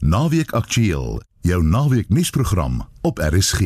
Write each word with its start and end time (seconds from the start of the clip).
Naweek 0.00 0.50
Aktueel, 0.56 1.20
jou 1.40 1.64
naweek 1.64 2.08
nuusprogram 2.08 2.88
op 3.02 3.18
RSG. 3.18 3.60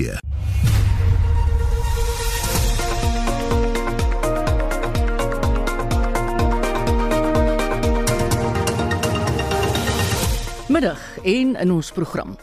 Middag 10.68 11.18
en 11.22 11.54
in 11.54 11.70
ons 11.70 11.92
program. 11.92 12.36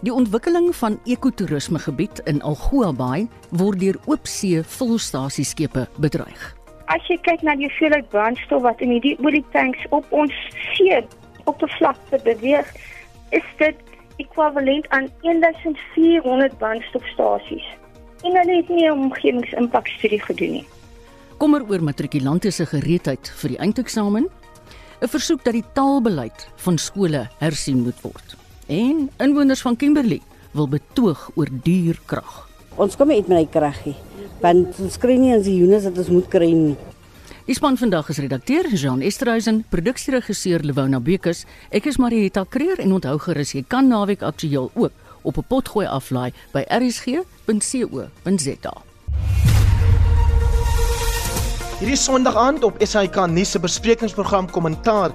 Die 0.00 0.12
ontwikkeling 0.12 0.74
van 0.76 1.00
ekotourisme 1.04 1.78
gebied 1.78 2.18
in 2.24 2.42
Algoa 2.42 2.92
Bay 2.92 3.26
word 3.50 3.80
deur 3.80 3.98
oopsee 4.04 4.62
volstasieskepe 4.62 5.88
bedreig. 5.98 6.54
As 6.86 7.02
jy 7.10 7.18
kyk 7.26 7.42
na 7.42 7.58
die 7.58 7.66
hoeveelheid 7.66 8.08
brandstof 8.08 8.62
wat 8.62 8.78
in 8.80 8.94
hierdie 8.94 9.18
olietanks 9.18 9.82
op 9.90 10.06
ons 10.14 10.38
see 10.76 11.02
oppervlakte 11.50 12.22
beweeg, 12.22 12.70
is 13.32 13.46
dit 13.58 13.78
ekwivalent 14.20 14.88
aan 14.88 15.08
1400 15.24 16.58
brandstofstasies. 16.58 17.64
En 18.22 18.36
hulle 18.36 18.56
het 18.60 18.68
nie 18.68 18.86
'n 18.86 18.92
omgewingsimpakstudie 18.92 20.20
gedoen 20.20 20.52
nie. 20.52 20.66
Kommer 21.38 21.62
oor 21.68 21.82
matrikulante 21.82 22.50
se 22.50 22.66
gereedheid 22.66 23.32
vir 23.40 23.48
die 23.48 23.58
eindeksamen 23.58 24.28
'n 25.02 25.08
versoek 25.08 25.44
dat 25.44 25.52
die 25.52 25.64
taalbeleid 25.72 26.48
van 26.56 26.78
skole 26.78 27.28
hersien 27.38 27.82
moet 27.82 28.00
word. 28.00 28.36
En 28.66 29.10
inwoners 29.18 29.60
van 29.60 29.76
Kimberley 29.76 30.20
wil 30.52 30.68
betoog 30.68 31.30
oor 31.34 31.48
duur 31.62 31.98
krag. 32.04 32.48
Ons 32.76 32.96
kom 32.96 33.10
uit 33.10 33.26
met 33.28 33.38
die 33.38 33.48
kraggie, 33.50 33.96
want 34.40 34.78
ons 34.80 34.98
kry 34.98 35.16
nie 35.16 35.34
ons 35.36 35.46
units 35.46 35.84
wat 35.84 35.98
ons 35.98 36.08
moet 36.08 36.28
kry 36.28 36.52
nie. 36.52 36.76
Die 37.42 37.56
span 37.58 37.74
vandag 37.74 38.06
is 38.08 38.20
redakteur 38.22 38.68
Jean 38.70 39.00
Esterhuizen, 39.02 39.64
produksieregisseur 39.68 40.62
Lewona 40.62 41.00
Bekus. 41.02 41.40
Ek 41.74 41.88
is 41.90 41.96
Marieta 41.98 42.44
Kreer 42.46 42.78
en 42.78 42.92
onthou 42.94 43.16
gerus 43.24 43.50
jy 43.56 43.64
kan 43.66 43.88
naweek 43.90 44.20
aktueel 44.22 44.68
ook 44.78 44.92
op 45.26 45.38
'n 45.38 45.44
potgooi 45.48 45.86
aflaai 45.86 46.32
by 46.52 46.62
rsg.co.za. 46.70 48.74
Hierdie 51.80 51.96
Sondag 51.96 52.36
aand 52.36 52.64
op 52.64 52.76
SAK 52.78 53.26
nuus 53.26 53.50
se 53.50 53.58
besprekingsprogram 53.58 54.50
Kommentaar 54.50 55.10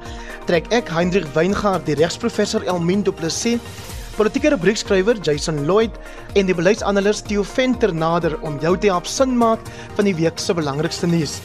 trek 0.46 0.66
ek 0.72 0.90
Hendrik 0.90 1.26
Weingart, 1.34 1.86
die 1.86 1.96
regsprofessor 1.96 2.64
Elmien 2.64 3.04
Du 3.04 3.12
Plessis, 3.12 3.60
politieke 4.18 4.50
rubriekskrywer 4.50 5.16
Jason 5.22 5.66
Lloyd 5.66 5.92
en 6.36 6.46
die 6.46 6.56
beleidsanalis 6.56 7.22
Theo 7.22 7.44
Venter 7.44 7.94
nader 7.94 8.42
om 8.42 8.60
jou 8.60 8.78
te 8.78 8.88
help 8.88 9.06
sin 9.06 9.38
maak 9.38 9.60
van 9.96 10.06
die 10.06 10.16
week 10.16 10.40
se 10.40 10.54
belangrikste 10.54 11.08
nuus. 11.08 11.40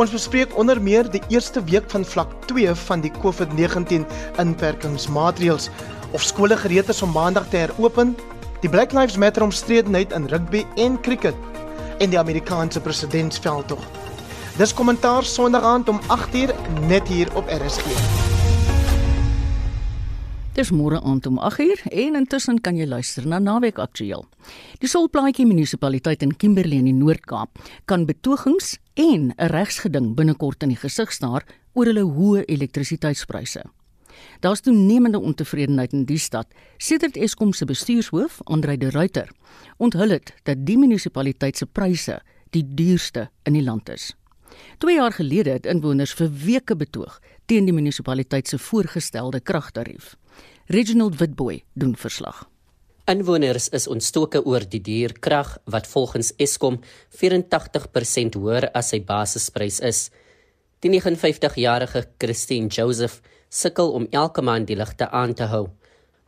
Ons 0.00 0.14
bespreek 0.14 0.54
onder 0.56 0.78
meer 0.80 1.08
die 1.12 1.20
eerste 1.28 1.60
week 1.68 1.90
van 1.92 2.06
vlak 2.08 2.30
2 2.48 2.72
van 2.86 3.02
die 3.04 3.10
COVID-19 3.20 4.06
inperkingsmaatreëls 4.40 5.68
of 6.16 6.24
skole 6.24 6.56
gereed 6.56 6.88
is 6.88 7.02
om 7.04 7.12
maandag 7.12 7.50
te 7.52 7.60
heropen, 7.66 8.14
die 8.64 8.72
Black 8.72 8.96
Lives 8.96 9.20
Matter 9.20 9.44
omstredenheid 9.44 10.16
in 10.16 10.30
rugby 10.32 10.64
en 10.80 10.96
cricket 11.04 11.36
en 12.00 12.16
die 12.16 12.18
Amerikaanse 12.18 12.80
presidentsveldtog. 12.80 13.84
Dis 14.56 14.72
kommentaar 14.74 15.24
Sondag 15.28 15.68
aand 15.68 15.92
om 15.92 16.00
8uur 16.08 16.56
net 16.88 17.08
hier 17.08 17.28
op 17.36 17.52
RSG. 17.60 18.29
Dis 20.50 20.72
môre 20.74 20.98
aand 21.06 21.28
om 21.30 21.36
8uur 21.38 21.84
en 21.94 22.16
intussen 22.18 22.56
kan 22.58 22.74
jy 22.74 22.88
luister 22.90 23.22
na 23.22 23.38
Naweek 23.38 23.78
Aktueel. 23.78 24.24
Die 24.82 24.88
Solplaatjie 24.90 25.46
munisipaliteit 25.46 26.24
in 26.26 26.32
Kimberley 26.34 26.80
in 26.82 26.88
die 26.90 26.96
Noord-Kaap 26.96 27.60
kan 27.86 28.06
betogings 28.08 28.74
en 28.98 29.30
'n 29.30 29.46
regsgeding 29.54 30.16
binnekort 30.16 30.62
in 30.62 30.74
die 30.74 30.80
gesig 30.82 31.12
staar 31.12 31.46
oor 31.74 31.86
hulle 31.86 32.02
hoë 32.02 32.44
elektrisiteitspryse. 32.46 33.62
Daar's 34.40 34.60
toenemende 34.60 35.20
ontevredenheid 35.20 35.92
in 35.92 36.04
die 36.04 36.18
stad 36.18 36.46
sedert 36.78 37.16
Eskom 37.16 37.52
se 37.52 37.64
bestuurshoof, 37.64 38.40
Andre 38.44 38.76
de 38.76 38.90
Ruyter, 38.90 39.30
onthul 39.78 40.10
het 40.10 40.34
dat 40.42 40.66
die 40.66 40.78
munisipaliteit 40.78 41.56
se 41.56 41.66
pryse 41.66 42.20
die 42.50 42.64
duurste 42.74 43.30
in 43.44 43.52
die 43.52 43.62
land 43.62 43.88
is. 43.88 44.16
2 44.78 44.94
jaar 44.94 45.12
gelede 45.12 45.50
het 45.50 45.66
inwoners 45.66 46.12
vir 46.12 46.30
weke 46.44 46.76
betoog 46.76 47.20
teen 47.46 47.64
die 47.64 47.74
munisipaliteit 47.74 48.48
se 48.48 48.58
voorgestelde 48.58 49.40
kragtarief. 49.40 50.16
Reginald 50.70 51.16
Witboy 51.18 51.64
doen 51.74 51.96
verslag. 51.98 52.44
Inwoners 53.10 53.64
is 53.74 53.88
ontstoke 53.90 54.38
oor 54.46 54.62
die 54.70 54.78
duur 54.78 55.16
krag 55.18 55.56
wat 55.66 55.88
volgens 55.90 56.28
Eskom 56.38 56.76
84% 57.18 58.36
hoër 58.38 58.68
as 58.78 58.92
sy 58.92 59.00
basisprys 59.08 59.80
is. 59.88 60.04
Die 60.78 60.92
59-jarige 60.94 62.04
Christine 62.22 62.70
Joseph 62.70 63.18
sukkel 63.50 63.90
om 63.98 64.06
elke 64.14 64.44
maand 64.46 64.70
die 64.70 64.76
ligte 64.78 65.08
aan 65.10 65.34
te 65.34 65.48
hou. 65.50 65.64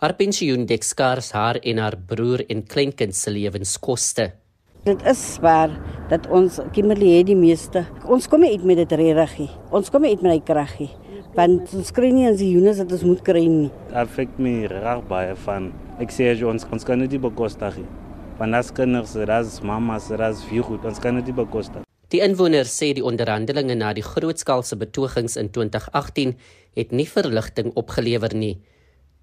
Haar 0.02 0.16
pensioen 0.18 0.66
dek 0.66 0.82
skaars 0.82 1.30
haar 1.38 1.60
en 1.62 1.78
haar 1.78 1.94
broer 1.94 2.42
en 2.50 2.64
kleinkind 2.66 3.14
se 3.14 3.30
lewenskoste. 3.30 4.32
Dit 4.82 5.06
is 5.06 5.22
waar 5.38 5.70
dat 6.10 6.26
ons 6.26 6.58
Kimberley 6.74 7.20
het 7.20 7.30
die 7.30 7.38
meeste. 7.38 7.86
Ons 8.10 8.26
kom 8.26 8.42
nie 8.42 8.50
uit 8.56 8.66
met 8.66 8.82
dit 8.82 8.98
regtig. 9.04 9.54
Ons 9.70 9.94
kom 9.94 10.02
nie 10.02 10.16
uit 10.16 10.26
met 10.26 10.40
die 10.40 10.46
kraggie 10.50 10.90
want 11.36 11.72
ons 11.72 11.92
kry 11.96 12.10
nie 12.12 12.26
ons 12.28 12.42
units 12.44 12.80
wat 12.82 12.92
ons 12.92 13.04
moet 13.08 13.22
kry 13.24 13.46
nie. 13.48 13.70
affect 13.92 14.38
my 14.38 14.66
reg 14.68 15.04
baie 15.08 15.34
van 15.46 15.72
ek 15.98 16.12
sê 16.12 16.32
jy 16.32 16.44
ons 16.48 16.66
ons 16.70 16.84
kan 16.84 16.98
dit 16.98 17.20
bekostig. 17.20 17.78
Want 18.38 18.54
as 18.54 18.70
kinders, 18.72 19.14
as 19.16 19.60
mamas, 19.62 20.10
as 20.10 20.42
vir 20.48 20.64
goed, 20.64 20.84
ons 20.84 20.98
kan 20.98 21.14
dit 21.20 21.34
bekostig. 21.34 21.84
Die 22.10 22.20
inwoners 22.20 22.72
sê 22.74 22.92
die 22.92 23.04
onderhandelinge 23.04 23.76
na 23.76 23.92
die 23.96 24.04
grootskaalse 24.04 24.76
betogings 24.76 25.36
in 25.36 25.48
2018 25.48 26.34
het 26.76 26.92
nie 26.92 27.06
verligting 27.06 27.72
opgelewer 27.74 28.34
nie. 28.34 28.58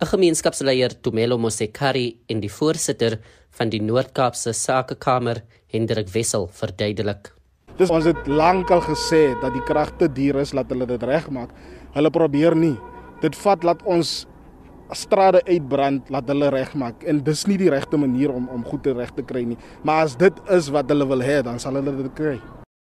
'n 0.02 0.06
Gemeenskapsleier, 0.06 1.02
Tumelo 1.02 1.38
Mosekari, 1.38 2.18
en 2.30 2.40
die 2.40 2.50
voorsitter 2.50 3.20
van 3.52 3.70
die 3.70 3.82
Noord-Kaapse 3.82 4.54
Sakekamer, 4.54 5.44
Hendrik 5.68 6.08
Wessel, 6.14 6.48
verduidelik. 6.48 7.34
Dis 7.78 7.90
ons 7.90 8.06
het 8.06 8.28
lankal 8.28 8.82
gesê 8.82 9.36
dat 9.42 9.54
die 9.54 9.64
krag 9.64 9.92
te 9.98 10.08
duur 10.12 10.40
is, 10.42 10.54
laat 10.54 10.72
hulle 10.72 10.88
dit 10.88 11.04
regmaak. 11.04 11.50
Hulle 11.96 12.12
probeer 12.14 12.56
nie. 12.56 12.76
Dit 13.24 13.36
vat 13.40 13.64
laat 13.64 13.82
ons 13.86 14.28
strate 14.96 15.42
uitbrand, 15.46 16.10
laat 16.10 16.30
hulle 16.32 16.50
regmaak 16.54 17.04
en 17.06 17.20
dis 17.26 17.44
nie 17.50 17.60
die 17.62 17.70
regte 17.70 17.98
manier 17.98 18.32
om 18.34 18.48
om 18.50 18.64
goed 18.66 18.84
te 18.86 18.94
reg 18.94 19.12
te 19.14 19.26
kry 19.26 19.44
nie. 19.46 19.58
Maar 19.84 20.08
as 20.08 20.16
dit 20.18 20.46
is 20.50 20.72
wat 20.74 20.90
hulle 20.90 21.06
wil 21.10 21.22
hê, 21.22 21.42
dan 21.46 21.60
sal 21.62 21.78
hulle 21.78 21.94
dit 22.00 22.16
kry. 22.18 22.40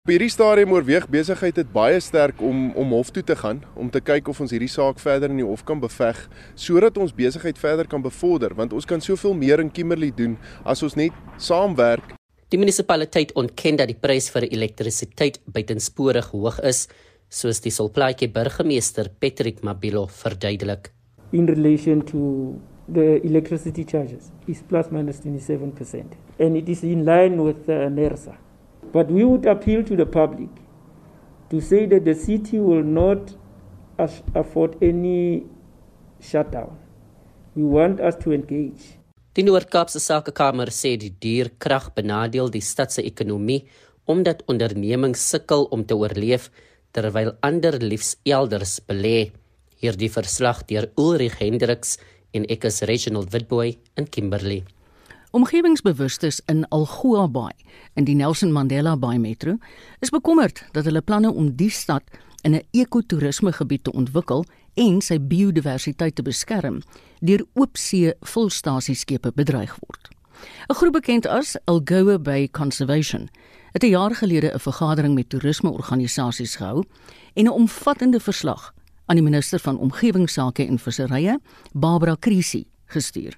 Op 0.07 0.13
hierdie 0.13 0.31
stadium 0.31 0.71
oorweeg 0.71 1.09
besigheid 1.11 1.57
dit 1.59 1.71
baie 1.75 1.99
sterk 1.99 2.39
om 2.39 2.69
om 2.79 2.93
hof 2.95 3.09
toe 3.11 3.25
te 3.27 3.35
gaan 3.35 3.65
om 3.75 3.89
te 3.91 3.99
kyk 3.99 4.29
of 4.31 4.39
ons 4.45 4.53
hierdie 4.55 4.71
saak 4.71 5.01
verder 5.03 5.33
in 5.35 5.41
die 5.41 5.47
hof 5.47 5.65
kan 5.67 5.81
beveg 5.83 6.21
sodat 6.55 7.01
ons 7.03 7.15
besigheid 7.17 7.59
verder 7.59 7.91
kan 7.91 8.05
bevorder 8.05 8.55
want 8.55 8.77
ons 8.77 8.87
kan 8.87 9.03
soveel 9.03 9.35
meer 9.35 9.59
in 9.59 9.73
Kimberley 9.73 10.13
doen 10.15 10.37
as 10.63 10.85
ons 10.87 10.95
net 10.95 11.11
saamwerk. 11.43 12.15
Die 12.55 12.61
munisipaliteit 12.63 13.35
ontken 13.35 13.81
dat 13.81 13.91
die 13.91 13.99
prys 13.99 14.31
vir 14.31 14.47
elektrisiteit 14.47 15.41
buitensporig 15.51 16.31
hoog 16.31 16.61
is, 16.63 16.85
soos 17.29 17.61
die 17.61 17.71
Solplaatjie 17.71 18.29
burgemeester 18.29 19.11
Patrick 19.21 19.63
Mabilo 19.63 20.07
verduidelik. 20.07 20.93
in 21.33 21.47
relation 21.47 22.03
to 22.03 22.61
the 22.89 23.21
electricity 23.25 23.85
charges 23.85 24.31
is 24.47 24.63
plus 24.63 24.91
minus 24.91 25.21
27%. 25.21 26.17
And 26.39 26.57
it 26.57 26.69
is 26.69 26.83
in 26.83 27.05
line 27.05 27.43
with 27.43 27.69
uh, 27.69 27.89
NERSA. 27.91 28.37
But 28.93 29.11
we 29.11 29.25
would 29.25 29.47
appeal 29.47 29.83
to 29.85 29.97
the 29.97 30.07
public 30.07 30.51
to 31.51 31.61
say 31.61 31.87
that 31.87 32.05
the 32.05 32.15
city 32.15 32.59
will 32.59 32.83
not 32.83 33.35
afford 34.35 34.77
any 34.83 35.47
shutdown. 36.21 36.79
We 37.55 37.65
want 37.65 38.01
us 38.01 38.17
to 38.25 38.33
engage. 38.33 38.99
Die 39.37 39.45
Noord-Kaapse 39.45 40.01
Sakekamer 40.01 40.71
sê 40.73 40.95
die 40.97 41.13
duur 41.13 41.51
krag 41.61 41.91
benadeel 41.97 42.49
die 42.49 42.65
stad 42.65 42.95
se 42.95 43.03
ekonomie 43.05 43.67
omdat 44.09 44.41
ondernemings 44.49 45.21
sukkel 45.29 45.67
om 45.75 45.83
te 45.85 45.97
oorleef 45.97 46.49
terwyl 46.97 47.35
ander 47.45 47.77
liefs 47.83 48.15
elders 48.25 48.79
belê. 48.89 49.31
Hierdie 49.83 50.09
verslag 50.09 50.63
deur 50.71 50.89
Ulrich 50.97 51.37
Hendriks 51.43 51.99
en 52.33 52.47
ek 52.49 52.65
is 52.71 52.81
Reginald 52.89 53.33
Witboy 53.35 53.77
in 54.01 54.09
Kimberley. 54.09 54.63
Omgewingsbewustes 55.37 56.41
in 56.49 56.65
Algoa 56.73 57.27
Bay 57.29 57.53
in 57.95 58.07
die 58.09 58.17
Nelson 58.17 58.55
Mandela 58.55 58.97
Bay 58.97 59.19
Metro 59.21 59.59
is 60.01 60.13
bekommerd 60.15 60.63
dat 60.73 60.89
hulle 60.89 61.05
planne 61.05 61.29
om 61.29 61.51
die 61.61 61.71
stad 61.71 62.05
in 62.43 62.55
'n 62.55 62.65
ekotourisme 62.73 63.53
gebied 63.53 63.85
te 63.85 63.93
ontwikkel 63.93 64.47
en 64.75 65.01
sy 65.01 65.19
biodiversiteit 65.19 66.15
te 66.15 66.23
beskerm 66.23 66.83
deur 67.21 67.45
oopsee 67.55 68.15
volstasieskepe 68.21 69.33
bedreig 69.35 69.77
word. 69.85 70.09
'n 70.69 70.75
Groep 70.75 70.93
bekend 70.93 71.27
as 71.27 71.57
Algoa 71.65 72.19
Bay 72.19 72.49
Conservation 72.49 73.29
het 73.77 73.85
'n 73.85 73.97
jaar 73.99 74.15
gelede 74.15 74.55
'n 74.55 74.59
vergadering 74.59 75.15
met 75.15 75.29
toerismeorganisasies 75.29 76.57
gehou 76.57 76.85
en 77.35 77.45
'n 77.45 77.49
omvattende 77.49 78.21
verslag 78.21 78.75
aan 79.07 79.17
die 79.17 79.25
minister 79.25 79.59
van 79.59 79.79
omgewingsake 79.79 80.67
en 80.67 80.79
visserye, 80.79 81.41
Barbara 81.73 82.15
Krisi, 82.15 82.67
gestuur. 82.87 83.37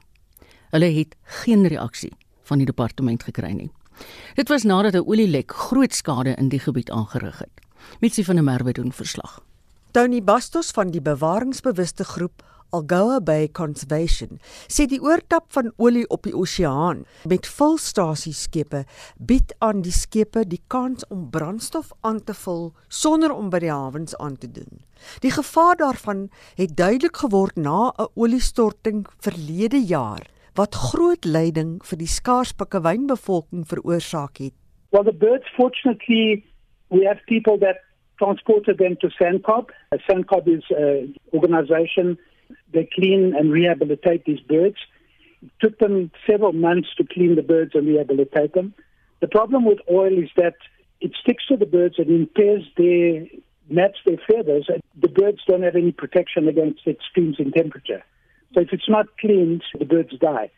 Hulle 0.71 0.85
het 0.85 1.17
geen 1.23 1.67
reaksie 1.67 2.13
van 2.43 2.57
die 2.57 2.67
departement 2.67 3.23
gekry 3.23 3.51
nie. 3.51 3.71
Dit 4.35 4.49
was 4.49 4.63
nadat 4.63 4.95
'n 4.95 5.09
olielek 5.09 5.53
groot 5.53 5.95
skade 5.95 6.35
in 6.35 6.49
die 6.49 6.61
gebied 6.61 6.91
aangerig 6.91 7.39
het. 7.39 7.61
Mitsi 8.01 8.25
van 8.25 8.35
der 8.35 8.45
Merwe 8.45 8.73
doen 8.73 8.93
verslag. 8.93 9.43
Tony 9.91 10.23
Bastos 10.23 10.71
van 10.71 10.91
die 10.91 11.03
bewaringsbewuste 11.03 12.05
groep 12.05 12.43
Algoa 12.71 13.21
Bay 13.25 13.49
Conservation, 13.49 14.39
sê 14.69 14.85
die 14.91 15.01
oortap 15.01 15.47
van 15.57 15.71
olie 15.81 16.05
op 16.13 16.27
die 16.29 16.35
oseaan 16.37 17.05
met 17.29 17.49
volstasieskepe 17.49 18.83
bied 19.31 19.55
aan 19.65 19.81
die 19.87 19.95
skepe 19.95 20.45
die 20.45 20.61
kans 20.69 21.07
om 21.09 21.29
brandstof 21.33 21.95
aan 22.05 22.21
te 22.25 22.37
vul 22.37 22.73
sonder 22.89 23.33
om 23.33 23.49
by 23.51 23.63
die 23.65 23.73
hawens 23.73 24.17
aan 24.21 24.37
te 24.37 24.51
doen. 24.53 24.85
Die 25.25 25.33
gevaar 25.33 25.79
daarvan 25.81 26.29
het 26.61 26.77
duidelik 26.77 27.17
geword 27.25 27.57
na 27.57 27.93
'n 27.97 28.13
oliestorting 28.15 29.07
verlede 29.21 29.81
jaar 29.81 30.29
wat 30.55 30.75
groot 30.75 31.25
lyding 31.25 31.79
vir 31.85 31.99
die 31.99 32.13
skaars 32.19 32.53
pikkewynbevolking 32.53 33.65
veroorsaak 33.67 34.39
het. 34.39 34.55
Well 34.91 35.05
the 35.05 35.13
birds 35.13 35.49
fortunately 35.57 36.45
we 36.91 37.07
have 37.07 37.21
people 37.27 37.59
that 37.59 37.77
transported 38.19 38.79
them 38.79 38.97
to 38.97 39.09
Sandcob. 39.11 39.71
Sandcob 40.07 40.49
is 40.49 40.65
an 40.71 41.15
organization 41.33 42.19
that 42.73 42.93
clean 42.93 43.35
and 43.37 43.51
rehabilitate 43.53 44.25
these 44.25 44.41
birds. 44.41 44.77
It 45.43 45.51
took 45.61 45.79
them 45.79 46.11
several 46.29 46.53
months 46.53 46.89
to 46.97 47.05
clean 47.05 47.37
the 47.37 47.43
birds 47.43 47.73
and 47.75 47.87
rehabilitate 47.87 48.55
them. 48.55 48.75
The 49.21 49.29
problem 49.29 49.65
with 49.65 49.79
oil 49.91 50.17
is 50.17 50.31
that 50.37 50.55
it 51.01 51.13
sticks 51.21 51.47
to 51.47 51.57
the 51.57 51.67
birds 51.67 51.97
and 51.99 52.09
impairs 52.09 52.65
their 52.77 53.27
mats 53.71 53.99
their 54.07 54.19
feathers. 54.27 54.69
The 55.01 55.09
birds 55.09 55.41
don't 55.47 55.63
have 55.63 55.77
any 55.77 55.93
protection 55.93 56.49
against 56.49 56.87
extremes 56.87 57.37
in 57.39 57.53
temperature. 57.53 58.03
So 58.55 58.61
if 58.61 58.73
it's 58.73 58.89
not 58.89 59.07
cleaned, 59.19 59.63
the 59.79 59.85
birds 59.85 60.17
die. 60.19 60.51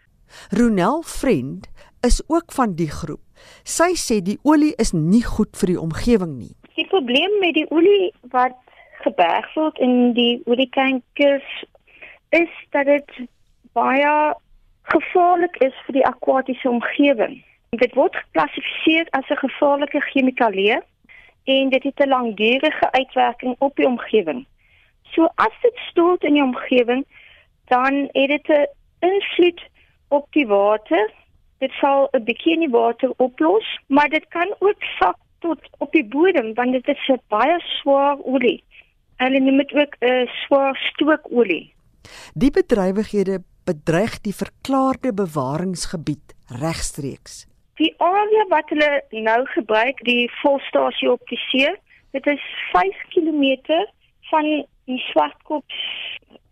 Ronel 0.52 1.02
Friend 1.02 1.68
is 2.00 2.22
ook 2.26 2.52
van 2.52 2.74
die 2.74 2.88
groep. 2.90 3.20
Sy 3.64 3.94
sê 3.98 4.20
die 4.22 4.38
olie 4.46 4.72
is 4.78 4.92
nie 4.94 5.24
goed 5.26 5.56
vir 5.58 5.72
die 5.72 5.80
omgewing 5.80 6.36
nie. 6.38 6.54
Die 6.76 6.86
probleem 6.92 7.38
met 7.42 7.56
die 7.56 7.66
olie 7.74 8.12
wat 8.32 8.56
geberg 9.04 9.48
word 9.56 9.80
in 9.82 10.12
die 10.16 10.40
olietankers 10.46 11.48
is 12.30 12.66
dat 12.70 12.86
dit 12.86 13.10
baie 13.72 14.34
gevaarlik 14.82 15.56
is 15.56 15.74
vir 15.86 15.98
die 15.98 16.06
akwatiese 16.06 16.68
omgewing. 16.68 17.40
Dit 17.70 17.94
word 17.94 18.16
geklassifiseer 18.16 19.06
as 19.10 19.30
'n 19.30 19.42
gevaarlike 19.46 20.00
chemikalie 20.00 20.78
en 21.44 21.68
dit 21.68 21.82
het 21.82 22.00
'n 22.00 22.08
langdurige 22.08 22.90
uitwerking 22.90 23.54
op 23.58 23.76
die 23.76 23.86
omgewing. 23.86 24.46
So 25.02 25.28
as 25.34 25.54
dit 25.62 25.76
stort 25.90 26.22
in 26.22 26.34
die 26.34 26.42
omgewing, 26.42 27.04
dan 27.64 28.08
het 28.12 28.28
dit 28.28 28.48
'n 28.48 28.66
invloed 28.98 29.60
op 30.08 30.26
die 30.30 30.46
water. 30.46 31.10
Dit 31.58 31.72
sal 31.72 32.08
'n 32.12 32.24
bietjie 32.24 32.52
in 32.52 32.60
die 32.60 32.70
water 32.70 33.12
oplos, 33.16 33.78
maar 33.86 34.08
dit 34.08 34.28
kan 34.28 34.54
ook 34.58 34.82
sak 34.98 35.16
tot 35.38 35.58
op 35.78 35.92
die 35.92 36.04
bodem 36.04 36.54
want 36.54 36.72
dit 36.72 36.88
is 36.88 37.08
'n 37.08 37.20
baie 37.28 37.60
swaar 37.60 38.16
olie. 38.22 38.64
Hulle 39.16 39.40
noem 39.40 39.56
dit 39.56 39.72
ook 39.72 39.96
'n 40.00 40.26
swaar 40.26 40.76
stookolie. 40.76 41.72
Die 42.34 42.50
bedrywighede 42.50 43.40
bedreig 43.64 44.18
die 44.20 44.34
verklaarde 44.34 45.12
bewaringsgebied 45.14 46.34
regstreeks. 46.62 47.46
Die 47.80 47.94
area 47.98 48.44
wat 48.48 48.68
hulle 48.68 48.90
nou 49.10 49.40
gebruik, 49.54 50.02
die 50.04 50.30
volstasie 50.42 51.10
op 51.10 51.22
die 51.32 51.40
see, 51.48 51.70
dit 52.16 52.26
is 52.26 52.42
5 52.72 53.04
km 53.14 53.44
van 54.30 54.48
die 54.90 54.98
Swartkop 55.10 55.64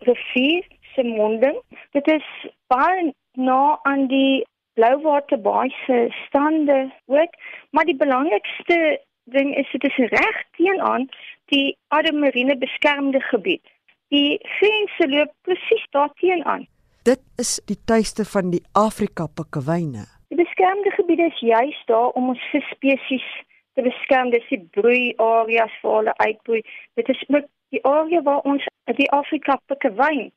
rivier 0.06 0.64
se 0.94 1.04
monding. 1.04 1.58
Dit 1.92 2.08
is 2.10 2.28
baie 2.72 3.12
na 3.34 3.78
aan 3.82 4.06
die 4.12 4.44
Blouwaterbaai 4.78 5.70
se 5.86 6.06
stande 6.26 6.92
ook, 7.06 7.34
maar 7.70 7.84
die 7.84 7.96
belangrikste 7.96 9.00
ding 9.24 9.56
is 9.56 9.70
dit 9.72 9.84
is 9.84 9.96
reg 10.12 10.38
teenoor 10.56 11.04
die 11.52 11.76
Oude 11.88 12.12
Marine 12.12 12.56
beskermde 12.58 13.20
gebied. 13.20 13.66
Die 14.08 14.38
grense 14.58 15.08
loop 15.08 15.32
presies 15.42 15.84
daarteenoor. 15.90 16.64
Dit 17.04 17.20
is 17.36 17.58
die 17.66 17.76
tuiste 17.84 18.24
van 18.24 18.50
die 18.50 18.62
Afrika 18.72 19.26
pikkewyne. 19.26 20.06
Die 20.28 20.36
beskermde 20.36 20.90
gebied 20.90 21.18
is 21.18 21.38
juis 21.40 21.76
daar 21.86 22.10
om 22.18 22.28
ons 22.28 22.48
visspesies 22.52 23.28
te 23.74 23.82
beskerm, 23.82 24.30
dis 24.30 24.48
die 24.50 24.60
broei 24.76 25.12
areas 25.22 25.72
vir 25.82 25.94
hulle 25.98 26.14
uitbroei. 26.16 26.62
Dit 27.00 27.08
is 27.08 27.22
ook 27.28 27.46
die 27.72 27.82
area 27.84 28.22
waar 28.22 28.40
ons 28.48 28.64
die 28.98 29.10
Afrika 29.12 29.58
pikkewyn 29.70 30.30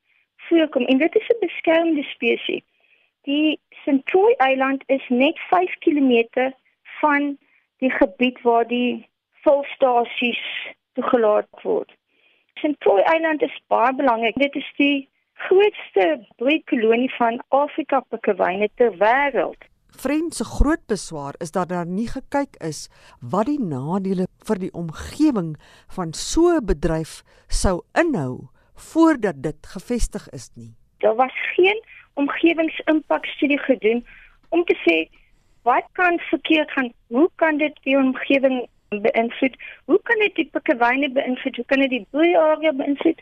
voorkom 0.50 0.86
en 0.92 0.98
dit 0.98 1.16
is 1.16 1.30
'n 1.30 1.40
beskermde 1.46 2.04
spesies. 2.04 2.64
Die 3.24 3.60
Sentroy 3.84 4.34
Eiland 4.38 4.84
is 4.88 5.06
net 5.10 5.40
5 5.50 5.78
km 5.80 6.52
van 7.00 7.38
die 7.78 7.92
gebied 7.92 8.42
waar 8.42 8.68
die 8.68 9.08
volstasies 9.44 10.44
toegelaat 10.94 11.48
word. 11.64 11.92
Sentroy 12.62 13.02
Eiland 13.02 13.42
is 13.42 13.58
baie 13.68 13.94
belangrik. 13.98 14.38
Dit 14.38 14.56
is 14.56 14.68
die 14.78 15.10
grootste 15.48 16.06
broeikolonie 16.38 17.10
van 17.18 17.40
Afrika 17.50 18.02
pikkewyne 18.14 18.70
ter 18.78 18.94
wêreld. 19.02 19.70
Vriend 20.02 20.36
se 20.36 20.46
groot 20.48 20.84
beswaar 20.88 21.36
is 21.44 21.52
dat 21.52 21.70
daar 21.70 21.86
nie 21.86 22.08
gekyk 22.08 22.56
is 22.64 22.88
wat 23.34 23.50
die 23.50 23.60
nadele 23.60 24.28
vir 24.48 24.62
die 24.62 24.72
omgewing 24.78 25.56
van 25.96 26.14
so 26.14 26.54
'n 26.58 26.66
bedryf 26.66 27.24
sou 27.48 27.82
inhou 28.04 28.48
voordat 28.92 29.42
dit 29.44 29.68
gevestig 29.74 30.30
is 30.30 30.50
nie. 30.56 30.74
Daar 31.00 31.16
was 31.16 31.34
geen 31.56 31.84
omgewingsimpakstudie 32.14 33.60
gedoen 33.60 34.06
om 34.50 34.64
te 34.66 34.78
sê 34.86 35.10
wat 35.64 35.86
kan 35.92 36.20
verkeerd 36.20 36.72
gaan? 36.72 36.94
Hoe 37.08 37.30
kan 37.36 37.58
dit 37.58 37.76
die 37.84 37.98
omgewing 37.98 38.68
beïnvloed? 39.00 39.56
Hoe 39.86 40.00
kan 40.04 40.20
dit 40.20 40.36
die 40.36 40.50
pikkewyne 40.52 41.12
beïnvloed? 41.12 41.56
Hoe 41.56 41.66
kan 41.66 41.80
dit 41.80 41.90
die 41.90 42.08
broeiarea 42.10 42.74
beïnvloed? 42.76 43.22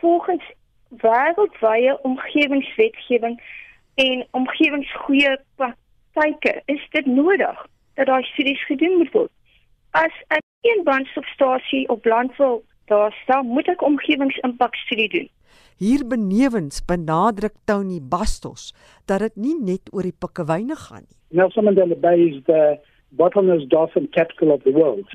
Volgens 0.00 0.44
wêreldwye 1.00 1.96
omgewingswetgewing 2.02 3.40
en 3.94 4.26
omgewingsgoeie 4.30 5.38
praktyke 5.56 6.62
is 6.64 6.84
dit 6.90 7.06
nodig 7.06 7.66
dat 7.94 8.06
daai 8.06 8.22
studies 8.22 8.66
gedoen 8.66 8.98
moet 8.98 9.12
word. 9.12 9.32
As 9.90 10.12
'n 10.28 10.44
een 10.60 10.84
brandstofstasie 10.84 11.88
op 11.88 12.04
land 12.04 12.36
wil 12.36 12.64
daar 12.84 13.12
staan, 13.22 13.46
moet 13.46 13.68
ek 13.68 13.82
omgewingsimpakstudie 13.82 15.08
doen. 15.08 15.28
Hier 15.76 16.06
benewens 16.06 16.84
benadruk 16.84 17.54
Tony 17.64 18.00
Bastos 18.02 18.74
dat 19.06 19.18
dit 19.18 19.36
nie 19.36 19.56
net 19.60 19.88
oor 19.92 20.02
die 20.02 20.18
pikkewyne 20.18 20.76
gaan 20.76 21.04
nie. 21.08 21.16
Nelson 21.28 21.64
Mandela 21.64 21.94
Bay 21.94 22.20
is 22.20 22.42
the 22.44 22.78
bottlenose 23.16 23.68
dolphin 23.68 24.08
capital 24.14 24.54
of 24.54 24.64
the 24.64 24.72
world. 24.72 25.06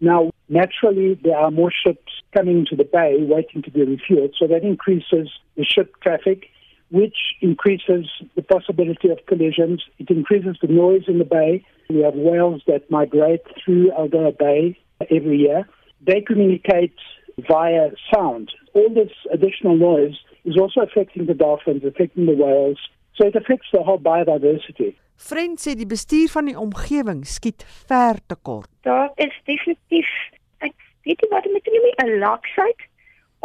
Now, 0.00 0.32
naturally, 0.48 1.18
there 1.22 1.36
are 1.36 1.50
more 1.50 1.70
ships 1.70 2.12
coming 2.34 2.66
to 2.70 2.76
the 2.76 2.84
bay 2.84 3.18
waiting 3.20 3.62
to 3.62 3.70
be 3.70 3.80
refueled, 3.80 4.32
so 4.38 4.46
that 4.48 4.64
increases 4.64 5.30
the 5.56 5.64
ship 5.64 5.94
traffic, 6.02 6.46
which 6.90 7.16
increases 7.40 8.06
the 8.34 8.42
possibility 8.42 9.08
of 9.08 9.18
collisions. 9.26 9.82
It 9.98 10.10
increases 10.10 10.56
the 10.60 10.68
noise 10.68 11.04
in 11.06 11.18
the 11.18 11.24
bay. 11.24 11.64
We 11.88 12.00
have 12.00 12.14
whales 12.14 12.62
that 12.66 12.90
migrate 12.90 13.42
through 13.64 13.92
Algoa 13.92 14.36
Bay 14.36 14.78
every 15.10 15.38
year. 15.38 15.68
They 16.04 16.20
communicate 16.20 16.94
via 17.38 17.90
sound. 18.12 18.50
All 18.74 18.92
this 18.92 19.12
additional 19.32 19.76
noise 19.76 20.16
is 20.44 20.56
also 20.58 20.80
affecting 20.80 21.26
the 21.26 21.34
dolphins, 21.34 21.84
affecting 21.84 22.26
the 22.26 22.34
whales. 22.34 22.78
So 23.16 23.26
it 23.26 23.36
affects 23.36 23.68
the 23.72 23.82
whole 23.82 23.98
biodiversity. 23.98 24.96
Vriend 25.22 25.60
sê 25.60 25.74
die 25.78 25.86
bestuur 25.86 26.30
van 26.34 26.48
die 26.50 26.58
omgewing 26.58 27.20
skiet 27.26 27.62
ver 27.88 28.18
te 28.26 28.36
kort. 28.42 28.70
Daar 28.86 29.10
is 29.14 29.34
definitief 29.46 30.08
ek 30.66 30.74
weet 31.06 31.22
nie 31.22 31.30
wat 31.30 31.46
met 31.52 31.68
noem 31.74 31.92
'n 32.04 32.18
laksheid 32.22 32.80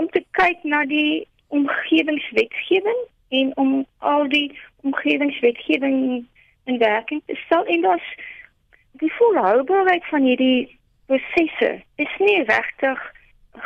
om 0.02 0.10
te 0.16 0.24
kyk 0.40 0.64
na 0.64 0.86
die 0.86 1.28
omgewingswetgewing 1.48 3.02
en 3.30 3.52
om 3.58 3.86
al 3.98 4.28
die 4.30 4.50
omgewingswetgewing 4.82 6.26
in 6.66 6.78
werking 6.78 7.22
te 7.26 7.36
stel 7.46 7.66
en 7.66 7.82
daar's 7.82 8.10
die 8.92 9.14
volhoubaarheid 9.20 10.06
van 10.10 10.22
hierdie 10.22 10.80
prosesse 11.06 11.72
is 11.96 12.14
nie 12.20 12.44
regtig 12.44 13.06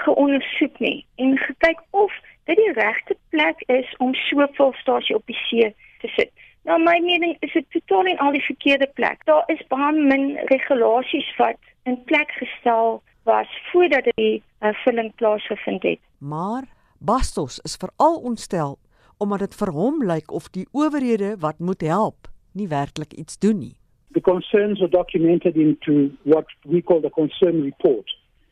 geondersoek 0.03 0.79
nie 0.79 1.05
en 1.15 1.37
gekyk 1.37 1.79
of 1.89 2.11
dit 2.49 2.57
die 2.57 2.73
regte 2.73 3.15
plek 3.29 3.63
is 3.67 3.95
om 3.97 4.13
so 4.15 4.41
'n 4.41 4.55
volstasie 4.59 5.15
op 5.15 5.25
die 5.25 5.41
see 5.47 5.75
te 5.99 6.07
sit. 6.07 6.31
Nou 6.63 6.77
my 6.83 6.99
mening 7.01 7.37
is 7.39 7.53
dit 7.53 7.65
totaal 7.69 8.05
en 8.11 8.17
al 8.17 8.35
die 8.37 8.43
verkeerde 8.45 8.89
plek. 8.93 9.25
Daar 9.25 9.43
is 9.49 9.61
baie 9.67 9.93
min 9.97 10.35
regulasies 10.51 11.29
wat 11.37 11.57
in 11.89 11.97
plek 12.03 12.31
gestel 12.37 13.01
was 13.23 13.49
voordat 13.71 14.05
die 14.15 14.43
uh, 14.61 14.73
vulling 14.83 15.15
plaasgevind 15.15 15.83
het. 15.83 15.99
Maar 16.17 16.63
Bastos 16.99 17.59
is 17.59 17.75
veral 17.81 18.19
ontstel 18.21 18.77
omdat 19.17 19.39
dit 19.39 19.55
vir 19.55 19.71
hom 19.73 20.03
lyk 20.05 20.31
of 20.31 20.49
die 20.49 20.67
owerhede 20.71 21.35
wat 21.39 21.59
moet 21.59 21.81
help 21.81 22.29
nie 22.57 22.67
werklik 22.67 23.13
iets 23.13 23.37
doen 23.37 23.57
nie. 23.57 23.75
The 24.13 24.21
concerns 24.21 24.81
are 24.81 24.89
documented 24.89 25.55
into 25.55 26.09
what 26.23 26.45
we 26.65 26.81
call 26.81 27.01
the 27.01 27.09
concern 27.09 27.61
report 27.61 28.09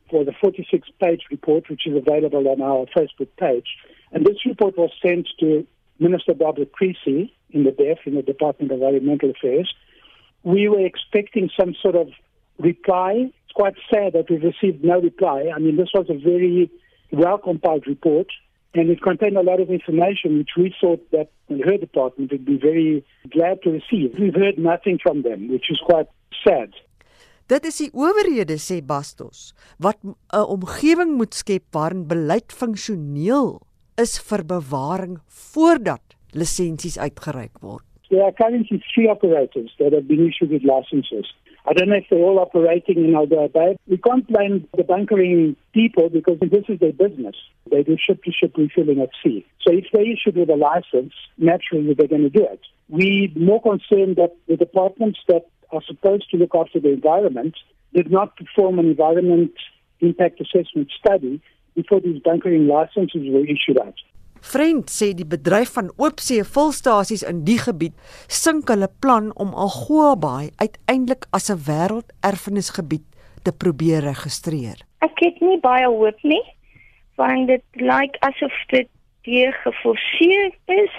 for 0.09 0.25
the 0.25 0.33
46 0.41 0.91
page 0.97 1.25
report, 1.29 1.67
which 1.69 1.85
is 1.85 1.95
available 1.95 2.47
on 2.47 2.61
our 2.61 2.85
Facebook 2.97 3.29
page. 3.35 3.77
And 4.11 4.25
this 4.25 4.45
report 4.45 4.77
was 4.77 4.93
sent 5.01 5.27
to 5.39 5.65
Minister 5.99 6.33
Barbara 6.33 6.65
Creasy 6.65 7.33
in 7.51 7.63
the 7.63 7.71
DEF, 7.71 7.99
in 8.05 8.15
the 8.15 8.21
Department 8.21 8.71
of 8.71 8.77
Environmental 8.79 9.31
Affairs. 9.31 9.73
We 10.43 10.69
were 10.69 10.85
expecting 10.85 11.49
some 11.59 11.75
sort 11.81 11.95
of 11.95 12.07
reply. 12.57 13.31
It's 13.43 13.53
quite 13.53 13.75
sad 13.91 14.13
that 14.13 14.29
we've 14.29 14.43
received 14.43 14.83
no 14.83 14.99
reply. 15.01 15.51
I 15.53 15.59
mean, 15.59 15.75
this 15.75 15.89
was 15.93 16.07
a 16.09 16.17
very 16.17 16.71
well 17.11 17.37
compiled 17.37 17.87
report. 17.87 18.27
and 18.73 18.89
it 18.89 19.01
contained 19.01 19.37
a 19.37 19.41
lot 19.41 19.59
of 19.59 19.69
information 19.69 20.37
which 20.37 20.51
we 20.55 20.73
thought 20.79 21.01
that 21.11 21.29
her 21.49 21.77
department 21.77 22.31
would 22.31 22.45
be 22.45 22.57
very 22.57 23.03
glad 23.31 23.61
to 23.63 23.71
receive. 23.71 24.13
We've 24.19 24.35
heard 24.35 24.57
nothing 24.57 24.99
from 25.01 25.23
them, 25.23 25.49
which 25.49 25.71
is 25.71 25.79
quite 25.83 26.07
sad. 26.45 26.73
Dit 27.49 27.65
is 27.65 27.79
die 27.81 27.89
owerhede 27.97 28.59
sê 28.61 28.77
Bastos 28.85 29.55
wat 29.81 29.97
'n 30.05 30.13
omgewing 30.29 31.17
moet 31.17 31.33
skep 31.33 31.73
waarin 31.73 32.05
beleid 32.05 32.53
funksioneel 32.53 33.65
is 33.99 34.15
vir 34.29 34.45
bewaring 34.47 35.17
voordat 35.51 36.15
lisensies 36.31 36.97
uitgereik 36.97 37.59
word. 37.59 37.83
There 38.09 38.23
are 38.23 38.31
currently 38.31 38.81
three 38.93 39.07
operators 39.09 39.75
that 39.79 39.91
have 39.93 40.07
been 40.07 40.27
issued 40.27 40.51
with 40.51 40.63
licenses. 40.63 41.27
I 41.67 41.73
don't 41.73 41.89
know 41.89 41.97
if 41.97 42.05
they're 42.09 42.19
all 42.19 42.39
operating 42.39 43.03
in 43.03 43.15
Alberta. 43.15 43.75
We 43.87 43.97
can't 43.97 44.25
blame 44.25 44.67
the 44.75 44.83
bunkering 44.83 45.55
people 45.73 46.09
because 46.09 46.39
this 46.39 46.63
is 46.69 46.79
their 46.79 46.93
business. 46.93 47.35
They 47.69 47.83
do 47.83 47.97
ship 47.99 48.23
to 48.23 48.31
ship 48.31 48.55
refilling 48.57 49.01
at 49.01 49.09
sea. 49.21 49.45
So 49.67 49.73
if 49.73 49.85
they 49.93 50.07
issued 50.15 50.37
with 50.37 50.49
a 50.49 50.55
license, 50.55 51.13
naturally 51.37 51.93
they're 51.93 52.07
going 52.07 52.29
to 52.31 52.37
do 52.41 52.45
it. 52.45 52.61
We're 52.87 53.29
more 53.35 53.61
concerned 53.61 54.15
that 54.15 54.33
the 54.47 54.55
departments 54.55 55.19
that 55.27 55.45
are 55.71 55.83
supposed 55.85 56.31
to 56.31 56.37
look 56.37 56.55
after 56.55 56.79
the 56.79 56.93
environment 56.93 57.55
did 57.93 58.09
not 58.09 58.37
perform 58.37 58.79
an 58.79 58.85
environment 58.85 59.51
impact 59.99 60.39
assessment 60.39 60.89
study 60.97 61.41
before 61.79 62.01
these 62.05 62.21
bunkering 62.27 62.67
licenses 62.67 63.25
were 63.33 63.45
issued 63.55 63.79
out. 63.85 63.99
Vriend 64.41 64.87
sê 64.87 65.11
die 65.13 65.27
bedryf 65.27 65.73
van 65.75 65.89
oopsee 65.99 66.45
volstasies 66.47 67.25
in 67.27 67.43
die 67.47 67.59
gebied 67.59 67.95
sink 68.27 68.71
hulle 68.71 68.87
plan 69.03 69.33
om 69.35 69.51
Algoa 69.65 70.13
Bay 70.15 70.51
uiteindelik 70.63 71.27
as 71.37 71.49
'n 71.51 71.59
wêrelderfenisgebied 71.67 73.05
te 73.43 73.51
probeer 73.51 74.01
registreer. 74.03 74.79
Ek 75.01 75.19
het 75.19 75.41
nie 75.41 75.59
baie 75.59 75.87
hoop 75.87 76.23
nie, 76.23 76.43
want 77.15 77.47
dit 77.47 77.63
lyk 77.73 78.15
asof 78.19 78.55
dit 78.67 78.87
deur 79.27 79.53
geforseer 79.63 80.51
is. 80.65 80.95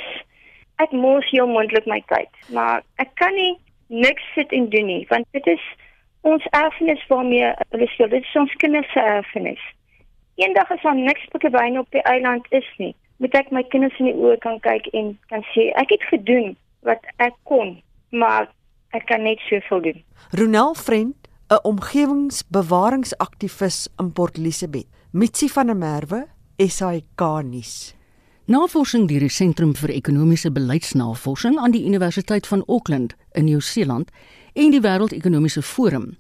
Ek 0.77 0.93
moes 0.93 1.27
heel 1.31 1.49
moontlik 1.49 1.87
my 1.87 2.03
tyd, 2.13 2.33
maar 2.49 2.83
ek 2.97 3.11
kan 3.15 3.35
nie 3.35 3.57
niks 3.89 4.23
sit 4.35 4.53
en 4.53 4.69
doen 4.71 4.87
nie, 4.87 5.07
want 5.09 5.27
dit 5.33 5.47
is 5.47 5.65
ons 6.21 6.45
erfenis 6.51 7.03
waarmee 7.09 7.53
hulle 7.71 7.89
sê 7.97 8.09
dit 8.09 8.25
is 8.25 8.37
ons 8.37 8.57
kinders 8.63 8.93
se 8.93 9.01
erfenis. 9.01 9.63
Eendag 10.41 10.71
as 10.73 10.81
daar 10.83 10.97
niks 10.97 11.21
pikkewyne 11.33 11.79
op 11.83 11.91
die 11.93 12.03
eiland 12.09 12.47
is 12.57 12.69
nie, 12.81 12.95
moet 13.21 13.35
ek 13.37 13.51
my 13.53 13.61
kinders 13.69 13.99
in 14.01 14.09
die 14.09 14.17
oë 14.17 14.41
kan 14.41 14.57
kyk 14.65 14.89
en 14.97 15.13
kan 15.29 15.45
sê 15.53 15.69
ek 15.77 15.93
het 15.93 16.01
gedoen 16.09 16.57
wat 16.89 17.05
ek 17.21 17.37
kon, 17.45 17.77
maar 18.09 18.49
ek 18.97 19.05
kan 19.11 19.21
net 19.27 19.37
soveel 19.51 19.81
doen. 19.85 20.01
Ronel 20.41 20.73
Vriend, 20.81 21.21
'n 21.51 21.61
omgewingsbewaringsaktivis 21.71 23.89
in 23.99 24.13
Port 24.13 24.39
Elizabeth. 24.39 24.87
Mitsi 25.13 25.49
van 25.49 25.67
der 25.67 25.77
Merwe, 25.77 26.27
SAK 26.57 27.43
nuus. 27.43 27.95
Navorsing 28.47 29.09
deur 29.09 29.21
die 29.21 29.29
Sentrum 29.29 29.77
vir 29.77 29.91
Ekonomiese 29.91 30.51
Beleidsnavorsing 30.51 31.59
aan 31.59 31.71
die 31.71 31.85
Universiteit 31.85 32.47
van 32.47 32.65
Auckland 32.67 33.17
in 33.33 33.45
Nieu-Seeland 33.45 34.11
en 34.55 34.71
die 34.71 34.81
Wêreldekonomiese 34.81 35.63
Forum 35.63 36.17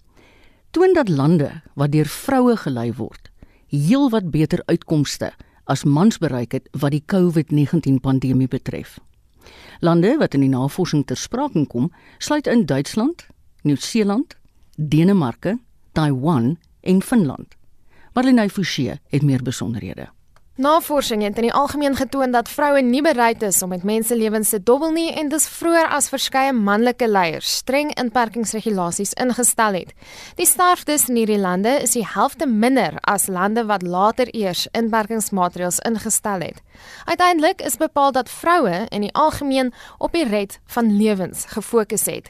toon 0.70 0.92
dat 0.92 1.08
lande 1.08 1.62
wat 1.74 1.92
deur 1.92 2.06
vroue 2.06 2.56
gelei 2.56 2.92
word, 2.94 3.29
heelwat 3.70 4.30
beter 4.30 4.62
uitkomste 4.66 5.32
as 5.70 5.84
mans 5.84 6.18
bereik 6.18 6.52
het 6.52 6.68
wat 6.72 6.90
die 6.90 7.04
COVID-19 7.06 8.00
pandemie 8.02 8.48
betref. 8.50 8.98
Lande 9.80 10.16
wat 10.18 10.34
in 10.34 10.44
die 10.44 10.52
navorsing 10.52 11.06
ter 11.06 11.16
sprake 11.16 11.66
kom, 11.66 11.90
sluit 12.18 12.46
in 12.46 12.66
Duitsland, 12.66 13.26
Nieu-Seeland, 13.62 14.36
Denemarke, 14.76 15.58
Taiwan 15.92 16.58
en 16.80 17.02
Finland. 17.02 17.54
Marlene 18.14 18.48
Forsie 18.50 18.98
het 19.08 19.22
meer 19.22 19.42
besonderhede. 19.42 20.10
Navorsing 20.60 21.22
het 21.24 21.38
in 21.40 21.46
die 21.46 21.52
algemeen 21.56 21.94
getoon 21.96 22.34
dat 22.34 22.48
vroue 22.52 22.82
nie 22.84 23.00
bereid 23.00 23.40
is 23.42 23.62
om 23.62 23.70
met 23.72 23.82
menselewens 23.82 24.50
te 24.52 24.58
dobbel 24.62 24.90
nie 24.92 25.06
en 25.16 25.30
dis 25.32 25.46
vroeër 25.48 25.86
as 25.96 26.10
verskeie 26.12 26.52
manlike 26.52 27.06
leiers 27.08 27.48
streng 27.62 27.94
inperkingsregulasies 28.02 29.14
ingestel 29.24 29.78
het. 29.78 29.94
Die 30.36 30.44
sterftes 30.44 31.06
in 31.08 31.16
hierdie 31.16 31.38
lande 31.40 31.72
is 31.80 31.96
die 31.96 32.04
helfte 32.04 32.44
minder 32.44 32.98
as 33.08 33.24
lande 33.32 33.64
wat 33.70 33.86
later 33.88 34.28
eers 34.36 34.66
inperkingsmaatreëls 34.76 35.80
ingestel 35.88 36.44
het. 36.44 36.60
Uiteindelik 37.08 37.64
is 37.64 37.80
bepaal 37.80 38.12
dat 38.12 38.28
vroue 38.28 38.84
in 38.90 39.08
die 39.08 39.14
algemeen 39.16 39.72
op 39.96 40.12
die 40.12 40.28
red 40.28 40.60
van 40.76 40.92
lewens 41.00 41.46
gefokus 41.56 42.04
het. 42.04 42.28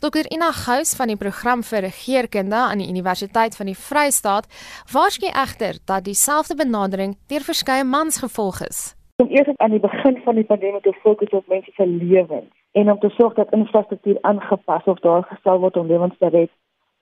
Dr 0.00 0.30
Ina 0.30 0.52
Gous 0.52 0.94
van 0.94 1.10
die 1.10 1.16
program 1.18 1.64
vir 1.66 1.80
regeringskunde 1.82 2.58
aan 2.70 2.78
die 2.78 2.86
Universiteit 2.86 3.56
van 3.58 3.66
die 3.66 3.74
Vrystaat 3.74 4.46
waarsku 4.92 5.26
egter 5.26 5.80
dat 5.90 6.04
dieselfde 6.06 6.54
benadering 6.54 7.16
deur 7.32 7.42
verskeie 7.48 7.84
mans 7.84 8.20
gevolg 8.22 8.60
is. 8.68 8.94
Om 9.16 9.32
eers 9.34 9.50
aan 9.56 9.74
die 9.74 9.82
begin 9.82 10.20
van 10.24 10.38
die 10.38 10.44
pandemie 10.44 10.80
te 10.86 10.94
fokus 11.02 11.34
op 11.34 11.50
mense 11.50 11.74
se 11.74 11.86
lewens 11.86 12.54
en 12.78 12.92
om 12.92 13.00
te 13.02 13.10
sorg 13.16 13.34
dat 13.34 13.50
infrastruktuur 13.50 14.18
aangepas 14.20 14.84
of 14.84 15.02
daar 15.02 15.26
gestel 15.32 15.58
word 15.58 15.76
om 15.76 15.90
lewens 15.90 16.14
te 16.18 16.30
red, 16.30 16.50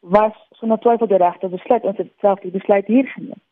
was 0.00 0.32
sonder 0.56 0.80
twyfel 0.80 1.12
die 1.12 1.20
regte 1.20 1.52
besluit 1.52 1.84
ons 1.84 2.00
het 2.00 2.12
self 2.24 2.40
die 2.40 2.56
besluit 2.56 2.86
hier 2.86 3.12
geneem. 3.12 3.42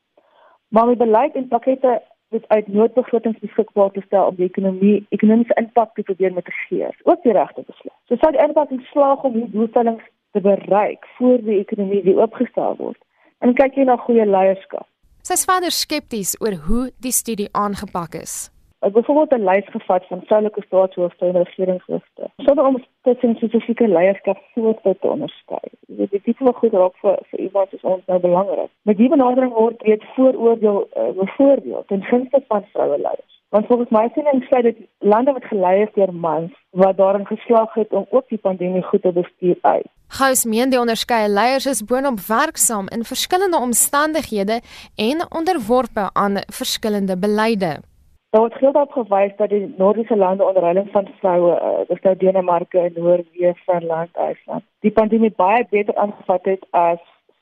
Maar 0.69 0.87
met 0.87 0.99
beleid 0.99 1.37
en 1.37 1.49
pakkette 1.49 2.01
dit 2.31 2.49
uit 2.49 2.67
noodbegrotings 2.69 3.39
beskikbaar 3.39 3.91
te 3.91 4.03
stel 4.07 4.27
om 4.27 4.39
die 4.39 4.49
ekonomie 4.49 5.07
ekonomiese 5.09 5.57
impak 5.61 5.95
te 5.95 6.03
probeer 6.03 6.33
mitigeer. 6.33 6.97
Ook 7.03 7.23
die 7.23 7.33
regte 7.33 7.63
besluit. 7.67 7.99
So 8.09 8.17
sou 8.17 8.33
die 8.33 8.43
inpassing 8.47 8.83
slaag 8.93 9.23
om 9.23 9.33
die 9.33 9.51
doelstellings 9.51 10.03
te 10.33 10.41
bereik 10.41 11.07
voor 11.19 11.39
die 11.43 11.59
ekonomie 11.59 12.03
weer 12.03 12.19
oopgestel 12.23 12.77
word. 12.81 12.99
En 13.39 13.55
kyk 13.55 13.77
jy 13.79 13.87
na 13.87 13.97
goeie 13.97 14.27
leierskap. 14.27 14.89
Sy 15.25 15.39
is 15.39 15.47
verder 15.49 15.73
skepties 15.73 16.35
oor 16.41 16.59
hoe 16.67 16.83
die 17.01 17.13
studie 17.13 17.49
aangepak 17.53 18.19
is. 18.21 18.54
Ek 18.85 18.95
het 18.95 18.99
byvoorbeeld 19.01 19.41
'n 19.41 19.49
lys 19.51 19.69
gevat 19.71 20.05
van 20.07 20.21
vroulike 20.25 20.63
staatshoofde 20.67 21.27
en 21.27 21.43
regeringshoofde. 21.43 22.25
Sonder 22.37 22.65
om 22.65 22.85
tussen 23.03 23.35
spesifieke 23.35 23.89
leierskap 23.89 24.39
soorte 24.55 24.97
te 25.01 25.09
onderskei. 25.09 25.67
Dit 25.87 26.13
is 26.13 26.39
wat 26.39 26.57
goed 26.57 26.73
raak 26.73 26.97
vir 27.03 27.19
vir 27.31 27.41
iemand 27.41 27.69
soos 27.71 27.83
ons 27.83 28.05
nou 28.07 28.21
belangrik. 28.21 28.71
Met 28.83 28.97
die 28.97 29.09
benadering 29.09 29.53
word 29.53 29.83
weet 29.83 30.05
vooroordeel 30.15 30.89
uh, 30.97 31.09
byvoorbeeld 31.21 31.87
ten 31.89 32.03
gunste 32.03 32.43
van 32.49 32.65
vroue 32.73 32.99
leiers. 32.99 33.43
Want 33.49 33.67
volgens 33.67 33.91
my 33.91 34.11
sien 34.15 34.27
en 34.27 34.43
sê 34.43 34.63
dit 34.63 34.77
lande 34.99 35.33
wat 35.33 35.45
gelei 35.45 35.83
is 35.83 35.95
deur 35.95 36.15
mans 36.15 36.53
wat 36.71 36.97
daarin 36.97 37.27
geslaag 37.27 37.75
het 37.75 37.93
om 37.93 38.07
ook 38.11 38.29
die 38.29 38.39
pandemie 38.39 38.83
goed 38.83 39.03
te 39.03 39.13
bestuur 39.13 39.59
uit. 39.61 39.89
Gous 40.09 40.45
meen 40.45 40.71
die 40.71 40.81
onderskeie 40.81 41.29
leiers 41.29 41.67
is 41.67 41.85
boonop 41.85 42.21
werksaam 42.21 42.89
in 42.89 43.05
verskillende 43.05 43.59
omstandighede 43.59 44.61
en 44.97 45.27
onderworpe 45.39 46.11
aan 46.13 46.35
verskillende 46.47 47.19
beleide. 47.19 47.94
Daar 48.35 48.43
word 48.43 48.55
gereeld 48.55 48.93
gewys 48.93 49.37
dat 49.37 49.49
die 49.49 49.75
noordiese 49.77 50.17
lande 50.17 50.45
onder 50.45 50.63
leiding 50.63 50.89
van 50.91 51.09
vroue, 51.19 51.51
uh, 51.55 51.83
dis 51.89 52.01
nou 52.01 52.17
Denemarke, 52.17 52.91
Noorwe, 52.95 53.53
Finland, 53.55 54.17
IJsland, 54.17 54.65
die 54.83 54.91
pandemie 54.91 55.31
baie 55.37 55.67
beter 55.71 55.95
aangevat 55.95 56.49
het 56.51 56.65
as 56.71 56.99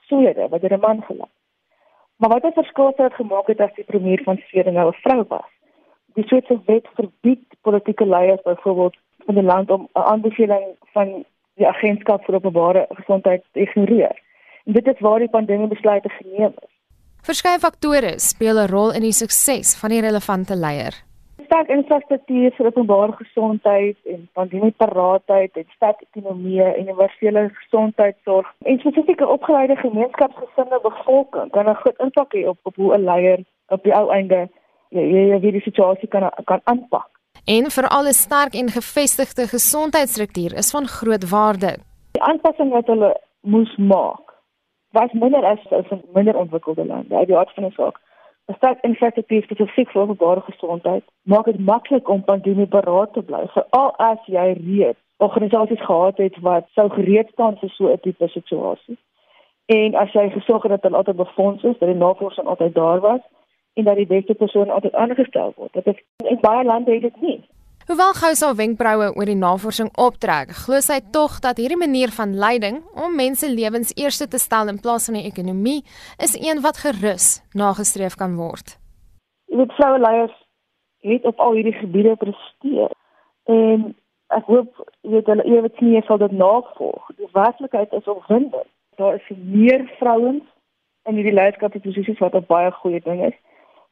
Swede 0.09 0.49
wat 0.49 0.61
deur 0.61 0.75
'n 0.77 0.81
man 0.81 1.01
gelei. 1.03 1.31
Maar 2.17 2.31
wat 2.31 2.43
het 2.43 2.55
verskil 2.55 2.93
het 2.97 3.15
gemaak 3.15 3.47
het 3.47 3.61
as 3.61 3.75
die 3.75 3.85
premier 3.85 4.21
van 4.25 4.37
Swede 4.37 4.71
nou 4.71 4.89
'n 4.89 5.01
vrou 5.05 5.25
was? 5.29 5.49
Die 6.15 6.27
Swede 6.27 6.61
wet 6.67 6.87
verbied 6.95 7.45
politieke 7.61 8.07
leiers 8.07 8.43
byvoorbeeld 8.43 8.97
van 9.25 9.35
die 9.35 9.45
land 9.45 9.71
om 9.71 9.89
'n 9.93 9.99
aanbeveling 10.13 10.65
van 10.93 11.25
die 11.55 11.69
agentskap 11.69 12.25
vir 12.25 12.35
openbare 12.35 12.87
gesondheid 12.89 13.43
te 13.53 13.61
ignoreer. 13.61 14.21
En 14.65 14.73
dit 14.73 14.87
is 14.87 15.01
waar 15.01 15.19
die 15.19 15.37
pandemie 15.39 15.69
besluite 15.69 16.09
geneem 16.09 16.53
is. 16.61 16.72
Verskeie 17.23 17.59
faktore 17.63 18.17
speel 18.19 18.59
'n 18.59 18.67
rol 18.67 18.91
in 18.99 19.05
die 19.07 19.15
sukses 19.15 19.77
van 19.81 19.91
die 19.91 20.01
relevante 20.01 20.57
leier. 20.57 20.95
Sterk 21.47 21.69
infrastruktuur 21.69 22.51
vir 22.57 22.67
openbare 22.67 23.13
gesondheid 23.13 23.97
en 24.15 24.29
pandemieparaatheid 24.33 25.57
en 25.57 25.67
sterk 25.77 26.01
ekonomie 26.01 26.63
en 26.63 26.81
universele 26.81 27.51
gesondheidsorg 27.61 28.49
en 28.65 28.79
spesifieke 28.79 29.27
opgeleide 29.27 29.77
gemeenskapsgesinde 29.77 30.81
bevolking 30.83 31.51
kan 31.53 31.69
'n 31.69 31.75
groot 31.75 31.99
impak 32.01 32.35
hê 32.35 32.49
op 32.49 32.59
op 32.63 32.75
hoe 32.77 32.95
'n 32.97 33.05
leier 33.05 33.45
op 33.69 33.83
die 33.83 33.95
ou 33.95 34.11
einde 34.11 34.49
jy 34.91 35.03
jy 35.31 35.41
wie 35.41 35.53
die 35.53 35.67
situasie 35.69 36.09
kan 36.09 36.31
kan 36.45 36.61
aanpak. 36.65 37.11
En 37.47 37.71
vir 37.71 37.89
alle 37.89 38.13
sterk 38.13 38.55
en 38.55 38.69
gevestigde 38.69 39.47
gesondheidsstruktuur 39.47 40.53
is 40.55 40.71
van 40.71 40.87
groot 40.87 41.31
waarde. 41.31 41.79
Die 42.13 42.23
aanpassing 42.23 42.71
wat 42.71 42.87
hulle 42.87 43.21
moes 43.41 43.77
maak 43.77 44.32
was 44.93 45.13
minder 45.13 45.45
as 45.45 45.59
as 45.71 45.91
in 45.91 46.03
minder 46.15 46.37
ontwikkelde 46.37 46.87
lande. 46.87 47.17
Uit 47.17 47.27
die 47.27 47.37
aard 47.37 47.55
van 47.55 47.63
die 47.63 47.73
saak. 47.73 48.01
As 48.45 48.59
dit 48.59 48.79
infektief 48.89 49.45
spesifiek 49.45 49.91
vir 49.91 50.03
openbare 50.03 50.41
gesondheid, 50.41 51.05
maak 51.23 51.45
dit 51.45 51.59
maklik 51.59 52.09
om 52.09 52.25
pandemie 52.25 52.67
beraad 52.67 53.13
te 53.13 53.23
bly. 53.23 53.47
Veral 53.55 53.95
as 53.97 54.27
jy 54.27 54.49
reeds 54.59 55.01
organisasies 55.23 55.85
gehad 55.85 56.17
het 56.17 56.39
wat 56.41 56.69
sou 56.75 56.89
gereed 56.91 57.29
staan 57.33 57.57
vir 57.61 57.71
so 57.71 57.93
'n 57.93 58.01
tipe 58.01 58.29
situasie. 58.29 58.99
En 59.67 59.95
as 59.95 60.13
jy 60.13 60.31
gesorg 60.31 60.63
het 60.63 60.71
dat 60.71 60.83
hulle 60.83 60.97
altyd 60.97 61.17
befonds 61.17 61.63
is, 61.63 61.79
dat 61.79 61.89
die 61.89 61.99
navorsing 61.99 62.47
altyd 62.47 62.75
daar 62.75 63.01
was 63.01 63.21
en 63.73 63.85
dat 63.85 63.97
die 63.97 64.07
beste 64.07 64.35
persoon 64.35 64.71
altyd 64.71 64.95
aangestel 64.95 65.53
word. 65.57 65.73
Dit 65.73 65.87
is 65.87 66.29
in 66.29 66.41
baie 66.41 66.65
lande 66.65 66.93
het 66.93 67.03
dit 67.03 67.21
nie. 67.21 67.41
Hoewel 67.93 68.15
gou 68.17 68.31
sal 68.33 68.55
wenkbroue 68.57 69.11
oor 69.21 69.29
die 69.29 69.37
navorsing 69.37 69.91
optrek, 70.01 70.55
glo 70.63 70.79
sy 70.81 70.95
tog 71.13 71.35
dat 71.45 71.59
hierdie 71.61 71.77
manier 71.77 72.09
van 72.17 72.31
leiding 72.41 72.79
om 72.97 73.13
mense 73.13 73.51
lewens 73.53 73.91
eerste 74.01 74.25
te 74.33 74.39
stel 74.41 74.71
in 74.73 74.79
plaas 74.81 75.11
van 75.11 75.19
die 75.19 75.27
ekonomie 75.29 75.83
is 76.27 76.33
een 76.41 76.63
wat 76.65 76.79
gerus 76.81 77.27
nagestreef 77.53 78.15
kan 78.17 78.39
word. 78.39 78.79
Dit 79.53 79.75
vroue 79.77 79.99
leiers 80.01 80.33
het 81.05 81.27
op 81.29 81.43
al 81.45 81.59
hierdie 81.59 81.75
gebiede 81.83 82.15
presteer. 82.23 82.95
En 83.53 83.85
ek 84.39 84.49
hoop 84.49 84.73
jy 85.03 85.13
weet 85.13 85.29
hulle 85.29 85.45
ewig 85.51 85.83
nie 85.85 86.01
sal 86.07 86.23
dit 86.23 86.33
navolg. 86.33 87.11
Die 87.19 87.29
werklikheid 87.37 87.93
is 87.99 88.09
opwindend. 88.09 88.71
Daar 88.97 89.21
is 89.21 89.29
meer 89.37 89.85
vrouens 89.99 90.49
in 91.05 91.21
hierdie 91.21 91.37
leierskapsposisies 91.37 92.25
wat 92.25 92.41
'n 92.41 92.49
baie 92.49 92.73
goeie 92.81 93.05
ding 93.05 93.21
is. 93.29 93.37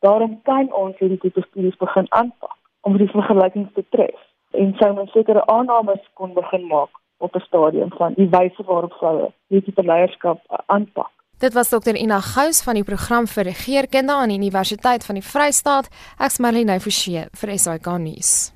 Daarom 0.00 0.40
kan 0.48 0.72
ons 0.72 0.96
hierdie 1.04 1.20
studies 1.36 1.76
begin 1.76 2.08
aanpak 2.08 2.56
om 2.80 2.98
die 2.98 3.10
vergelykings 3.10 3.72
te 3.74 3.84
tref 3.94 4.26
en 4.50 4.74
sou 4.78 4.90
ons 4.98 5.12
sekere 5.12 5.46
aannames 5.46 6.02
kon 6.14 6.34
begin 6.34 6.66
maak 6.66 6.92
op 7.18 7.34
'n 7.34 7.46
stadium 7.46 7.90
van 7.98 8.14
die 8.14 8.28
wyse 8.28 8.62
waarop 8.66 8.92
vroue 8.92 9.32
hierdie 9.48 9.72
tipe 9.72 9.82
leierskap 9.82 10.38
aanpak. 10.66 11.10
Dit 11.38 11.52
was 11.52 11.68
Dr 11.68 11.96
Ina 11.96 12.20
Gous 12.20 12.62
van 12.62 12.74
die 12.74 12.84
program 12.84 13.26
vir 13.26 13.44
regeringskunde 13.44 14.12
aan 14.12 14.28
die 14.28 14.36
Universiteit 14.36 15.04
van 15.04 15.14
die 15.14 15.24
Vrystaat. 15.24 15.88
Ek's 16.18 16.38
Marlene 16.38 16.80
Forsie 16.80 17.22
vir 17.32 17.58
SAK 17.58 17.86
nuus. 17.98 18.52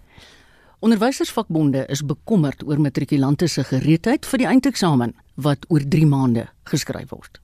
Onderwysersvakbonde 0.85 1.87
is 1.89 2.03
bekommerd 2.05 2.65
oor 2.69 2.81
matrikulante 2.81 3.47
se 3.49 3.65
gereedheid 3.65 4.27
vir 4.27 4.39
die 4.39 4.47
eindeksamen 4.47 5.15
wat 5.35 5.65
oor 5.69 5.81
3 5.89 6.07
maande 6.07 6.45
geskryf 6.65 7.09
word. 7.09 7.41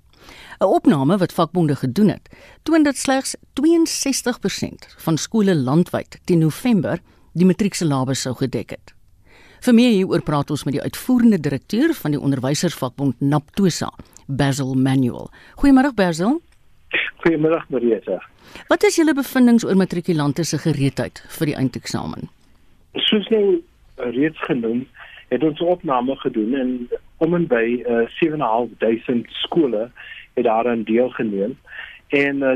'n 0.60 0.64
Opname 0.64 1.16
wat 1.16 1.32
vakbonde 1.32 1.76
gedoen 1.76 2.08
het, 2.08 2.28
toon 2.62 2.82
dat 2.82 2.96
slegs 2.96 3.36
62% 3.54 4.94
van 4.98 5.16
skole 5.16 5.54
landwyd 5.56 6.20
teen 6.24 6.38
November 6.38 7.00
die 7.32 7.46
matriekselabes 7.46 8.20
sou 8.20 8.34
gedek 8.34 8.70
het. 8.70 8.94
Vir 9.60 9.74
meer 9.74 9.90
hieroor 9.90 10.22
praat 10.22 10.50
ons 10.50 10.64
met 10.64 10.72
die 10.72 10.82
uitvoerende 10.82 11.40
direkteur 11.40 11.94
van 11.94 12.10
die 12.10 12.20
onderwysersvakbond 12.20 13.20
Naptosa, 13.20 13.90
Basil 14.26 14.74
Manuel. 14.74 15.30
Goeiemôre 15.60 15.92
Basil. 15.94 16.40
Goeiemôre 17.20 17.60
Marieta. 17.68 18.22
Wat 18.68 18.82
is 18.88 18.96
julle 18.96 19.14
bevindinge 19.14 19.66
oor 19.66 19.76
matrikulante 19.76 20.44
se 20.44 20.58
gereedheid 20.58 21.20
vir 21.36 21.52
die 21.52 21.56
eindeksamen? 21.60 22.30
Soos 22.94 23.28
nou 23.28 23.60
reeds 24.16 24.40
genoem, 24.48 24.86
het 25.28 25.44
ons 25.44 25.60
opname 25.60 26.16
gedoen 26.24 26.54
en 26.54 26.72
om 27.20 27.36
en 27.36 27.46
by 27.50 27.66
uh, 27.84 28.06
7.500 28.18 29.34
skole 29.44 29.88
het 30.34 30.44
daaraan 30.44 30.82
deelgeneem 30.88 31.58
en 32.10 32.36
uh, 32.36 32.52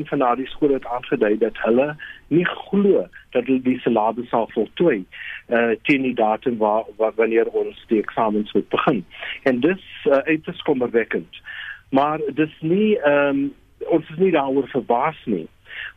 62% 0.00 0.08
van 0.10 0.18
daardie 0.18 0.48
skole 0.48 0.72
het 0.72 0.86
aangedui 0.86 1.38
dat 1.38 1.58
hulle 1.62 1.96
nie 2.26 2.46
glo 2.46 3.06
dat 3.30 3.44
hulle 3.44 3.60
die 3.62 3.78
syllabus 3.84 4.28
sal 4.32 4.48
voltooi 4.54 5.04
uh, 5.48 5.70
teen 5.82 6.02
die 6.02 6.14
datum 6.14 6.56
waar, 6.58 6.88
waar 6.96 7.14
wanneer 7.14 7.46
ons 7.46 7.84
die 7.86 8.00
eksamens 8.02 8.52
moet 8.52 8.68
begin. 8.68 9.04
En 9.42 9.60
dis 9.60 9.84
uh, 10.06 10.12
uiters 10.12 10.62
kommerwekkend. 10.62 11.40
Maar 11.90 12.20
dis 12.34 12.56
nie 12.60 12.98
um, 13.06 13.48
ons 13.86 14.10
is 14.10 14.18
nie 14.18 14.34
daaroor 14.34 14.68
verbaas 14.74 15.22
nie 15.24 15.46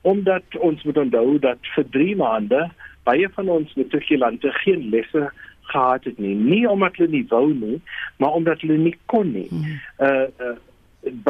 omdat 0.01 0.44
ons 0.58 0.84
moet 0.84 0.98
onthou 0.98 1.40
dat 1.42 1.68
vir 1.75 1.86
3 1.90 2.16
maande 2.16 2.62
baie 3.10 3.30
van 3.34 3.50
ons 3.50 3.74
matrikulante 3.74 4.51
geen 4.62 4.90
lesse 4.94 5.32
gehad 5.62 6.03
het 6.03 6.18
nie. 6.18 6.36
Nie 6.36 6.70
omdat 6.70 6.96
hulle 6.96 7.10
nie 7.10 7.25
wou 7.30 7.53
nie 7.53 7.82
maar 8.18 8.32
omdat 8.32 8.62
hulle 8.62 8.77
nie 8.77 8.98
kon 9.06 9.32
nie. 9.32 9.48
Hmm. 9.50 9.80
uh, 10.00 10.27
uh 10.39 10.58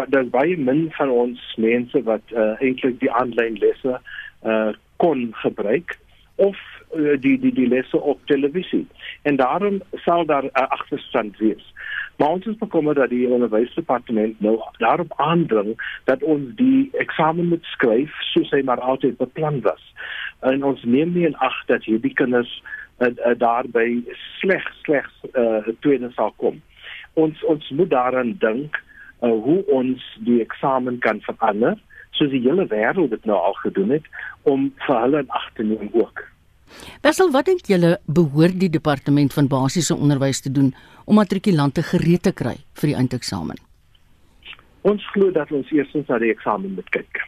daar's 0.07 0.29
baie 0.29 0.57
min 0.57 0.89
van 0.91 1.09
ons 1.09 1.55
mense 1.55 2.03
wat 2.03 2.33
uh, 2.35 2.59
eintlik 2.59 2.99
die 2.99 3.11
aanlyn 3.11 3.55
lesse 3.61 3.99
uh, 4.43 4.71
kon 4.99 5.29
gebruik 5.43 5.95
of 6.35 6.57
uh, 6.95 7.15
die 7.19 7.37
die 7.39 7.53
die 7.55 7.67
lesse 7.67 8.01
op 8.01 8.19
televisie. 8.25 8.87
En 9.21 9.35
daarom 9.35 9.79
sal 10.05 10.25
daar 10.25 10.43
'n 10.43 10.51
uh, 10.53 10.67
agterstand 10.67 11.37
wees. 11.37 11.73
Maar 12.17 12.29
ons 12.29 12.45
is 12.45 12.57
bekommerd 12.57 12.97
dat 12.97 13.09
die 13.09 13.27
onderwysdepartement 13.27 14.39
nou 14.39 14.59
daarop 14.77 15.13
aandring 15.15 15.99
dat 16.03 16.23
ons 16.23 16.55
die 16.55 16.89
eksamen 16.91 17.47
moet 17.47 17.63
skryf 17.63 18.11
soos 18.19 18.49
hy 18.49 18.61
maar 18.61 18.79
altyd 18.79 19.17
beplan 19.17 19.61
was. 19.61 19.93
En 20.39 20.63
ons 20.63 20.83
neem 20.83 21.13
nie 21.13 21.25
in 21.25 21.37
ag 21.37 21.65
dat 21.65 21.83
hierdie 21.83 22.13
kinders 22.13 22.61
uh, 22.63 22.80
uh, 23.01 23.35
daarby 23.37 24.03
sleg 24.39 24.65
sleg 24.83 25.07
uh, 25.33 25.67
tweede 25.79 26.11
sal 26.15 26.33
kom. 26.37 26.61
Ons 27.13 27.43
ons 27.43 27.69
moet 27.69 27.89
daaraan 27.89 28.35
dink 28.39 28.77
uh, 29.21 29.31
hoe 29.31 29.61
ons 29.73 30.03
die 30.27 30.41
eksamen 30.41 30.99
kan 30.99 31.21
verander 31.27 31.79
soos 32.17 32.33
die 32.33 32.43
hele 32.43 32.67
wêreld 32.69 33.13
dit 33.15 33.25
nou 33.25 33.39
al 33.39 33.57
gedoen 33.63 33.95
het 33.97 34.05
om 34.49 34.69
vir 34.85 35.01
hulle 35.05 35.23
in 35.23 35.33
ag 35.39 35.47
te 35.55 35.63
neem 35.63 35.89
ook. 35.93 36.23
Wessel, 37.03 37.31
wat 37.31 37.49
dink 37.49 37.67
julle 37.67 37.97
behoort 38.05 38.59
die 38.59 38.69
departement 38.71 39.33
van 39.33 39.49
basiese 39.51 39.95
onderwys 39.95 40.39
te 40.41 40.51
doen 40.51 40.71
om 41.05 41.19
matrikulante 41.19 41.83
gereed 41.83 42.23
te 42.27 42.31
kry 42.31 42.55
vir 42.79 42.93
die 42.93 42.97
eindeksamen? 42.99 43.59
Ons 44.87 45.03
glo 45.13 45.31
dat 45.35 45.51
ons 45.51 45.69
eers 45.75 45.91
na 46.07 46.17
die 46.21 46.31
eksamen 46.33 46.73
moet 46.77 46.89
kyk 46.95 47.21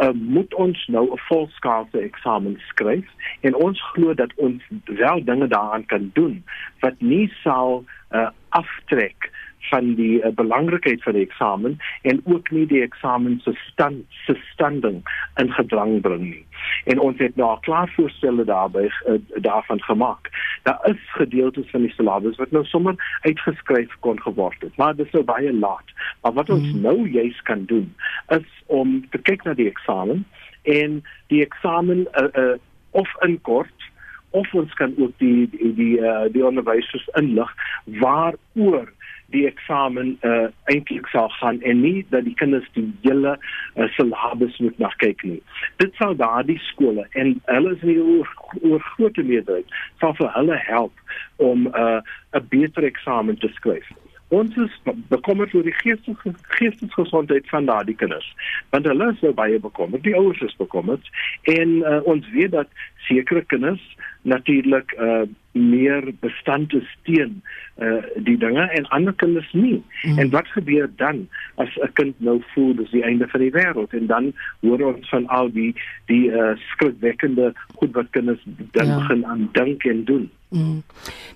uh, 0.00 0.10
moet 0.12 0.54
ons 0.54 0.86
nou 0.86 1.12
'n 1.12 1.18
volskaalse 1.18 1.98
eksamen 1.98 2.60
skryf? 2.68 3.06
En 3.40 3.54
ons 3.54 3.82
glo 3.92 4.14
dat 4.14 4.32
ons 4.36 4.62
wel 4.84 5.24
dinge 5.24 5.46
daaraan 5.46 5.86
kan 5.86 6.10
doen 6.12 6.44
wat 6.80 6.94
nie 6.98 7.32
sal 7.42 7.84
uh, 8.10 8.28
aftrek 8.48 9.30
van 9.68 9.94
die 9.94 10.20
uh, 10.22 10.32
belangrikheid 10.34 11.02
van 11.02 11.12
die 11.12 11.26
eksamen 11.26 11.78
en 12.02 12.20
ook 12.24 12.50
nie 12.50 12.66
die 12.66 12.82
eksamen 12.82 13.40
se 13.44 13.52
stand 13.68 14.04
se 14.24 14.36
standing 14.52 15.02
in 15.36 15.52
gedrang 15.52 16.00
bring 16.00 16.22
nie. 16.22 16.44
En 16.84 17.00
ons 17.00 17.18
het 17.18 17.36
nou 17.36 17.50
klaar 17.60 17.92
voorstelle 17.96 18.44
daarbey 18.44 18.88
uh, 18.88 19.18
daarvan 19.34 19.82
gemaak. 19.82 20.30
Daar 20.62 20.80
is 20.90 21.00
gedeeltes 21.16 21.70
van 21.70 21.86
die 21.86 21.92
syllabus 21.92 22.36
wat 22.36 22.50
nou 22.50 22.64
sommer 22.64 23.20
uitgeskryf 23.20 23.96
kon 24.00 24.20
geword 24.20 24.60
het, 24.60 24.76
maar 24.76 24.96
dit 24.96 25.06
is 25.06 25.12
nou 25.12 25.24
baie 25.24 25.52
laat. 25.52 25.94
Maar 26.22 26.32
wat 26.32 26.50
ons 26.50 26.70
hmm. 26.70 26.80
nou 26.80 27.08
juis 27.08 27.42
kan 27.42 27.64
doen 27.64 27.94
is 28.28 28.48
om 28.66 29.08
te 29.10 29.18
kyk 29.18 29.44
na 29.44 29.54
die 29.54 29.68
eksamen 29.68 30.24
en 30.62 31.00
die 31.26 31.44
eksamen 31.44 32.06
uh, 32.12 32.28
uh, 32.34 32.56
of 32.90 33.08
in 33.20 33.40
kort 33.40 33.88
of 34.30 34.54
ons 34.54 34.72
kan 34.74 34.94
ook 34.98 35.12
die 35.18 35.48
die 35.50 35.74
die, 35.74 35.98
uh, 35.98 36.26
die 36.32 36.44
onderwysers 36.46 37.08
inlig 37.18 37.50
waaroor 37.84 38.92
die 39.30 39.46
eksamen 39.46 40.12
uh, 40.26 40.48
eintlik 40.72 41.06
sal 41.12 41.28
gaan 41.38 41.60
en 41.62 41.80
nie 41.80 42.04
dat 42.10 42.24
die 42.26 42.34
kinders 42.34 42.66
die 42.76 42.86
hele 43.02 43.36
uh, 43.36 43.88
syllabus 43.96 44.58
moet 44.58 44.78
na 44.82 44.90
kyk 45.02 45.22
nie. 45.26 45.40
Dit 45.82 45.94
sal 46.00 46.16
daardie 46.18 46.58
skole 46.70 47.06
en 47.12 47.36
hulle 47.50 47.74
is 47.76 47.86
nie 47.86 47.98
oor, 48.02 48.30
oor 48.60 48.84
groot 48.94 49.16
meerderheid 49.16 49.80
sal 50.02 50.14
vir 50.18 50.32
hulle 50.36 50.60
help 50.66 51.16
om 51.36 51.66
uh, 51.70 52.00
'n 52.00 52.38
uh, 52.38 52.46
beter 52.54 52.86
eksamen 52.90 53.38
te 53.38 53.50
skryf. 53.56 53.88
Ons 54.30 54.54
is 54.62 54.74
bekommerd 55.10 55.54
oor 55.54 55.66
die 55.66 55.74
geestelike 55.80 56.30
geestesgesondheid 56.58 57.48
van 57.50 57.66
daardie 57.66 57.96
kinders. 57.98 58.28
Want 58.70 58.86
hulle 58.86 59.08
is 59.10 59.22
nou 59.26 59.32
baie 59.34 59.58
bekommerd, 59.58 60.04
die 60.06 60.14
ouers 60.14 60.40
is 60.46 60.54
bekommerd 60.56 61.10
en 61.50 61.80
uh, 61.82 61.98
ons 62.06 62.28
weet 62.30 62.54
dat 62.54 62.70
sekere 63.08 63.42
kinders 63.50 63.82
natuurlik 64.22 64.94
uh 64.98 65.22
meer 65.52 66.12
bestand 66.20 66.72
is 66.74 66.96
teen 67.02 67.42
uh 67.82 68.02
die 68.16 68.36
dinge 68.38 68.68
en 68.70 68.88
ander 68.88 69.12
kinders 69.12 69.52
nie. 69.52 69.82
Mm. 70.02 70.18
En 70.18 70.30
wat 70.30 70.46
gebeur 70.46 70.90
dan 70.96 71.28
as 71.54 71.76
'n 71.76 71.92
kind 71.92 72.20
nou 72.20 72.42
voel 72.54 72.74
dis 72.74 72.90
die 72.90 73.02
einde 73.02 73.28
van 73.28 73.40
die 73.40 73.50
wêreld 73.50 73.92
en 73.92 74.06
dan 74.06 74.32
hoor 74.60 74.94
ons 74.94 75.08
van 75.08 75.26
al 75.26 75.52
die 75.52 75.74
die 76.06 76.30
uh 76.30 76.56
skrikwekkende 76.56 77.52
goed 77.74 77.92
wat 77.92 78.10
kinders 78.10 78.42
dan 78.70 78.86
ja. 78.86 78.98
begin 78.98 79.26
aan 79.26 79.48
dink 79.52 79.84
en 79.84 80.04
doen. 80.04 80.30
Mm. 80.48 80.82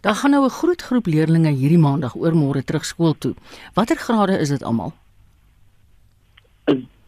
Daar 0.00 0.14
gaan 0.14 0.30
nou 0.30 0.44
'n 0.44 0.50
groot 0.50 0.82
groep 0.82 1.06
leerders 1.06 1.58
hierdie 1.58 1.78
maandag 1.78 2.16
oormôre 2.16 2.64
terug 2.64 2.84
skool 2.84 3.18
toe. 3.18 3.34
Watter 3.74 3.96
grade 3.96 4.38
is 4.38 4.48
dit 4.48 4.62
almal? 4.62 4.92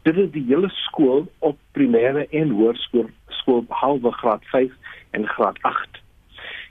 Dit 0.07 0.17
is 0.17 0.31
die 0.31 0.45
hele 0.47 0.69
skool 0.69 1.27
op 1.39 1.59
primêre 1.73 2.27
en 2.31 2.51
hoërskool 2.51 3.09
skool 3.29 3.63
behalwe 3.63 4.13
graad 4.13 4.45
5 4.45 4.73
en 5.17 5.29
graad 5.37 5.63
8. 5.63 6.05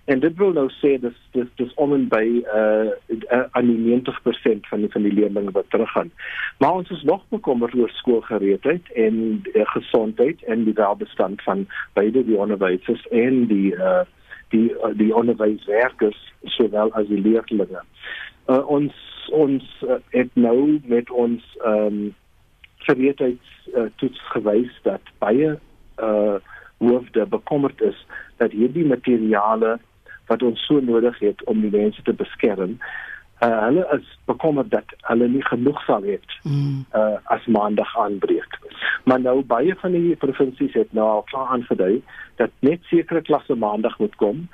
En 0.05 0.19
dit 0.19 0.35
wil 0.37 0.51
nou 0.53 0.67
sê 0.77 0.95
dis 1.01 1.15
dis 1.33 1.47
dis 1.57 1.71
om 1.81 1.93
en 1.95 2.03
by 2.09 2.25
uh, 2.53 2.91
uh 3.33 3.39
aan 3.57 3.71
die 3.71 3.79
90% 3.97 4.67
van 4.69 4.83
die 4.83 4.89
van 4.93 5.07
die 5.07 5.13
leerders 5.13 5.53
wat 5.55 5.69
teruggaan. 5.73 6.11
Maar 6.61 6.77
ons 6.81 6.89
is 6.93 7.01
nog 7.09 7.23
bekommerd 7.33 7.73
oor 7.73 7.89
skoolgereedheid 7.89 8.91
en 9.05 9.15
uh, 9.53 9.65
gesondheid 9.73 10.43
en 10.43 10.63
die 10.63 10.77
welbestand 10.77 11.41
van 11.41 11.65
beide 11.93 12.25
die 12.25 12.37
onderwysers 12.37 13.07
en 13.09 13.47
die 13.49 13.73
uh 13.73 14.05
die 14.53 14.69
uh, 14.77 14.93
die 14.93 15.09
onderwyswerkers 15.15 16.21
sowel 16.43 16.93
as 16.93 17.09
die 17.09 17.21
leerders. 17.21 17.81
Uh, 18.45 18.61
ons 18.69 18.93
ons 19.33 19.65
uh, 19.89 19.97
het 20.13 20.29
nou 20.33 20.81
met 20.85 21.09
ons 21.09 21.57
ehm 21.63 21.85
um, 21.87 22.13
gereedheids 22.85 23.69
uh, 23.73 23.89
toets 23.95 24.19
gewys 24.29 24.81
dat 24.83 25.01
baie 25.17 25.55
uh 25.97 26.37
hoofde 26.77 27.25
bekommerd 27.25 27.81
is 27.81 28.05
dat 28.37 28.51
hierdie 28.51 28.85
materiale 28.85 29.77
wat 30.27 30.43
ons 30.43 30.65
so 30.65 30.79
nodig 30.79 31.19
het 31.19 31.43
om 31.43 31.61
die 31.61 31.71
mense 31.71 32.01
te 32.01 32.13
beskerm 32.13 32.77
uh, 33.43 33.63
hulle 33.63 33.87
is 33.97 34.19
bekommerd 34.25 34.69
dat 34.71 34.95
hulle 35.09 35.27
nie 35.27 35.43
genoeg 35.45 35.81
sal 35.85 36.05
hê 36.07 36.19
mm. 36.43 36.85
uh, 36.95 37.17
as 37.35 37.45
maandag 37.45 37.97
aanbreek 37.97 38.59
maar 39.03 39.21
nou 39.21 39.41
baie 39.43 39.75
van 39.81 39.91
die 39.91 40.15
provinsies 40.15 40.73
het 40.73 40.93
nou 40.93 41.07
al 41.17 41.25
klaar 41.31 41.53
aangedui 41.57 42.01
dat 42.41 42.51
net 42.59 42.83
sekere 42.91 43.21
klasse 43.21 43.55
maandag 43.55 43.99
moet 43.99 44.15
kom 44.21 44.47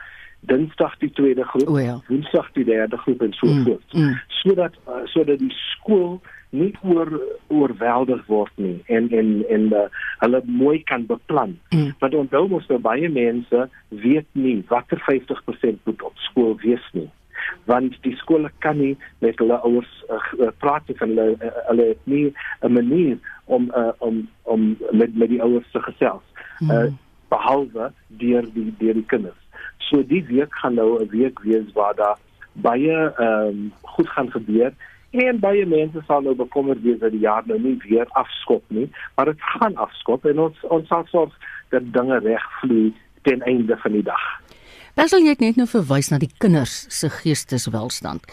dinsdag 0.49 0.97
die 0.97 1.11
tweede 1.13 1.45
groep 1.53 1.69
oh, 1.69 1.81
ja. 1.81 1.99
woensdag 2.07 2.51
die 2.57 2.65
derde 2.65 2.97
groep 2.97 3.21
en 3.21 3.33
so 3.37 3.47
mm. 3.47 3.63
voort 3.65 3.97
mm. 3.97 4.19
sodat 4.41 4.77
uh, 4.87 5.03
sodat 5.13 5.39
die 5.39 5.53
skool 5.55 6.21
nie 6.51 6.71
oor 6.83 7.11
oorweldig 7.47 8.25
word 8.27 8.51
nie 8.55 8.77
en 8.87 9.09
en 9.15 9.31
en 9.49 9.69
uh, 9.73 9.87
hulle 10.23 10.41
mooi 10.45 10.83
kan 10.83 11.05
beplan. 11.05 11.57
Mm. 11.71 11.93
Want 11.99 12.15
onthou 12.15 12.47
mos 12.51 12.67
nou 12.67 12.79
baie 12.79 13.09
mense 13.09 13.67
weet 13.89 14.27
nie 14.33 14.59
watter 14.69 15.01
50% 15.07 15.83
moet 15.87 16.07
op 16.11 16.23
skool 16.27 16.55
wees 16.63 16.87
nie 16.93 17.09
want 17.65 17.95
die 18.05 18.15
skole 18.15 18.49
kan 18.59 18.77
nie 18.77 18.95
met 19.19 19.39
hulle 19.41 19.57
ouers 19.67 19.91
uh, 20.09 20.49
praat 20.63 20.87
nie 20.87 20.97
van 20.99 21.13
hulle 21.13 21.35
uh, 21.37 21.53
hulle 21.69 21.87
het 21.91 22.09
nie 22.13 22.33
'n 22.61 22.73
manier 22.73 23.17
om 23.45 23.71
uh, 23.77 23.93
om 23.97 24.27
om 24.43 24.77
met 24.91 25.15
met 25.15 25.29
die 25.29 25.41
ouers 25.41 25.71
te 25.71 25.81
gesels. 25.81 26.23
Uh, 26.59 26.67
mm. 26.67 26.97
behalwe 27.29 27.91
deur 28.07 28.45
die 28.53 28.73
deur 28.77 28.93
die 28.93 29.09
kinders. 29.13 29.41
So 29.77 30.03
die 30.07 30.23
week 30.25 30.55
gaan 30.61 30.73
nou 30.73 31.01
'n 31.03 31.09
week 31.09 31.39
wees 31.39 31.71
waar 31.73 31.95
daar 31.95 32.17
baie 32.53 33.13
ehm 33.17 33.47
um, 33.47 33.73
goed 33.81 34.09
gaan 34.09 34.31
gebeur 34.31 34.73
en 35.11 35.39
baie 35.43 35.65
mense 35.67 36.03
sal 36.07 36.23
nou 36.23 36.35
bekommerd 36.39 36.81
wees 36.85 36.99
dat 36.99 37.11
die 37.11 37.23
jaar 37.25 37.43
nou 37.45 37.59
nie 37.59 37.75
weer 37.83 38.07
afskop 38.19 38.63
nie, 38.67 38.87
maar 39.15 39.31
dit 39.31 39.47
gaan 39.55 39.75
afskop 39.75 40.25
en 40.25 40.39
ons 40.47 40.67
ons 40.69 40.87
sal 40.87 41.03
sorg 41.11 41.49
dat 41.75 41.91
dinge 41.95 42.19
regvloei 42.23 42.93
ten 43.27 43.43
einde 43.47 43.77
van 43.83 43.91
die 43.91 44.05
dag. 44.07 44.23
Basil 44.95 45.23
jy 45.23 45.31
het 45.31 45.43
net 45.43 45.55
nou 45.59 45.67
verwys 45.71 46.09
na 46.11 46.17
die 46.19 46.29
kinders 46.43 46.81
se 46.91 47.07
geesteswelstand. 47.21 48.25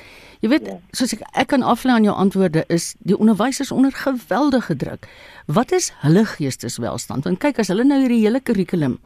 Jy 0.42 0.50
weet, 0.50 0.66
ja. 0.66 0.78
soos 0.94 1.14
ek 1.14 1.22
ek 1.38 1.50
kan 1.52 1.62
aflei 1.62 1.94
aan 1.94 2.06
jou 2.08 2.14
antwoorde 2.18 2.64
is 2.74 2.92
die 3.06 3.18
onderwysers 3.18 3.70
onder 3.74 3.94
geweldige 3.94 4.74
druk. 4.76 5.06
Wat 5.46 5.72
is 5.72 5.92
hulle 6.02 6.24
geesteswelstand? 6.26 7.30
Want 7.30 7.42
kyk 7.42 7.62
as 7.62 7.70
hulle 7.70 7.86
nou 7.86 8.00
hierdie 8.02 8.24
hele 8.24 8.42
kurrikulum 8.42 8.98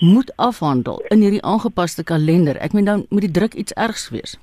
moet 0.00 0.32
afhandel 0.36 1.02
in 1.12 1.20
hierdie 1.24 1.44
aangepaste 1.44 2.04
kalender. 2.04 2.56
Ek 2.60 2.72
meen 2.72 2.88
dan 2.88 3.04
moet 3.10 3.28
die 3.28 3.34
druk 3.36 3.54
iets 3.54 3.76
ergs 3.76 4.08
wees. 4.12 4.38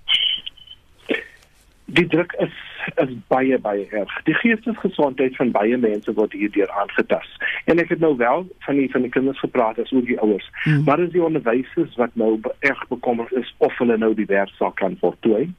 Die 1.92 2.08
druk 2.08 2.38
is 2.40 2.54
is 2.96 3.16
baie 3.28 3.60
baie 3.60 3.88
erg. 3.90 4.24
Die 4.24 4.34
geestesgesondheid 4.34 5.36
van 5.36 5.52
baie 5.52 5.78
mense 5.78 6.14
word 6.14 6.34
hierdeur 6.34 6.70
aangetast. 6.84 7.44
En 7.66 7.80
ek 7.80 7.90
het 7.90 8.00
nou 8.00 8.16
wel 8.18 8.48
van 8.68 8.76
die 8.76 8.92
van 8.92 9.02
die 9.02 9.12
kinders 9.12 9.40
gepraat 9.40 9.80
as 9.80 9.92
ook 9.92 10.06
die 10.06 10.20
ouers. 10.20 10.50
Hmm. 10.64 10.84
Maar 10.84 11.00
is 11.00 11.12
die 11.16 11.24
onderwysers 11.24 11.96
wat 11.96 12.14
nou 12.14 12.40
erg 12.60 12.88
bekommerd 12.88 13.32
is 13.32 13.56
of 13.58 13.78
hulle 13.78 13.98
nou 13.98 14.14
die 14.16 14.30
werk 14.30 14.50
sal 14.58 14.72
kan 14.72 14.98
voltooi? 15.00 15.50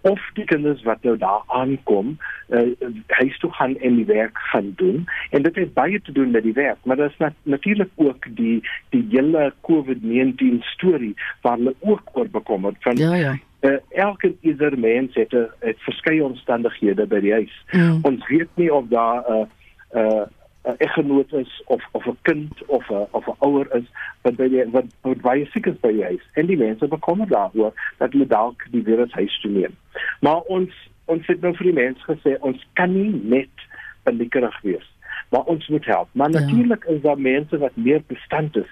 of 0.00 0.20
die 0.34 0.44
kinders 0.44 0.82
wat 0.82 1.02
nou 1.02 1.16
daar 1.18 1.42
aankom, 1.46 2.16
uh, 2.48 2.62
huis 3.06 3.38
toe 3.38 3.52
gaan 3.52 3.76
en 3.78 3.94
die 3.94 4.04
werk 4.04 4.38
gaan 4.50 4.72
doen 4.76 5.04
en 5.30 5.42
dit 5.42 5.54
het 5.54 5.74
baie 5.74 6.00
te 6.02 6.12
doen 6.12 6.30
met 6.30 6.42
die 6.42 6.52
werk, 6.52 6.78
maar 6.82 6.96
dit 6.96 7.10
is 7.10 7.16
nat 7.18 7.32
natuurlik 7.42 7.90
ook 7.94 8.26
die 8.36 8.58
die 8.90 9.06
hele 9.10 9.52
COVID-19 9.60 10.60
storie 10.74 11.14
waar 11.40 11.56
hulle 11.56 11.74
ook 11.80 12.10
oor 12.12 12.28
bekommerd 12.28 12.76
van 12.80 12.96
Ja 12.96 13.14
ja 13.14 13.38
uh, 13.62 13.78
elke 13.88 14.34
ieder 14.40 14.78
mens 14.78 15.14
het 15.14 15.32
'n 15.32 15.74
verskeie 15.86 16.24
omstandighede 16.24 17.06
by 17.06 17.20
die 17.20 17.32
huis. 17.32 17.64
Mm. 17.70 17.98
Ons 18.02 18.26
weet 18.28 18.48
nie 18.54 18.72
of 18.74 18.88
daar 18.88 19.24
'n 19.28 19.32
uh, 19.32 19.46
'n 19.94 19.98
uh, 19.98 20.26
'n 20.62 20.74
eggenoot 20.78 21.32
is 21.32 21.62
of 21.66 21.82
of 21.90 22.06
'n 22.06 22.18
kind 22.22 22.66
of 22.66 22.90
'n 22.90 23.06
of 23.10 23.26
'n 23.26 23.36
ouer 23.38 23.66
is 23.74 23.86
wat 24.22 24.36
by 24.36 24.48
die 24.48 24.64
wat, 24.70 24.84
wat 25.00 25.20
baie 25.20 25.46
siek 25.46 25.66
is 25.66 25.80
by 25.80 25.92
die 25.92 26.04
huis. 26.04 26.24
En 26.32 26.46
die 26.46 26.56
mense 26.56 26.88
bekommer 26.88 27.28
daaroor 27.28 27.72
dat 27.98 28.12
hulle 28.12 28.26
dalk 28.26 28.66
die 28.70 28.82
virus 28.82 29.12
huis 29.12 29.40
toe 29.40 29.50
neem. 29.50 29.76
Maar 30.20 30.40
ons 30.40 30.90
ons 31.04 31.26
het 31.26 31.40
nou 31.40 31.54
vir 31.56 31.66
die 31.66 31.80
mense 31.80 32.02
gesê 32.02 32.36
ons 32.40 32.66
kan 32.72 32.92
nie 32.92 33.20
net 33.24 33.66
paniekerig 34.02 34.60
wees. 34.60 34.86
Maar 35.28 35.44
ons 35.44 35.68
moet 35.68 35.84
help. 35.84 36.08
Maar 36.12 36.30
ja. 36.30 36.40
natuurlik 36.40 36.84
is 36.84 37.00
daar 37.00 37.20
mense 37.20 37.58
wat 37.58 37.76
meer 37.76 38.02
bestand 38.06 38.56
is 38.56 38.70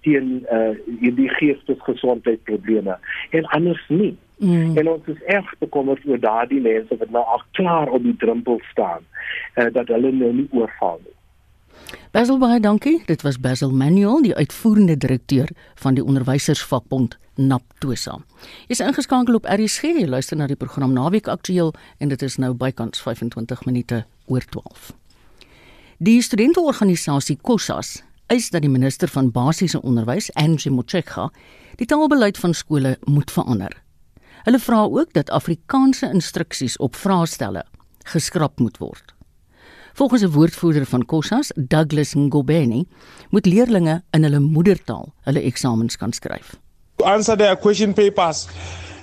teen 0.00 0.46
uh 0.52 0.74
die 1.14 1.28
geestesgesondheidprobleme 1.28 2.98
en 3.30 3.44
anders 3.44 3.84
nie. 3.88 4.16
Mm. 4.38 4.76
En 4.76 4.88
ons 4.88 5.06
is 5.06 5.22
erg 5.26 5.54
bekommerd 5.58 6.06
oor 6.06 6.20
daardie 6.20 6.60
mense 6.60 6.96
wat 6.96 7.10
nou 7.10 7.24
al 7.26 7.42
klaar 7.58 7.90
op 7.90 8.02
die 8.02 8.16
drempel 8.16 8.60
staan 8.70 9.06
uh 9.58 9.66
dat 9.72 9.88
hulle 9.88 10.12
nou 10.12 10.32
nie 10.32 10.48
oorval 10.50 11.00
nie. 11.04 11.14
Basil 12.10 12.38
baie 12.38 12.60
dankie. 12.60 13.02
Dit 13.06 13.22
was 13.22 13.40
Basil 13.40 13.70
Manuel, 13.70 14.22
die 14.22 14.34
uitvoerende 14.34 14.96
direkteur 14.96 15.48
van 15.74 15.94
die 15.94 16.04
onderwysersvakbond 16.04 17.18
Naptosa. 17.34 18.18
Jy's 18.66 18.80
ingeskakel 18.80 19.34
op 19.34 19.46
RSG. 19.46 19.92
Jy 20.00 20.06
luister 20.06 20.36
na 20.36 20.46
die 20.46 20.56
program 20.56 20.92
Naweek 20.92 21.28
Aktueel 21.28 21.74
en 21.98 22.08
dit 22.08 22.22
is 22.22 22.36
nou 22.36 22.54
bykans 22.54 23.02
25 23.02 23.64
minute 23.64 24.04
oor 24.26 24.44
12. 24.54 24.92
Die 25.98 26.22
studenteorganisasie 26.22 27.38
Kossas 27.42 27.98
eis 28.28 28.50
dat 28.52 28.62
die 28.62 28.70
minister 28.70 29.08
van 29.08 29.30
basiese 29.32 29.80
onderwys, 29.82 30.28
Angie 30.36 30.70
Motshekga, 30.72 31.30
die 31.80 31.86
taalbeleid 31.88 32.38
van 32.38 32.54
skole 32.54 32.96
moet 33.08 33.30
verander. 33.32 33.72
Hulle 34.48 34.60
vra 34.64 34.82
ook 34.82 35.12
dat 35.12 35.30
Afrikaanse 35.30 36.08
instruksies 36.08 36.76
op 36.76 36.94
vraestelle 36.96 37.66
geskraap 38.08 38.60
moet 38.64 38.78
word. 38.80 39.14
Volgens 39.92 40.22
'n 40.22 40.30
woordvoerder 40.32 40.86
van 40.86 41.04
Kossas, 41.04 41.52
Douglas 41.54 42.14
Ngobeni, 42.14 42.88
moet 43.30 43.46
leerders 43.46 44.00
in 44.10 44.22
hulle 44.22 44.38
moedertaal 44.38 45.12
hulle 45.20 45.40
eksamens 45.40 45.96
kan 45.96 46.12
skryf. 46.12 46.56
Answer 46.96 47.36
their 47.36 47.56
question 47.56 47.92
papers 47.92 48.46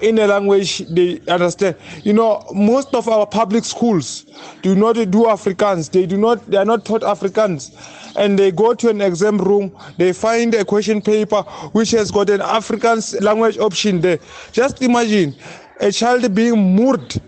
in 0.02 0.20
a 0.20 0.28
language 0.28 0.80
they 0.90 1.20
understand. 1.28 1.76
You 2.04 2.14
know, 2.14 2.44
most 2.54 2.94
of 2.94 3.08
our 3.08 3.26
public 3.26 3.66
schools 3.66 4.26
do 4.62 4.76
not 4.76 4.94
do 4.96 5.26
Afrikaans. 5.26 5.92
They 5.92 6.06
do 6.06 6.18
not. 6.18 6.46
They 6.50 6.58
are 6.58 6.66
not 6.66 6.86
taught 6.86 7.02
Afrikaans, 7.02 7.72
and 8.16 8.38
they 8.38 8.52
go 8.52 8.74
to 8.74 8.90
an 8.90 9.02
exam 9.02 9.38
room. 9.38 9.72
They 9.98 10.14
find 10.14 10.54
a 10.56 10.66
question 10.66 11.02
paper 11.02 11.42
which 11.74 11.92
has 11.92 12.12
got 12.12 12.30
an 12.30 12.42
Afrikaans 12.42 13.22
language 13.22 13.58
option 13.58 14.02
there. 14.02 14.20
Just 14.52 14.82
imagine 14.82 15.36
a 15.80 15.92
child 15.92 16.34
being 16.34 16.76
moved 16.76 17.22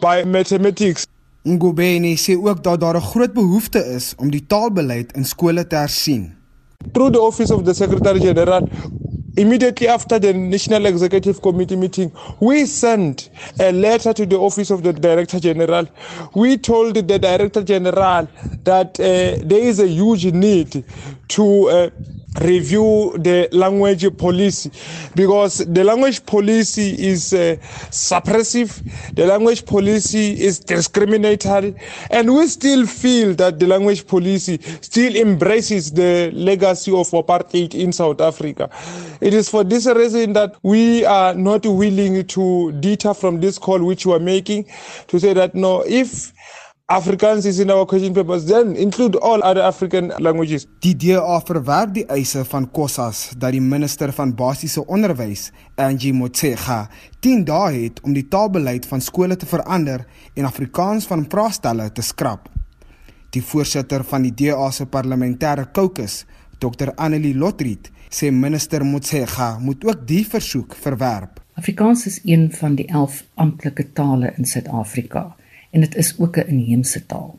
by 0.00 0.24
mathematics. 0.24 1.06
Ngobeni 1.42 2.16
sê 2.16 2.36
ook 2.36 2.62
dat 2.62 2.80
daar 2.80 2.96
'n 2.96 3.00
groot 3.00 3.32
behoefte 3.32 3.84
is 3.96 4.12
om 4.16 4.30
die 4.30 4.46
taalbeleid 4.46 5.12
in 5.12 5.24
skole 5.24 5.66
te 5.66 5.76
hersien. 5.76 6.36
Through 6.92 7.12
the 7.12 7.20
office 7.20 7.50
of 7.54 7.62
the 7.64 7.74
Secretary 7.74 8.20
General, 8.20 8.68
immediately 9.36 9.88
after 9.88 10.18
the 10.18 10.32
National 10.32 10.86
Executive 10.86 11.40
Committee 11.42 11.76
meeting, 11.76 12.12
we 12.40 12.66
sent 12.66 13.30
a 13.58 13.72
letter 13.72 14.12
to 14.12 14.26
the 14.26 14.36
office 14.38 14.70
of 14.70 14.82
the 14.82 14.92
Director 14.92 15.40
General. 15.40 15.88
We 16.34 16.56
told 16.58 16.94
the 16.94 17.18
Director 17.18 17.62
General 17.62 18.28
that 18.64 18.98
uh, 19.00 19.42
there 19.44 19.60
is 19.60 19.80
a 19.80 19.88
huge 19.88 20.26
need 20.26 20.84
to 21.28 21.68
uh, 21.68 21.90
review 22.40 23.16
the 23.18 23.48
language 23.52 24.16
policy. 24.16 24.70
Because 25.14 25.58
the 25.58 25.84
language 25.84 26.24
policy 26.24 26.90
is 26.98 27.32
uh, 27.32 27.56
suppressive 27.90 28.82
the 29.14 29.26
language 29.26 29.66
policy 29.66 30.40
is 30.40 30.58
discriminatory 30.60 31.74
and 32.10 32.32
we 32.32 32.46
still 32.46 32.86
feel 32.86 33.34
that 33.34 33.58
the 33.58 33.66
language 33.66 34.06
policy 34.06 34.58
still 34.80 35.14
embraces 35.16 35.92
the 35.92 36.30
legacy 36.32 36.92
of 36.92 37.08
apartheid 37.10 37.74
in 37.74 37.92
South 37.92 38.20
Africa. 38.20 38.70
It 39.20 39.34
is 39.34 39.48
for 39.48 39.64
this 39.64 39.86
reason 39.86 40.32
that 40.34 40.56
we 40.62 41.04
are 41.04 41.34
not 41.34 41.66
willing 41.66 42.26
to 42.26 42.72
deter 42.72 43.14
from 43.14 43.40
this 43.40 43.58
call 43.58 43.82
which 43.84 44.06
we 44.06 44.12
are 44.14 44.20
making 44.20 44.66
to 45.08 45.18
say 45.18 45.32
that 45.34 45.54
no 45.54 45.82
if 45.86 46.32
Afrikaans 46.90 47.44
is 47.46 47.60
in 47.60 47.70
our 47.70 47.86
question 47.86 48.12
papers 48.12 48.46
then 48.46 48.74
include 48.74 49.14
all 49.22 49.40
other 49.44 49.62
African 49.62 50.08
languages. 50.18 50.66
Die 50.82 50.96
DA 50.96 51.36
verwerp 51.46 51.92
die 51.94 52.02
eise 52.10 52.42
van 52.44 52.66
Kossas 52.74 53.20
dat 53.38 53.54
die 53.54 53.60
minister 53.62 54.10
van 54.16 54.32
basiese 54.34 54.82
onderwys, 54.90 55.52
Angie 55.78 56.10
Motshega, 56.10 56.88
10 57.22 57.46
dae 57.46 57.84
het 57.84 58.02
om 58.02 58.18
die 58.18 58.26
taalbeleid 58.26 58.90
van 58.90 59.06
skole 59.06 59.38
te 59.38 59.46
verander 59.46 60.02
en 60.34 60.50
Afrikaans 60.50 61.06
van 61.06 61.22
vraestelle 61.30 61.86
te 61.94 62.02
skrap. 62.02 62.50
Die 63.30 63.46
voorsitter 63.52 64.02
van 64.10 64.26
die 64.26 64.34
DA 64.34 64.72
se 64.74 64.90
parlementêre 64.90 65.70
kokes, 65.70 66.24
Dr 66.58 66.90
Annelie 66.96 67.36
Lotriet, 67.38 67.92
sê 68.10 68.34
minister 68.34 68.82
Motshega 68.82 69.52
moet 69.62 69.86
ook 69.86 70.08
die 70.10 70.24
versoek 70.26 70.74
verwerp. 70.74 71.38
Afrikaans 71.54 72.08
is 72.10 72.18
een 72.26 72.50
van 72.50 72.74
die 72.74 72.90
11 72.90 73.28
amptelike 73.38 73.92
tale 73.94 74.34
in 74.34 74.42
Suid-Afrika 74.42 75.28
en 75.70 75.80
dit 75.80 75.96
is 75.96 76.14
ook 76.18 76.36
'n 76.36 76.48
inheemse 76.48 77.06
taal. 77.06 77.38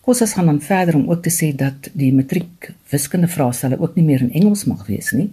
Kossas 0.00 0.32
gaan 0.32 0.46
dan 0.46 0.60
verder 0.60 0.94
om 0.94 1.10
ook 1.10 1.22
te 1.22 1.30
sê 1.30 1.56
dat 1.56 1.90
die 1.92 2.12
matriek 2.14 2.72
wiskunde 2.88 3.28
vraestelle 3.28 3.80
ook 3.80 3.94
nie 3.94 4.04
meer 4.04 4.20
in 4.20 4.32
Engels 4.32 4.64
mag 4.64 4.86
wees 4.86 5.10
nie, 5.10 5.30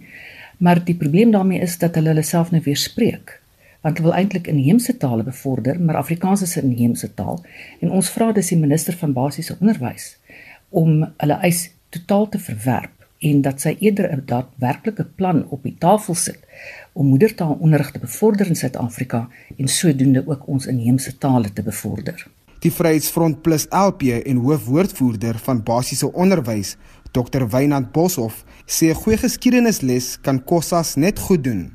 maar 0.56 0.84
die 0.84 0.94
probleem 0.94 1.30
daarmee 1.30 1.60
is 1.60 1.78
dat 1.78 1.94
hulle 1.94 2.08
hulle 2.08 2.22
self 2.22 2.50
nou 2.50 2.62
weer 2.62 2.76
spreek 2.76 3.40
want 3.84 3.98
hulle 3.98 4.08
wil 4.08 4.16
eintlik 4.16 4.46
inheemse 4.48 4.96
tale 4.96 5.22
bevorder, 5.22 5.80
maar 5.80 5.96
Afrikaans 6.00 6.42
is 6.42 6.56
'n 6.56 6.70
inheemse 6.70 7.14
taal 7.14 7.44
en 7.80 7.90
ons 7.90 8.08
vra 8.08 8.32
dus 8.32 8.48
die 8.48 8.58
minister 8.58 8.96
van 8.96 9.12
basiese 9.12 9.56
onderwys 9.60 10.16
om 10.68 11.04
hulle 11.16 11.38
eis 11.42 11.70
totaal 11.88 12.28
te 12.28 12.38
verwerp 12.38 13.06
en 13.18 13.42
dat 13.42 13.60
sy 13.60 13.76
eerder 13.80 14.12
'n 14.12 14.22
daadwerklike 14.26 15.04
plan 15.04 15.44
op 15.48 15.62
die 15.62 15.76
tafel 15.78 16.14
sit 16.14 16.40
om 16.94 17.10
moedertaalonderrig 17.10 17.90
te 17.90 17.98
bevorder 17.98 18.46
in 18.46 18.56
Suid-Afrika 18.56 19.26
en 19.56 19.68
sodoende 19.68 20.24
ook 20.26 20.46
ons 20.46 20.66
inheemse 20.70 21.18
tale 21.18 21.52
te 21.52 21.62
bevorder. 21.62 22.26
Die 22.64 22.72
Vryheidsfront 22.72 23.42
Plus 23.42 23.66
LP 23.68 24.02
en 24.24 24.36
hoofwoordvoerder 24.46 25.38
van 25.46 25.62
basiese 25.62 26.12
onderwys, 26.12 26.76
Dr. 27.12 27.44
Wynand 27.50 27.92
Boshoff, 27.92 28.44
sê 28.66 28.86
'n 28.90 29.00
goeie 29.02 29.18
geskiedenisles 29.18 30.20
kan 30.20 30.44
Kossas 30.44 30.94
net 30.94 31.18
goed 31.18 31.44
doen. 31.44 31.72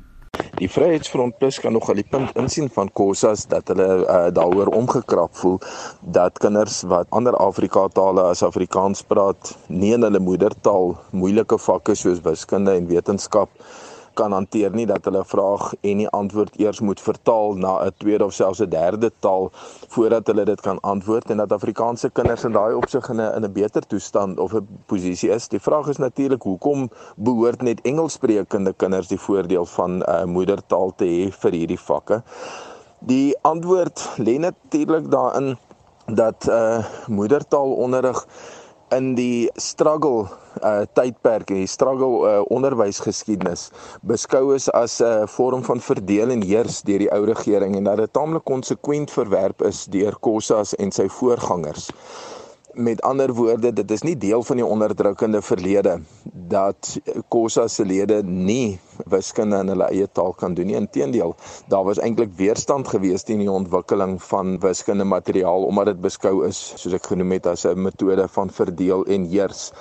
Die 0.58 0.68
Vryheidsfront 0.68 1.38
Plus 1.38 1.60
kan 1.60 1.72
nog 1.72 1.88
al 1.88 1.94
die 1.94 2.08
punt 2.10 2.36
insien 2.36 2.68
van 2.68 2.90
Kossas 2.92 3.46
dat 3.46 3.68
hulle 3.68 3.86
uh, 4.04 4.28
daaroor 4.32 4.66
omgekrap 4.66 5.36
voel 5.36 5.60
dat 6.00 6.38
kinders 6.38 6.82
wat 6.82 7.06
ander 7.10 7.36
Afrika 7.36 7.88
tale 7.88 8.22
as 8.22 8.42
Afrikaans 8.42 9.02
praat, 9.02 9.58
nie 9.68 9.92
in 9.92 10.02
hulle 10.02 10.20
moedertaal 10.20 10.98
moeilike 11.10 11.58
vakke 11.58 11.94
soos 11.94 12.20
wiskunde 12.20 12.74
en 12.74 12.86
wetenskap 12.86 13.48
kan 14.14 14.32
hanteer 14.32 14.70
nie 14.74 14.86
dat 14.86 15.04
hulle 15.04 15.24
vraag 15.24 15.72
en 15.80 16.02
die 16.02 16.08
antwoord 16.08 16.58
eers 16.60 16.80
moet 16.80 17.00
vertaal 17.00 17.54
na 17.54 17.72
'n 17.84 17.92
tweede 17.96 18.24
of 18.24 18.32
selfs 18.32 18.60
'n 18.60 18.68
derde 18.68 19.10
taal 19.20 19.50
voordat 19.88 20.26
hulle 20.26 20.44
dit 20.44 20.60
kan 20.60 20.80
antwoord 20.80 21.30
en 21.30 21.36
dat 21.36 21.52
Afrikaanse 21.52 22.10
kinders 22.10 22.44
in 22.44 22.52
daai 22.52 22.74
opsig 22.74 23.08
in 23.08 23.20
'n 23.20 23.34
in 23.36 23.44
'n 23.44 23.52
beter 23.52 23.86
toestand 23.86 24.38
of 24.38 24.54
'n 24.54 24.66
posisie 24.86 25.30
is. 25.30 25.48
Die 25.48 25.60
vraag 25.60 25.88
is 25.88 25.96
natuurlik 25.96 26.42
hoekom 26.42 26.90
behoort 27.16 27.62
net 27.62 27.80
Engelssprekende 27.80 28.72
kinders 28.72 29.08
die 29.08 29.20
voordeel 29.20 29.66
van 29.66 29.90
'n 29.98 30.02
uh, 30.08 30.24
moedertaal 30.24 30.92
te 30.96 31.04
hê 31.04 31.32
vir 31.32 31.52
hierdie 31.52 31.80
vakke? 31.80 32.22
Die 32.98 33.36
antwoord 33.42 34.08
lê 34.16 34.38
natuurlik 34.38 35.10
daarin 35.10 35.58
dat 36.06 36.46
'n 36.46 36.50
uh, 36.50 36.84
moedertaalonderrig 37.06 38.26
in 38.90 39.14
die 39.14 39.50
struggle 39.54 40.26
uh 40.62 40.82
tydperk 40.92 41.50
en 41.50 41.62
die 41.62 41.70
struggle 41.70 42.26
uh 42.28 42.42
onderwysgeskiedenis 42.50 43.70
beskou 44.02 44.54
is 44.54 44.68
as 44.70 45.00
'n 45.00 45.04
uh, 45.04 45.26
vorm 45.26 45.62
van 45.64 45.80
verdeel 45.80 46.30
en 46.30 46.42
heers 46.42 46.82
deur 46.82 46.98
die 46.98 47.12
ou 47.12 47.24
regering 47.24 47.76
en 47.76 47.84
dat 47.84 47.96
dit 47.96 48.12
taamlik 48.12 48.44
konsekwent 48.44 49.10
verwerp 49.10 49.62
is 49.62 49.84
deur 49.84 50.16
Kossas 50.20 50.74
en 50.74 50.92
sy 50.92 51.08
voorgangers. 51.08 51.90
Met 52.74 53.02
ander 53.02 53.32
woorde 53.34 53.72
dit 53.72 53.90
is 53.90 54.02
nie 54.06 54.16
deel 54.16 54.42
van 54.46 54.56
die 54.56 54.66
onderdrukkende 54.66 55.42
verlede 55.42 56.00
dat 56.52 56.98
Kossa 57.28 57.66
se 57.68 57.84
lede 57.84 58.22
nie 58.22 58.78
wiskunde 59.10 59.58
in 59.64 59.72
hulle 59.72 59.88
eie 59.90 60.06
taal 60.06 60.32
kan 60.32 60.54
doen 60.54 60.66
nie. 60.70 60.78
Inteendeel 60.78 61.34
daar 61.68 61.84
was 61.84 61.98
eintlik 61.98 62.32
weerstand 62.38 62.88
gewees 62.88 63.26
teen 63.26 63.42
die 63.42 63.50
ontwikkeling 63.50 64.18
van 64.22 64.58
wiskunde 64.62 65.04
materiaal 65.04 65.66
omdat 65.66 65.92
dit 65.92 66.00
beskou 66.00 66.46
is 66.46 66.62
soos 66.76 66.94
ek 66.94 67.10
genoem 67.12 67.38
het 67.38 67.46
as 67.46 67.66
'n 67.66 67.82
metode 67.88 68.28
van 68.28 68.50
verdeel 68.50 69.04
en 69.06 69.26
heers 69.34 69.72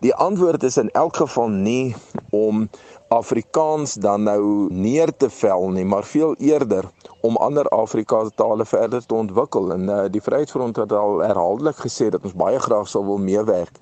die 0.00 0.14
antwoord 0.14 0.62
is 0.62 0.76
in 0.76 0.90
elk 0.90 1.16
geval 1.16 1.48
nie 1.48 1.94
om 2.30 2.68
Afrikaans 3.08 3.94
dan 3.94 4.22
nou 4.26 4.66
neer 4.74 5.12
te 5.16 5.30
vel 5.30 5.70
nie, 5.70 5.84
maar 5.84 6.04
veel 6.04 6.34
eerder 6.38 6.88
om 7.20 7.36
ander 7.36 7.68
Afrikaanse 7.68 8.34
tale 8.34 8.66
verder 8.66 9.06
te 9.06 9.14
ontwikkel. 9.14 9.72
En 9.72 9.88
uh, 9.88 10.04
die 10.10 10.22
Vryheidsfront 10.22 10.76
het 10.76 10.92
al 10.92 11.22
herhaaldelik 11.22 11.78
gesê 11.86 12.10
dat 12.10 12.24
ons 12.24 12.34
baie 12.34 12.58
graag 12.58 12.88
sal 12.88 13.06
wil 13.06 13.18
meewerk 13.18 13.78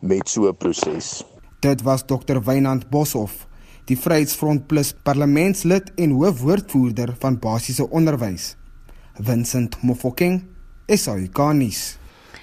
met 0.00 0.28
so 0.28 0.48
'n 0.48 0.56
proses. 0.56 1.24
Dit 1.60 1.82
was 1.82 2.02
Dr. 2.06 2.40
Wynand 2.44 2.88
Boshoff, 2.90 3.46
die 3.84 3.98
Vryheidsfront 3.98 4.66
Plus 4.66 4.94
parlementslid 5.02 5.92
en 5.94 6.10
hoofwoordvoerder 6.10 7.14
van 7.18 7.38
basiese 7.38 7.90
onderwys. 7.90 8.56
Vincent 9.14 9.82
Mofokeng, 9.82 10.44
SAICanis. 10.86 11.99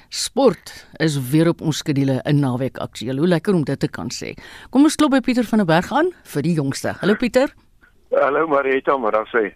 Sport 0.10 0.88
is 1.04 1.18
weer 1.32 1.50
op 1.52 1.62
ons 1.62 1.78
skedule 1.78 2.22
in 2.24 2.40
naweek 2.40 2.78
aktueel. 2.78 3.18
Hoe 3.18 3.28
lekker 3.28 3.54
om 3.54 3.64
dit 3.68 3.80
te 3.80 3.90
kan 3.92 4.08
sê. 4.14 4.34
Kom 4.72 4.88
ons 4.88 4.96
klop 4.96 5.12
by 5.12 5.20
Pieter 5.20 5.44
van 5.44 5.60
der 5.64 5.68
Berg 5.68 5.92
aan 5.92 6.14
vir 6.32 6.46
die 6.48 6.54
jongste. 6.56 6.96
Hallo 7.02 7.16
Pieter. 7.20 7.52
Hallo 8.16 8.48
Marita, 8.48 8.96
maar 8.98 9.12
dan 9.12 9.28
sê. 9.28 9.52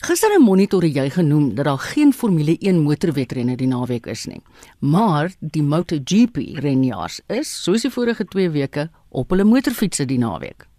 Gister 0.00 0.30
'n 0.38 0.42
monitor 0.42 0.82
het 0.82 0.94
jy 0.94 1.10
genoem 1.10 1.54
dat 1.54 1.64
daar 1.64 1.78
geen 1.78 2.12
Formule 2.12 2.56
1 2.58 2.78
motorwedrenne 2.80 3.56
die 3.56 3.66
naweek 3.66 4.06
is 4.06 4.26
nie. 4.26 4.40
Maar 4.78 5.32
die 5.40 5.62
MotoGP 5.62 6.36
renjaars 6.62 7.20
is, 7.26 7.62
soos 7.62 7.82
die 7.82 7.90
vorige 7.90 8.24
2 8.24 8.50
weke, 8.50 8.90
op 9.08 9.30
hulle 9.30 9.44
motorfietsse 9.44 10.06
die 10.06 10.18
naweek. 10.18 10.69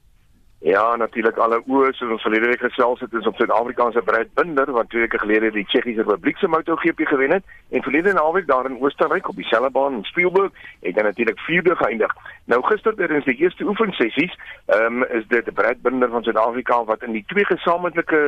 Ja, 0.61 0.95
natuurlik 0.95 1.39
alle 1.41 1.57
oë 1.65 1.87
soos 1.97 2.11
ons 2.13 2.21
verlede 2.21 2.51
week 2.51 2.61
gesels 2.61 2.99
het 3.01 3.13
is 3.17 3.25
op 3.25 3.39
Suid-Afrikaanse 3.39 4.03
Brad 4.05 4.29
Binder 4.37 4.69
wat 4.75 4.91
twee 4.91 5.01
weke 5.01 5.17
gelede 5.17 5.49
die 5.55 5.63
Tsjechiese 5.65 6.03
Republiek 6.03 6.37
se 6.37 6.47
MotoGP 6.47 7.01
gewen 7.09 7.31
het 7.33 7.47
en 7.71 7.81
verlede 7.81 8.13
naweek 8.13 8.45
daar 8.47 8.69
in 8.69 8.77
Oostenryk 8.77 9.29
op 9.29 9.35
dieselfde 9.35 9.71
baan 9.73 9.97
in 9.97 10.03
Spielberg 10.05 10.51
het 10.85 10.99
hy 10.99 11.05
natuurlik 11.07 11.39
vierde 11.47 11.75
geëindig. 11.75 12.13
Nou 12.45 12.59
gister 12.67 12.93
tydens 12.93 13.25
die 13.25 13.39
eerste 13.41 13.65
oefensessies, 13.65 14.35
ehm 14.65 15.01
um, 15.01 15.05
is 15.17 15.25
dit 15.33 15.49
Brad 15.53 15.81
Binder 15.81 16.09
van 16.13 16.23
Suid-Afrika 16.23 16.83
wat 16.85 17.07
in 17.09 17.17
die 17.17 17.23
twee 17.33 17.45
gesamentlike 17.49 18.21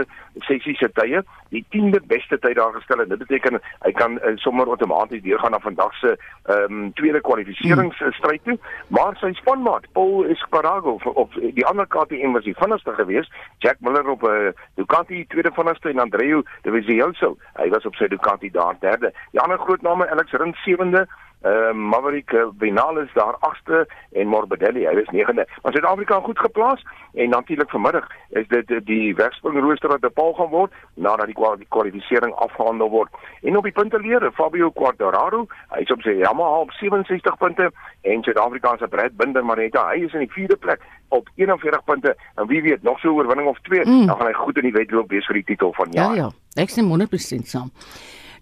sessies 0.47 0.81
se 0.81 0.89
tye 0.97 1.21
die 1.53 1.61
10de 1.75 2.01
beste 2.09 2.39
tyd 2.39 2.57
daar 2.57 2.73
gestel 2.73 3.03
het. 3.03 3.09
Dit 3.13 3.21
beteken 3.27 3.61
hy 3.85 3.91
kan 3.91 4.17
uh, 4.17 4.33
sommer 4.41 4.73
outomaties 4.73 5.21
deurgaan 5.21 5.53
na 5.53 5.61
vandag 5.61 5.93
se 6.01 6.15
ehm 6.17 6.81
um, 6.81 6.89
tweede 6.97 7.21
kwalifikasieringsstryd 7.21 8.43
toe, 8.43 8.57
maar 8.87 9.13
sy 9.21 9.35
spanmaat 9.37 9.85
Paul 9.93 10.25
Espargaro 10.33 10.97
op 11.13 11.37
die 11.37 11.65
ander 11.69 11.85
kant 11.87 12.09
een 12.23 12.31
was 12.31 12.43
die 12.43 12.55
vinnigste 12.55 12.93
geweest. 12.93 13.33
Jack 13.57 13.75
Miller 13.79 14.07
op 14.07 14.21
'n 14.23 14.27
uh, 14.27 14.51
Ducati 14.75 15.25
tweede 15.27 15.51
vinnigste 15.53 15.89
en 15.89 15.99
Andreu 15.99 16.41
Dovizioso. 16.61 17.37
Hy 17.53 17.69
was 17.69 17.85
op 17.85 17.95
sy 17.95 18.07
Ducati 18.07 18.51
daar 18.51 18.75
derde. 18.79 19.13
Die 19.31 19.39
ander 19.39 19.59
groot 19.59 19.81
name 19.81 20.09
Alex 20.09 20.31
Rins 20.31 20.63
sewende. 20.63 21.07
Uh, 21.43 21.73
Maverick 21.73 22.31
Vinales 22.57 23.09
daar 23.13 23.35
8ste 23.39 23.85
en 24.11 24.27
Morbidelli 24.27 24.85
hy 24.87 24.95
is 25.01 25.09
9de. 25.11 25.43
Maar 25.61 25.73
Suid-Afrika 25.75 26.19
goed 26.19 26.39
geplaas 26.39 26.85
en 27.13 27.29
natuurlik 27.29 27.69
vanmiddag 27.69 28.07
is 28.29 28.47
dit 28.47 28.71
die 28.85 29.15
wegspringrooster 29.15 29.89
wat 29.89 29.99
bepaal 29.99 30.33
gaan 30.33 30.49
word 30.49 30.71
nadat 30.95 31.25
die 31.25 31.35
kwalifikasie 31.69 32.33
afgehandel 32.45 32.89
word. 32.89 33.11
En 33.41 33.57
op 33.57 33.63
die 33.63 33.75
punteleer 33.75 34.31
Fabio 34.33 34.71
Quartararo, 34.71 35.45
hy's 35.75 35.91
op 35.91 36.01
sy 36.01 36.15
Yamaha 36.21 36.63
op 36.63 36.71
67 36.79 37.37
punte 37.37 37.69
en 38.01 38.23
Suid-Afrika 38.23 38.77
se 38.77 38.87
Brad 38.87 39.17
Binder 39.19 39.45
Marita, 39.45 39.89
hy 39.91 40.07
is 40.07 40.15
in 40.15 40.23
die 40.23 40.31
4de 40.31 40.55
plek 40.55 40.81
op 41.09 41.29
41 41.35 41.83
punte 41.83 42.15
en 42.35 42.47
wie 42.47 42.61
weet 42.61 42.83
nog 42.83 42.99
so 42.99 43.11
'n 43.11 43.19
oorwinning 43.19 43.47
of 43.47 43.59
twee, 43.67 43.85
mm. 43.85 44.05
dan 44.05 44.17
gaan 44.17 44.27
hy 44.27 44.33
goed 44.33 44.57
in 44.57 44.71
die 44.71 44.77
wedloop 44.79 45.09
wees 45.09 45.25
vir 45.25 45.43
die 45.43 45.49
titel 45.51 45.73
van 45.73 45.91
jaar. 45.91 46.15
Ja 46.15 46.23
ja, 46.23 46.31
ek 46.55 46.69
stem 46.69 46.87
100% 46.87 47.47
saam. 47.51 47.71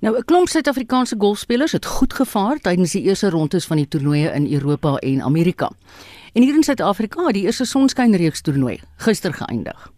Nou 0.01 0.17
'n 0.17 0.25
klomp 0.25 0.47
Suid-Afrikaanse 0.47 1.15
golfspelers 1.17 1.71
het 1.71 1.85
goed 1.85 2.13
gevaar 2.13 2.57
tydens 2.57 2.91
die 2.91 3.01
eerste 3.01 3.29
rondes 3.29 3.65
van 3.65 3.77
die 3.77 3.87
toernooie 3.87 4.31
in 4.33 4.53
Europa 4.53 4.95
en 4.95 5.21
Amerika. 5.21 5.71
En 6.33 6.41
hier 6.41 6.55
in 6.55 6.63
Suid-Afrika 6.63 7.25
het 7.25 7.33
die 7.33 7.43
eerste 7.43 7.65
sonskynreeks 7.65 8.41
toernooi 8.41 8.79
gister 8.95 9.33
geëindig. 9.33 9.91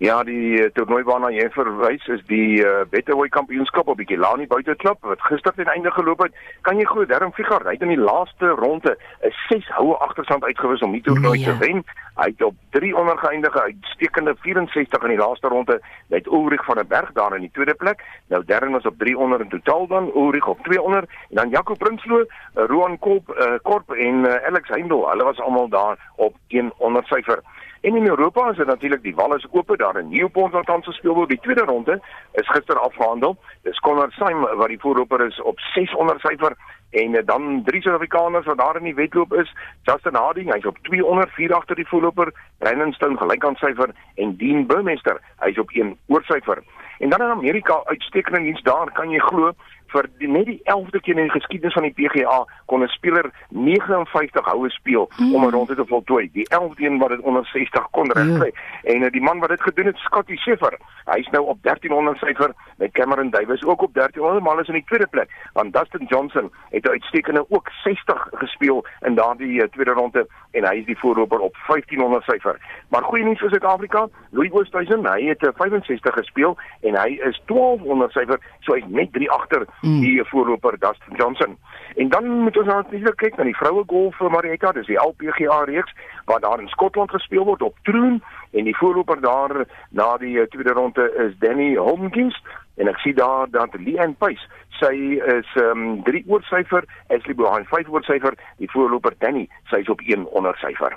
Ja, 0.00 0.22
die 0.24 0.56
uh, 0.56 0.70
toernooi 0.72 1.02
waarna 1.04 1.28
jy 1.28 1.44
verwys 1.52 2.06
is 2.08 2.22
die 2.24 2.62
uh, 2.64 2.86
Betaway 2.88 3.28
Kampioenskap 3.28 3.88
op 3.92 3.98
die 4.00 4.06
Kilani 4.08 4.46
Buiteklub 4.48 5.02
wat 5.04 5.20
gister 5.28 5.52
ten 5.52 5.68
einde 5.68 5.90
geloop 5.92 6.22
het. 6.24 6.38
Kan 6.64 6.80
jy 6.80 6.86
glo 6.88 7.04
Darren 7.04 7.34
Figart 7.36 7.68
het 7.68 7.84
in 7.84 7.92
die 7.92 8.00
laaste 8.00 8.54
ronde 8.62 8.94
'n 8.96 9.34
6 9.50 9.68
houe 9.76 9.98
agterstand 10.06 10.44
uitgewis 10.44 10.80
om 10.80 10.96
die 10.96 11.02
toernooi 11.04 11.36
nee, 11.38 11.44
ja. 11.44 11.52
te 11.52 11.66
wen. 11.66 11.84
Hy 12.16 12.30
het 12.32 12.42
op 12.42 12.56
3 12.70 12.96
onder 12.96 13.18
geëindig, 13.18 13.56
uitstekende 13.56 14.34
64 14.40 15.02
in 15.02 15.08
die 15.08 15.20
laaste 15.20 15.48
ronde. 15.48 15.80
Hy 16.08 16.16
het 16.16 16.32
Ulrich 16.32 16.64
van 16.64 16.80
der 16.80 16.86
Berg 16.86 17.12
daar 17.12 17.36
in 17.36 17.44
die 17.44 17.52
tweede 17.52 17.74
plek. 17.74 18.00
Nou 18.32 18.44
Darren 18.44 18.72
was 18.72 18.88
op 18.88 18.98
3 18.98 19.18
onder 19.18 19.40
in 19.40 19.48
totaal 19.48 19.86
dan 19.86 20.12
Ulrich 20.16 20.46
op 20.46 20.64
2 20.64 20.82
onder 20.82 21.04
en 21.28 21.36
dan 21.36 21.48
Jaco 21.50 21.74
Prinsloo, 21.74 22.20
uh, 22.20 22.64
Roan 22.66 22.98
Kop, 22.98 23.36
uh, 23.36 23.60
Korp 23.62 23.90
en 23.92 24.24
uh, 24.24 24.34
Alex 24.48 24.68
Heindel. 24.68 25.10
Hulle 25.10 25.24
was 25.24 25.40
almal 25.40 25.68
daar 25.68 25.98
op 26.16 26.34
1 26.48 26.72
onder 26.76 27.04
syfer. 27.04 27.42
En 27.80 27.96
in 27.96 28.06
Europa 28.06 28.50
is 28.50 28.56
dit 28.56 28.66
natuurlik 28.66 29.02
die 29.02 29.14
wal 29.14 29.34
is 29.34 29.46
oop 29.50 29.72
daar 29.76 29.98
in 29.98 30.08
Newport 30.08 30.52
wat 30.52 30.66
tans 30.66 30.84
gespeel 30.84 31.14
word. 31.14 31.28
Die 31.28 31.40
tweede 31.40 31.64
ronde 31.64 32.00
is 32.32 32.48
gister 32.48 32.78
afgehandel. 32.78 33.36
Dis 33.62 33.78
Connor 33.78 34.12
Syme 34.12 34.56
wat 34.56 34.68
die 34.68 34.80
voorloper 34.80 35.26
is 35.26 35.40
op 35.42 35.60
600 35.60 36.20
syfer 36.20 36.56
en 36.90 37.14
uh, 37.14 37.22
dan 37.24 37.62
drie 37.64 37.80
Suid-Afrikaners 37.82 38.46
wat 38.46 38.58
daar 38.58 38.76
in 38.76 38.84
die 38.84 38.94
wedloop 38.94 39.32
is. 39.32 39.54
Justin 39.82 40.14
Harding, 40.14 40.52
hy's 40.52 40.66
op 40.66 40.78
200 40.82 41.30
4 41.30 41.54
agter 41.54 41.76
die 41.76 41.88
voorloper. 41.88 42.32
Brandon 42.58 42.92
Stone 42.92 43.16
gelyk 43.16 43.44
aan 43.44 43.56
syfer 43.56 43.94
en 44.14 44.36
Dean 44.36 44.66
Burmester, 44.66 45.20
hy's 45.38 45.58
op 45.58 45.70
1 45.70 45.96
oor 46.06 46.22
syfer. 46.28 46.62
En 46.98 47.08
dan 47.08 47.22
in 47.22 47.32
Amerika 47.32 47.80
uitstekende 47.84 48.40
nuus 48.40 48.62
daar, 48.62 48.92
kan 48.92 49.10
jy 49.10 49.18
glo, 49.18 49.52
vir 49.92 50.08
die, 50.18 50.28
net 50.28 50.46
die 50.46 50.60
11de 50.64 51.00
keer 51.00 51.18
in 51.18 51.28
die 51.28 51.34
geskiedenis 51.38 51.76
van 51.76 51.86
die 51.88 51.94
PGA 51.96 52.44
kon 52.66 52.82
'n 52.82 52.88
speler 52.88 53.30
59 53.48 54.44
houe 54.44 54.70
speel 54.70 55.10
mm. 55.18 55.34
om 55.34 55.44
'n 55.44 55.50
ronde 55.50 55.74
te 55.74 55.86
voltooi. 55.86 56.30
Die 56.32 56.46
11de 56.48 56.84
een 56.84 56.98
wat 56.98 57.08
dit 57.08 57.20
onder 57.20 57.46
60 57.46 57.90
kon 57.90 58.12
regkry. 58.12 58.52
Mm. 58.52 58.90
En 58.90 59.02
uh, 59.02 59.10
die 59.10 59.20
man 59.20 59.38
wat 59.38 59.48
dit 59.48 59.62
gedoen 59.62 59.86
het, 59.86 59.96
Scotty 59.96 60.36
Scheffler, 60.36 60.78
hy's 61.04 61.28
nou 61.30 61.44
op 61.46 61.58
1300 61.62 62.18
syfer 62.18 62.52
met 62.76 62.92
Cameron 62.92 63.30
Davis 63.30 63.64
ook 63.64 63.82
op 63.82 63.94
1300, 63.94 64.44
maar 64.44 64.60
is 64.60 64.68
in 64.68 64.74
die 64.74 64.84
tweede 64.86 65.06
plek. 65.06 65.30
Want 65.52 65.72
Dustin 65.72 66.06
Johnson 66.06 66.52
het 66.70 66.88
uitstekende 66.88 67.44
ook 67.48 67.70
60 67.84 68.28
gespeel 68.30 68.84
in 69.00 69.14
daardie 69.14 69.62
uh, 69.62 69.68
tweede 69.68 69.92
ronde 69.92 70.26
en 70.50 70.64
hy 70.64 70.74
is 70.74 70.86
die 70.86 70.98
voorloper 70.98 71.38
op 71.38 71.56
1500 71.66 72.24
syfer. 72.24 72.58
Maar 72.88 73.02
goeie 73.02 73.24
nuus 73.24 73.38
vir 73.38 73.50
Suid-Afrika, 73.50 74.08
Louis 74.30 74.50
Oosthuizen, 74.52 75.06
hy 75.06 75.28
het 75.28 75.50
65 75.56 76.10
uh, 76.10 76.16
gespeel 76.16 76.56
en 76.80 76.94
hy 76.94 77.18
is 77.26 77.42
1200 77.46 78.12
syfer, 78.12 78.40
so 78.60 78.74
hy's 78.74 78.86
net 78.88 79.12
3 79.12 79.30
agter 79.30 79.66
mm. 79.82 80.00
die 80.00 80.24
voorloper 80.30 80.78
Dustin 80.78 81.16
Johnson. 81.16 81.56
En 81.96 82.08
dan 82.08 82.28
moet 82.28 82.56
ons 82.56 82.66
nou 82.66 82.82
net 82.90 83.16
kyk 83.16 83.36
na 83.36 83.44
die 83.48 83.56
vroue 83.56 83.84
golf 83.86 84.16
vir 84.20 84.30
Marietta, 84.30 84.72
dis 84.72 84.86
die 84.86 85.00
LPGA 85.00 85.64
reeks 85.70 85.94
wat 86.30 86.42
daar 86.42 86.62
in 86.62 86.68
Skotland 86.68 87.10
gespeel 87.10 87.44
word 87.44 87.62
op 87.62 87.76
Troon 87.88 88.20
en 88.50 88.64
die 88.64 88.76
voorloper 88.76 89.20
daar 89.20 89.64
na 89.90 90.16
die 90.22 90.38
eh, 90.40 90.48
tweede 90.52 90.74
ronde 90.78 91.10
is 91.26 91.36
Danny 91.42 91.74
Holmkins 91.76 92.36
en 92.80 92.88
ek 92.88 92.98
sien 93.02 93.18
daar 93.18 93.50
dat 93.50 93.74
Leanne 93.78 94.16
Pace 94.18 94.46
sy 94.80 94.94
is 95.36 95.48
um, 95.60 96.00
3 96.06 96.24
oor 96.30 96.44
syfer, 96.48 96.86
Ashley 97.12 97.36
Bohan 97.36 97.66
5 97.68 97.90
oor 97.92 98.04
syfer, 98.06 98.36
die 98.62 98.70
voorloper 98.72 99.16
Danny 99.20 99.46
sy 99.72 99.82
is 99.84 99.92
op 99.92 100.00
1 100.06 100.24
onder 100.36 100.56
syfer. 100.62 100.96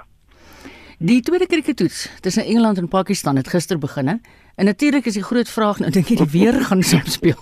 Die 1.03 1.19
tweede 1.25 1.49
krieketoets 1.51 2.05
tussen 2.23 2.45
Engeland 2.45 2.77
en 2.77 2.87
Pakistan 2.87 3.35
het 3.35 3.49
gister 3.51 3.77
begin 3.77 4.07
hè. 4.07 4.15
En 4.55 4.65
natuurlik 4.65 5.05
is 5.05 5.13
die 5.13 5.23
groot 5.23 5.49
vraag 5.49 5.79
nou 5.79 5.89
dink 5.91 6.11
jy 6.11 6.15
die 6.19 6.29
weer 6.29 6.53
gaan 6.67 6.83
saamspeel. 6.91 7.39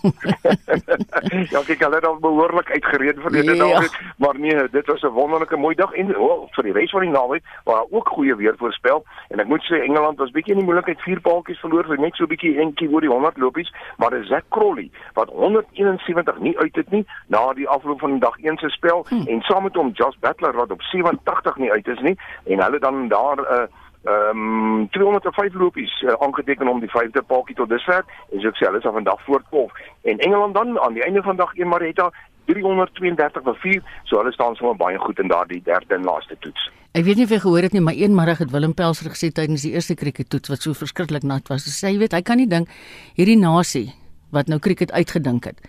ja, 1.51 1.59
kyk 1.67 1.81
hulle 1.83 1.97
het 1.97 2.07
al 2.07 2.19
behoorlik 2.23 2.71
uitgereed 2.71 3.19
vir 3.19 3.35
dit 3.35 3.49
ja. 3.49 3.55
naweek, 3.59 3.97
maar 4.23 4.39
nee, 4.39 4.67
dit 4.71 4.87
was 4.87 5.03
'n 5.03 5.11
wonderlike 5.17 5.57
mooi 5.57 5.75
dag 5.75 5.91
en 5.91 6.15
oh, 6.15 6.47
vir 6.55 6.69
die 6.69 6.75
res 6.77 6.93
van 6.95 7.01
die 7.01 7.11
naweek 7.11 7.43
waar 7.63 7.83
ook 7.89 8.07
goeie 8.15 8.35
weer 8.35 8.55
voorspel 8.57 9.03
en 9.27 9.39
ek 9.39 9.47
moet 9.47 9.63
sê 9.67 9.81
Engeland 9.83 10.17
was 10.17 10.31
bietjie 10.31 10.53
in 10.53 10.59
die 10.59 10.65
moeilikheid 10.65 11.01
vier 11.01 11.19
paaltjies 11.19 11.59
verloor 11.59 11.85
vir 11.85 11.99
net 11.99 12.15
so 12.15 12.27
bietjie 12.27 12.55
eentjie 12.59 12.89
oor 12.89 13.01
die 13.01 13.11
100 13.11 13.37
lopies, 13.37 13.73
maar 13.97 14.09
dis 14.09 14.27
Zack 14.27 14.47
Crowley 14.49 14.89
wat 15.13 15.29
171 15.29 16.39
nie 16.39 16.57
uit 16.57 16.75
het 16.75 16.91
nie 16.91 17.05
na 17.27 17.53
die 17.53 17.67
afloop 17.67 17.99
van 17.99 18.19
dag 18.19 18.39
1 18.39 18.57
se 18.57 18.69
spel 18.69 19.05
hm. 19.09 19.27
en 19.27 19.41
saam 19.41 19.63
met 19.63 19.75
hom 19.75 19.91
Josh 19.93 20.15
Butler 20.19 20.55
wat 20.55 20.71
op 20.71 20.81
87 20.81 21.57
nie 21.57 21.71
uit 21.71 21.87
is 21.87 21.99
nie 21.99 22.17
en 22.45 22.63
hulle 22.63 22.79
dan 22.79 23.07
daar 23.07 23.37
'n 23.37 23.51
uh, 23.51 23.67
ehm 24.03 24.81
um, 24.81 24.89
205 24.89 25.53
lopies 25.53 26.01
uh, 26.01 26.13
aangeteken 26.25 26.67
om 26.67 26.79
die 26.79 26.89
vyfde 26.89 27.21
paaltjie 27.21 27.55
tot 27.55 27.69
dusver 27.69 28.01
en 28.31 28.41
so 28.41 28.49
sê 28.57 28.65
hulle 28.65 28.81
sal 28.81 28.95
vandag 28.97 29.21
voortkom 29.27 29.69
en 30.09 30.17
Engeland 30.25 30.55
dan 30.57 30.79
aan 30.79 30.93
die 30.93 31.03
einde 31.05 31.21
van 31.21 31.35
dag 31.35 31.53
1 31.53 31.67
Marita 31.67 32.09
332 32.49 33.43
vir 33.45 33.59
4 33.65 33.83
so 34.09 34.17
hulle 34.17 34.33
staan 34.33 34.55
sommer 34.55 34.75
baie 34.79 34.97
goed 34.97 35.19
in 35.19 35.29
daardie 35.29 35.61
derde 35.63 35.95
en 35.95 36.03
laaste 36.09 36.35
toets. 36.39 36.71
Ek 36.97 37.05
weet 37.05 37.21
nie 37.21 37.27
of 37.29 37.31
jy 37.31 37.39
gehoor 37.45 37.67
het 37.67 37.77
nie 37.77 37.83
maar 37.85 37.99
eenmiddag 37.99 38.41
het 38.43 38.51
Willem 38.51 38.73
Pelser 38.73 39.11
gesê 39.13 39.29
tydens 39.29 39.67
die 39.67 39.75
eerste 39.77 39.95
krieketoets 39.95 40.49
wat 40.49 40.65
so 40.65 40.73
verskriklik 40.73 41.23
nat 41.23 41.47
was. 41.53 41.69
Hy 41.69 41.75
sê 41.77 41.93
jy 41.93 42.01
weet 42.01 42.17
hy 42.17 42.23
kan 42.25 42.41
nie 42.41 42.49
dink 42.49 42.73
hierdie 43.15 43.37
nasie 43.39 43.91
wat 44.33 44.49
nou 44.49 44.59
krieket 44.59 44.91
uitgedink 44.91 45.45
het. 45.51 45.61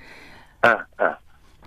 Uh 0.65 0.81
uh 0.99 1.17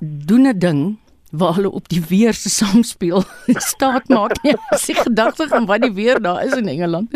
doen 0.01 0.47
'n 0.47 0.59
ding 0.59 0.97
waar 1.31 1.55
hulle 1.55 1.71
op 1.71 1.89
die 1.89 2.01
weer 2.09 2.33
se 2.33 2.49
samespeel 2.49 3.23
staat 3.71 4.07
maak 4.07 4.37
nie. 4.43 4.55
As 4.75 4.87
jy 4.87 4.95
gedagte 4.99 5.47
aan 5.49 5.65
wat 5.65 5.81
die 5.81 5.93
weer 5.93 6.21
daar 6.21 6.43
is 6.43 6.53
in 6.53 6.67
Engeland. 6.67 7.11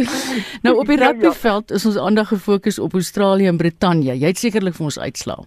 Nou 0.61 0.77
op 0.77 0.85
die 0.85 0.97
ja, 0.97 1.03
ja. 1.03 1.11
rugbyveld 1.11 1.71
is 1.71 1.85
ons 1.85 1.97
aandag 1.97 2.27
gefokus 2.27 2.79
op 2.79 2.93
Australië 2.93 3.47
en 3.47 3.57
Brittanje. 3.57 4.17
Jy 4.17 4.27
het 4.27 4.37
sekerlik 4.37 4.75
vir 4.75 4.91
ons 4.91 4.99
uitslaa. 4.99 5.45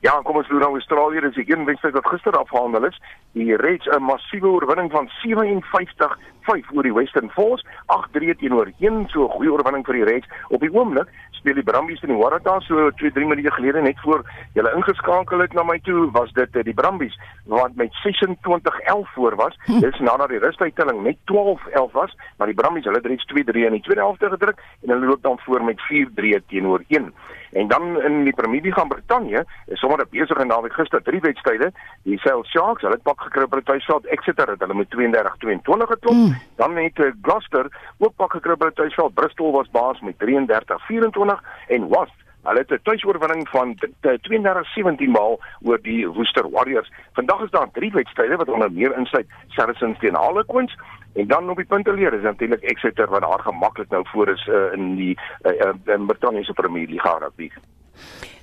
Ja, 0.00 0.14
kom 0.24 0.38
ons 0.38 0.48
loer 0.48 0.62
nou 0.62 0.76
Australië, 0.78 1.20
dis 1.20 1.34
die 1.42 1.50
een 1.50 1.66
wedstryd 1.68 1.92
wat 1.92 2.06
gister 2.08 2.36
afgehandel 2.38 2.86
is. 2.88 2.96
Die 3.36 3.56
Reds 3.56 3.86
'n 3.86 4.02
massiewe 4.02 4.48
oorwinning 4.48 4.90
van 4.90 5.10
57 5.22 6.18
5 6.40 6.70
oor 6.72 6.82
die 6.82 6.94
Western 6.94 7.30
Force, 7.30 7.64
8-3 7.86 8.34
teenoor 8.38 8.72
1, 8.78 9.08
so 9.08 9.24
'n 9.24 9.34
goeie 9.36 9.52
oorwinning 9.52 9.84
vir 9.84 9.94
die 9.94 10.04
Reds. 10.04 10.26
Op 10.48 10.60
die 10.60 10.72
oomblik 10.72 11.08
speel 11.40 11.58
die 11.58 11.66
Brumbies 11.66 12.02
in 12.04 12.12
die 12.12 12.18
Waratahs 12.20 12.66
so 12.68 12.90
2-3 13.00 13.26
minute 13.32 13.52
gelede 13.56 13.82
net 13.84 14.00
voor 14.04 14.24
hulle 14.54 14.72
ingeskakel 14.76 15.42
het 15.44 15.56
na 15.56 15.64
my 15.66 15.78
toe, 15.86 16.06
was 16.14 16.32
dit 16.36 16.56
eh, 16.56 16.64
die 16.66 16.76
Brumbies 16.76 17.16
wat 17.50 17.74
met 17.80 17.96
26-11 18.04 19.14
voor 19.14 19.36
was. 19.40 19.56
Hm. 19.66 19.80
Dis 19.80 19.98
nadat 20.04 20.32
die 20.32 20.42
rustuittelling 20.42 21.02
net 21.02 21.18
12-11 21.32 21.96
was, 21.96 22.16
maar 22.36 22.52
die 22.52 22.58
Brumbies 22.58 22.86
hulle 22.88 23.00
het 23.00 23.10
reeds 23.10 23.26
2-3 23.32 23.66
in 23.70 23.78
die 23.78 23.84
tweede 23.88 24.04
helfte 24.04 24.30
gedruk 24.36 24.62
en 24.82 24.94
hulle 24.94 25.12
loop 25.12 25.22
dan 25.22 25.38
voor 25.46 25.64
met 25.64 25.80
4-3 25.88 26.44
teenoor 26.52 26.84
1. 26.88 27.12
En 27.52 27.68
dan 27.68 28.02
in 28.02 28.24
die 28.24 28.34
Premier 28.34 28.60
League 28.60 28.78
van 28.78 28.88
Brittanje, 28.88 29.44
is 29.66 29.78
sommer 29.78 30.06
besig 30.10 30.38
en 30.38 30.46
naweek. 30.46 30.72
Gister 30.72 31.02
drie 31.02 31.20
wedstryde, 31.20 31.72
die 32.02 32.18
Sale 32.18 32.44
Sharks, 32.44 32.82
hulle 32.82 32.94
het 32.94 33.02
pak 33.02 33.20
gekry 33.20 33.46
by 33.50 33.60
Tuisveld 33.64 34.06
Exeter 34.06 34.48
het 34.48 34.60
hulle 34.60 34.74
met 34.74 34.94
32-22 34.96 35.90
geklop. 35.94 36.14
Mm. 36.14 36.36
Dan 36.56 36.76
het 36.76 36.98
uh, 36.98 37.12
Gloucester 37.22 37.66
ook 37.98 38.14
pak 38.16 38.32
gekry 38.32 38.56
by 38.56 38.70
Tuisveld 38.74 39.14
Bristol 39.14 39.52
was 39.52 39.70
baas 39.70 40.00
met 40.00 40.14
33-24 40.24 41.40
en 41.68 41.88
Wasp 41.88 42.14
Hulle 42.42 42.58
het 42.58 42.70
'n 42.70 42.80
tuisoorwinning 42.82 43.48
van 43.48 43.76
32-17 44.00 45.10
maal 45.10 45.40
oor 45.62 45.78
die 45.82 46.08
Worcester 46.08 46.50
Warriors. 46.50 46.90
Vandag 47.12 47.42
is 47.42 47.50
daar 47.50 47.70
drie 47.72 47.92
wedstryde 47.92 48.36
wat 48.36 48.48
onder 48.48 48.72
meer 48.72 48.96
insluit 48.96 49.26
Saracens 49.48 49.98
teen 49.98 50.14
Harlequins 50.14 50.76
en 51.12 51.26
dan 51.26 51.50
op 51.50 51.56
die 51.56 51.66
punteleer 51.66 52.14
is 52.14 52.22
natuurlik 52.22 52.62
Exeter 52.62 53.08
wat 53.08 53.20
daar 53.20 53.40
gemaklik 53.40 53.88
nou 53.88 54.04
voor 54.08 54.28
is 54.28 54.46
uh, 54.46 54.72
in 54.72 54.94
die 54.96 55.18
uh, 55.42 55.72
uh, 55.84 56.06
Britanniese 56.06 56.52
Premier 56.52 56.88
League 56.88 57.18
rugby. 57.18 57.50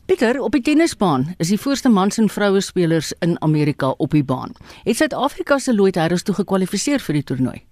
Pieter, 0.06 0.42
op 0.42 0.52
die 0.52 0.62
tennisbaan 0.62 1.34
is 1.38 1.48
die 1.48 1.60
voorste 1.60 1.90
mans 1.90 2.18
en 2.18 2.30
vroue 2.30 2.62
spelers 2.62 3.14
in 3.20 3.42
Amerika 3.42 3.90
op 3.90 4.12
die 4.12 4.24
baan. 4.24 4.52
Het 4.84 4.96
Suid-Afrika 4.96 5.58
se 5.58 5.74
Lloyd 5.74 5.96
Harris 5.96 6.24
toe 6.24 6.36
gekwalifiseer 6.36 7.00
vir 7.00 7.14
die 7.14 7.24
toernooi? 7.24 7.66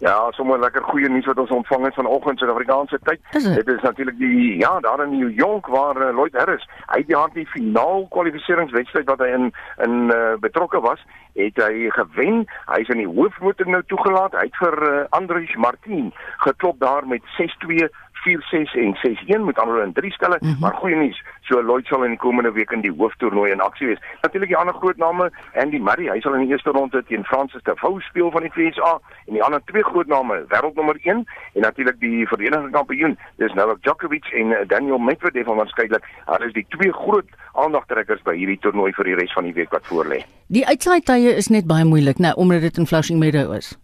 Ja, 0.00 0.30
sommer 0.32 0.56
lekker 0.58 0.82
goeie 0.88 1.08
nuus 1.12 1.26
wat 1.28 1.38
ons 1.42 1.50
ontvang 1.52 1.82
het 1.84 1.94
vanoggend 1.94 2.30
in 2.30 2.38
Suid-Afrikaanse 2.38 2.98
tyd. 3.04 3.20
Dit 3.54 3.68
is 3.68 3.82
natuurlik 3.84 4.16
die 4.18 4.56
ja, 4.56 4.70
daar 4.80 5.02
in 5.04 5.18
New 5.18 5.28
York 5.38 5.66
waar 5.66 5.96
uh, 6.00 6.14
Lloyd 6.16 6.32
Harris, 6.32 6.64
hy 6.86 7.02
het 7.02 7.10
die 7.10 7.16
hart 7.16 7.36
die 7.36 7.44
finaal 7.52 8.06
kwalifikasiewedstryd 8.08 9.10
wat 9.12 9.20
hy 9.20 9.28
in 9.36 9.50
in 9.84 10.08
uh, 10.08 10.38
betrokke 10.40 10.80
was, 10.80 11.04
het 11.36 11.60
hy 11.60 11.90
gewen. 11.92 12.46
Hy 12.72 12.80
is 12.80 12.94
in 12.96 13.02
die 13.02 13.10
hoofmotor 13.12 13.68
nou 13.68 13.82
toegelaat. 13.92 14.38
Hy 14.40 14.46
het 14.48 14.56
vir 14.62 14.78
uh, 14.88 14.94
Andrej 15.20 15.52
Martin 15.60 16.08
geklop 16.46 16.80
daar 16.80 17.04
met 17.04 17.20
6-2 17.36 17.92
4-6 18.26 18.74
en 18.84 18.96
6-1 19.02 19.44
met 19.44 19.58
ander 19.58 19.82
in 19.82 19.92
drie 19.92 20.12
stelle, 20.12 20.38
mm 20.40 20.48
-hmm. 20.48 20.60
maar 20.60 20.74
goeie 20.74 20.96
nuus. 20.96 21.22
So 21.40 21.62
Lloyd 21.62 21.86
sal 21.86 22.04
in 22.04 22.10
die 22.10 22.18
komende 22.18 22.52
week 22.52 22.70
in 22.70 22.80
die 22.80 22.92
hooftoernooi 22.96 23.50
in 23.50 23.60
aksie 23.60 23.86
wees. 23.86 24.02
Natuurlik 24.20 24.48
die 24.48 24.56
ander 24.56 24.74
groot 24.74 24.96
name, 24.96 25.30
Andy 25.54 25.78
Murray, 25.78 26.08
hy 26.08 26.20
sal 26.20 26.34
in 26.34 26.40
die 26.40 26.50
eerste 26.50 26.70
ronde 26.70 27.04
teen 27.04 27.24
Francis 27.24 27.62
Tiafoe 27.62 28.00
speel 28.00 28.30
van 28.30 28.42
die 28.42 28.50
FSA 28.50 29.00
en 29.26 29.32
die 29.32 29.42
ander 29.42 29.60
twee 29.64 29.82
groot 29.82 30.06
name, 30.06 30.44
wêreldnommer 30.48 30.96
1 31.02 31.26
en 31.54 31.60
natuurlik 31.60 32.00
die 32.00 32.26
verenigde 32.28 32.70
kampioen, 32.70 33.18
dis 33.36 33.52
Novak 33.52 33.82
Djokovic 33.82 34.24
en 34.24 34.52
eh, 34.52 34.66
Daniel 34.66 34.98
Medvedev 34.98 35.46
waarskynlik. 35.46 36.04
Hulle 36.24 36.46
is 36.46 36.52
die 36.52 36.66
twee 36.68 36.92
groot 36.92 37.28
aandagtrekkers 37.52 38.22
by 38.22 38.36
hierdie 38.36 38.58
toernooi 38.58 38.92
vir 38.96 39.04
die 39.04 39.14
res 39.14 39.32
van 39.32 39.48
die 39.48 39.54
week 39.54 39.70
wat 39.74 39.86
voorlê. 39.90 40.22
Die 40.46 40.66
uitsaai 40.66 41.00
tye 41.00 41.36
is 41.36 41.50
net 41.50 41.66
baie 41.70 41.84
moeilik, 41.84 42.18
nou 42.18 42.34
omdat 42.36 42.60
dit 42.68 42.78
in 42.78 42.86
Flushing 42.86 43.18
Meadows 43.18 43.56
is. 43.56 43.76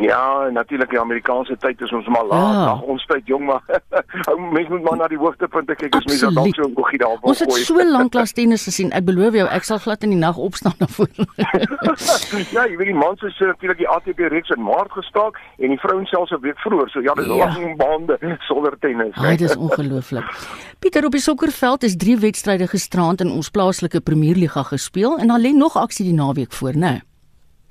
Ja, 0.00 0.48
natuurlik 0.50 0.90
die 0.90 1.00
Amerikaanse 1.00 1.56
tyd 1.60 1.80
is 1.80 1.92
ons 1.92 2.06
maar 2.06 2.24
laat. 2.24 2.54
Ja. 2.54 2.72
Ons 2.88 3.04
tyd 3.06 3.26
jong 3.28 3.44
maar. 3.44 3.62
mens 4.56 4.68
moet 4.68 4.82
maar 4.82 4.96
na 4.96 5.08
die 5.12 5.18
hoogtepunte 5.20 5.74
kyk 5.76 5.98
as 5.98 6.06
mens 6.08 6.22
dalk 6.24 6.54
so 6.56 6.64
'n 6.64 6.74
goggie 6.74 6.98
daar 6.98 7.08
wil 7.08 7.18
gooi. 7.18 7.28
Ons 7.32 7.38
het 7.38 7.52
so 7.52 7.84
lank 7.90 8.10
klas 8.10 8.32
tennis 8.32 8.64
gesien. 8.64 8.90
Ek 8.90 9.04
beloof 9.04 9.36
jou, 9.36 9.48
ek 9.48 9.64
sal 9.68 9.78
glad 9.78 10.02
in 10.02 10.10
die 10.16 10.18
nag 10.18 10.36
opstaan 10.36 10.72
daarvoor. 10.78 11.08
ja, 12.56 12.64
jy 12.64 12.76
weet 12.76 12.88
die 12.88 12.96
mans 13.04 13.22
is 13.22 13.38
natuurlik 13.38 13.78
die 13.78 13.88
ATP 13.88 14.18
reeks 14.32 14.48
in 14.56 14.62
Maart 14.62 14.92
gestaak 14.92 15.38
en 15.58 15.68
die 15.68 15.78
vrouens 15.78 16.08
selfs 16.08 16.32
'n 16.32 16.40
week 16.40 16.58
vroeër. 16.58 16.88
So 16.88 17.00
ja, 17.00 17.14
dis 17.14 17.26
ja. 17.26 17.52
lang 17.52 17.76
bande 17.76 18.18
sonder 18.48 18.78
tennis. 18.78 19.14
Ai, 19.14 19.36
dis 19.36 19.56
ongelooflik. 19.56 20.24
Pieter 20.78 21.04
op 21.04 21.12
die 21.12 21.20
sokkerveld 21.20 21.82
is 21.82 21.96
drie 21.96 22.16
wedstryde 22.16 22.66
gisterand 22.66 23.20
in 23.20 23.30
ons 23.30 23.50
plaaslike 23.50 24.00
Premierliga 24.00 24.62
gespeel 24.62 25.18
en 25.18 25.26
dan 25.26 25.40
lê 25.40 25.52
nog 25.52 25.76
aksie 25.76 26.04
die 26.04 26.14
naweek 26.14 26.52
voor, 26.52 26.72
né? 26.72 26.78
Nee. 26.78 27.11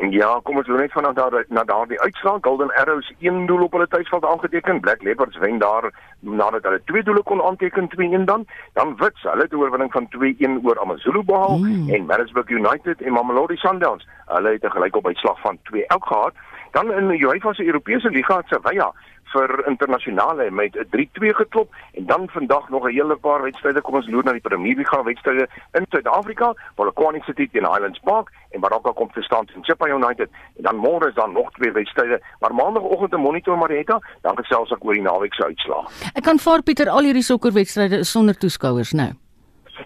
Ja, 0.09 0.39
kom 0.43 0.57
ons 0.57 0.67
net 0.67 0.91
vanaand 0.91 1.15
daar 1.15 1.45
na 1.47 1.63
daardie 1.63 1.99
uitslag. 2.01 2.37
Golden 2.41 2.73
Arrows 2.73 3.13
1 3.19 3.45
doel 3.45 3.63
op 3.63 3.71
hulle 3.71 3.87
tuisveld 3.87 4.25
aangeteken. 4.25 4.79
Black 4.79 5.01
Leopards 5.01 5.37
wen 5.37 5.57
daar 5.57 5.91
nadat 6.19 6.63
hulle 6.63 6.81
twee 6.85 7.03
doele 7.03 7.23
kon 7.23 7.41
aanteken 7.41 7.89
2-1 8.21 8.23
dan. 8.25 8.45
Dan 8.73 8.95
Wits, 8.97 9.23
hulle 9.23 9.41
het 9.41 9.51
'n 9.51 9.55
oorwinning 9.55 9.91
van 9.91 10.07
2-1 10.09 10.65
oor 10.65 10.79
AmaZulu 10.79 11.23
behaal 11.23 11.57
mm. 11.57 11.89
en 11.89 12.05
Maritzburg 12.05 12.49
United 12.49 13.01
en 13.01 13.13
Mamelodi 13.13 13.55
Sundowns, 13.55 14.07
hulle 14.25 14.49
het 14.49 14.63
'n 14.63 14.69
gelykop 14.69 15.05
uitslag 15.05 15.39
van 15.41 15.57
2 15.63 15.85
elk 15.85 16.05
gehad. 16.05 16.33
Dan 16.71 16.91
in 16.93 17.07
die 17.07 17.25
UEFA 17.25 17.53
se 17.53 17.65
Europese 17.65 18.09
liga 18.09 18.37
het 18.37 18.47
Sevilla 18.47 18.91
vir 19.31 19.63
internasionale 19.67 20.51
met 20.51 20.75
'n 20.75 20.87
3-2 20.89 21.33
geklop 21.33 21.69
en 21.93 22.05
dan 22.05 22.29
vandag 22.29 22.69
nog 22.69 22.83
'n 22.83 22.93
hele 22.93 23.15
paar 23.15 23.41
wedstryde. 23.41 23.81
Kom 23.81 23.95
ons 23.95 24.07
loer 24.07 24.23
na 24.23 24.31
die 24.31 24.41
Premier 24.41 24.75
League 24.75 25.03
wedstryde 25.03 25.47
in 25.71 25.85
Suid-Afrika 25.89 26.53
Polokwane 26.75 27.21
City 27.23 27.49
teen 27.51 27.65
Highlands 27.65 27.99
Park 27.99 28.31
en 28.49 28.59
Baraka 28.59 28.91
kom 28.91 29.11
te 29.11 29.21
staan 29.21 29.45
teen 29.45 29.63
Chippa 29.63 29.87
United. 29.87 30.29
En 30.57 30.63
dan 30.63 30.75
môre 30.75 31.07
is 31.07 31.13
daar 31.13 31.31
nog 31.31 31.51
twee 31.51 31.71
wedstryde 31.71 32.21
maar 32.39 32.53
maandagooggend 32.53 33.13
'n 33.13 33.19
monitor 33.19 33.57
Marita 33.57 33.99
dan 34.21 34.37
gesels 34.37 34.71
ek 34.71 34.83
oor 34.85 34.93
die 34.93 35.01
naweek 35.01 35.33
se 35.33 35.45
uitslae. 35.45 35.85
Ek 36.13 36.23
kan 36.23 36.39
vir 36.39 36.61
Pieter 36.61 36.89
al 36.89 37.03
hierdie 37.03 37.23
sokkerwedstryde 37.23 38.03
sonder 38.03 38.37
toeskouers 38.37 38.91
nou 38.91 39.20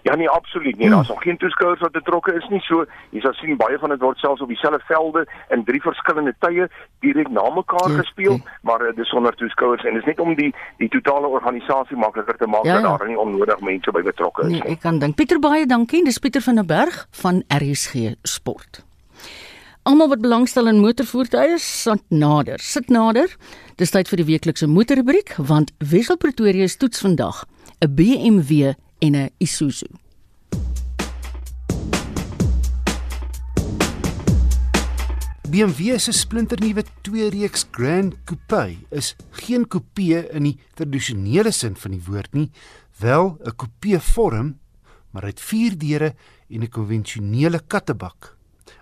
Ja 0.02 0.14
nee, 0.14 0.28
absoluut 0.28 0.78
nie. 0.78 0.90
Daar's 0.90 1.08
nog 1.08 1.22
geen 1.22 1.36
toeskouers 1.36 1.80
wat 1.80 1.92
betrokke 1.92 2.34
is 2.34 2.48
nie. 2.48 2.60
So, 2.60 2.84
jy 3.10 3.20
sal 3.20 3.32
sien 3.32 3.56
baie 3.56 3.78
van 3.78 3.94
dit 3.94 4.00
word 4.00 4.18
selfs 4.18 4.42
op 4.42 4.48
dieselfde 4.48 4.80
velde 4.86 5.26
in 5.54 5.64
drie 5.64 5.80
verskillende 5.82 6.34
tye 6.38 6.68
direk 7.04 7.28
na 7.28 7.48
mekaar 7.54 7.90
ja, 7.90 7.98
gespeel, 8.00 8.32
ja. 8.32 8.58
maar 8.62 8.82
uh, 8.86 8.94
dis 8.96 9.08
sonder 9.08 9.34
toeskouers 9.34 9.84
en 9.84 9.94
dis 9.94 10.04
net 10.04 10.20
om 10.20 10.34
die 10.34 10.52
die 10.78 10.88
totale 10.88 11.26
organisasie 11.26 11.96
makliker 11.96 12.36
te 12.36 12.46
maak 12.46 12.64
ja, 12.64 12.78
ja. 12.78 12.82
dat 12.82 12.98
daar 12.98 13.08
nie 13.08 13.18
onnodig 13.18 13.60
mense 13.60 13.92
by 13.92 14.02
betrokke 14.02 14.46
is 14.46 14.52
nee, 14.52 14.62
nie. 14.62 14.76
Ek 14.76 14.84
kan 14.84 14.98
dink. 15.02 15.16
Pieter 15.16 15.40
baie 15.42 15.66
dankie. 15.66 16.04
Dis 16.04 16.18
Pieter 16.18 16.44
van 16.44 16.62
der 16.62 16.68
Berg 16.68 17.06
van 17.22 17.42
RSG 17.48 18.16
Sport. 18.22 18.84
Almal 19.86 20.08
wat 20.10 20.20
belangstel 20.20 20.66
in 20.66 20.80
motorvoertuie, 20.82 21.60
sit 21.62 22.02
nader. 22.10 22.58
Sit 22.58 22.88
nader. 22.90 23.30
Dis 23.78 23.92
tyd 23.94 24.08
vir 24.10 24.18
die 24.18 24.26
weeklikse 24.32 24.66
motorrubriek 24.66 25.36
want 25.38 25.70
Wessel 25.78 26.18
Pretoria 26.18 26.66
se 26.66 26.80
toets 26.80 27.04
vandag 27.04 27.44
'n 27.78 27.94
BMW 27.94 28.74
en 28.98 29.14
'n 29.14 29.30
Isuzu. 29.38 29.86
BMW 35.46 35.98
se 35.98 36.12
splinternuwe 36.12 36.82
twee-reeks 37.06 37.68
Grand 37.70 38.14
Coupe 38.24 38.76
is 38.90 39.14
geen 39.30 39.68
coupe 39.68 40.26
in 40.34 40.42
die 40.42 40.58
tradisionele 40.74 41.52
sin 41.54 41.76
van 41.78 41.94
die 41.94 42.02
woord 42.02 42.34
nie, 42.34 42.50
wel 42.98 43.38
'n 43.44 43.54
coupe 43.56 44.00
vorm, 44.00 44.58
maar 45.10 45.22
uit 45.22 45.40
vier 45.40 45.78
deure 45.78 46.14
en 46.48 46.62
'n 46.62 46.68
konvensionele 46.68 47.60
kattebak. 47.66 48.36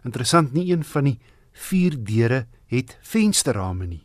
Interessant 0.05 0.53
nie 0.53 0.73
een 0.73 0.85
van 0.85 1.05
die 1.05 1.19
vier 1.53 2.05
deure 2.05 2.47
het 2.67 2.99
vensterrame 3.03 3.87
nie. 3.87 4.05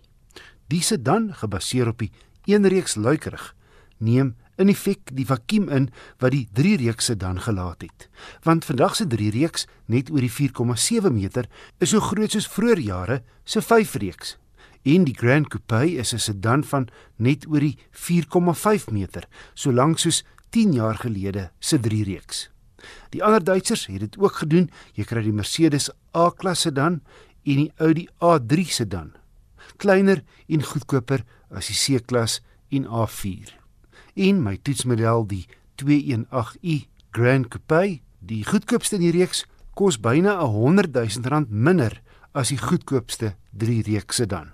Die 0.67 0.81
sedan, 0.81 1.33
gebaseer 1.33 1.87
op 1.87 1.97
die 1.99 2.11
eenreeks 2.45 2.95
luikerig, 2.95 3.55
neem 3.97 4.35
in 4.59 4.69
effek 4.71 5.13
die 5.15 5.25
vakuum 5.25 5.69
in 5.71 5.87
wat 6.19 6.35
die 6.35 6.45
3-reeks 6.57 7.09
sedan 7.11 7.39
gelaat 7.41 7.85
het. 7.85 8.09
Want 8.43 8.67
vandag 8.67 8.97
se 8.99 9.07
3-reeks 9.07 9.65
net 9.87 10.11
oor 10.11 10.25
die 10.25 10.33
4,7 10.33 11.13
meter 11.15 11.47
is 11.79 11.93
so 11.93 12.03
groot 12.03 12.35
soos 12.35 12.49
vroeër 12.51 12.83
jare 12.83 13.21
se 13.43 13.63
5-reeks. 13.63 14.35
En 14.83 15.03
die 15.03 15.15
Grand 15.15 15.47
Coupe 15.47 15.81
is 15.95 16.13
'n 16.13 16.19
sedan 16.19 16.63
van 16.63 16.87
net 17.17 17.47
oor 17.47 17.59
die 17.59 17.77
4,5 17.91 18.91
meter, 18.91 19.27
so 19.53 19.71
lank 19.71 19.99
soos 19.99 20.23
10 20.51 20.73
jaar 20.73 20.95
gelede 20.95 21.51
se 21.59 21.77
3-reeks. 21.77 22.49
Die 23.09 23.23
ander 23.23 23.43
Duitsers 23.43 23.87
het 23.87 23.99
dit 23.99 24.17
ook 24.17 24.41
gedoen. 24.41 24.69
Jy 24.93 25.03
kry 25.03 25.23
die 25.25 25.35
Mercedes 25.35 25.89
A-klasse 26.15 26.71
dan 26.71 27.01
en 27.43 27.63
die 27.63 27.71
Audi 27.77 28.07
A3 28.23 28.67
sedan. 28.71 29.13
Kleiner 29.77 30.23
en 30.47 30.63
goedkoper 30.63 31.25
as 31.49 31.71
die 31.71 31.99
C-klas 31.99 32.41
en 32.69 32.85
A4. 32.85 33.58
En 34.19 34.41
my 34.43 34.57
toetsmodel 34.59 35.23
die 35.31 35.45
218i 35.79 36.73
Grand 37.15 37.47
Coupe, 37.47 38.01
die 38.19 38.41
goedkoopste 38.43 38.97
in 38.97 39.05
die 39.05 39.13
reeks, 39.15 39.45
kos 39.79 39.95
byna 40.03 40.33
100 40.43 40.91
000 40.91 41.29
rand 41.31 41.53
minder 41.53 41.93
as 42.35 42.51
die 42.51 42.59
goedkoopste 42.59 43.37
3-reeks 43.63 44.19
sedan. 44.19 44.49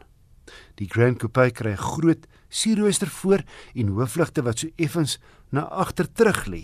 Die 0.77 0.85
Grand 0.85 1.17
Coupe 1.17 1.47
kry 1.49 1.73
'n 1.73 1.81
groot 1.81 2.27
sierrooster 2.47 3.09
voor 3.09 3.41
en 3.73 3.89
hoofligte 3.97 4.43
wat 4.45 4.59
so 4.59 4.67
effens 4.77 5.17
na 5.49 5.61
agter 5.61 6.11
terug 6.13 6.45
lê. 6.45 6.63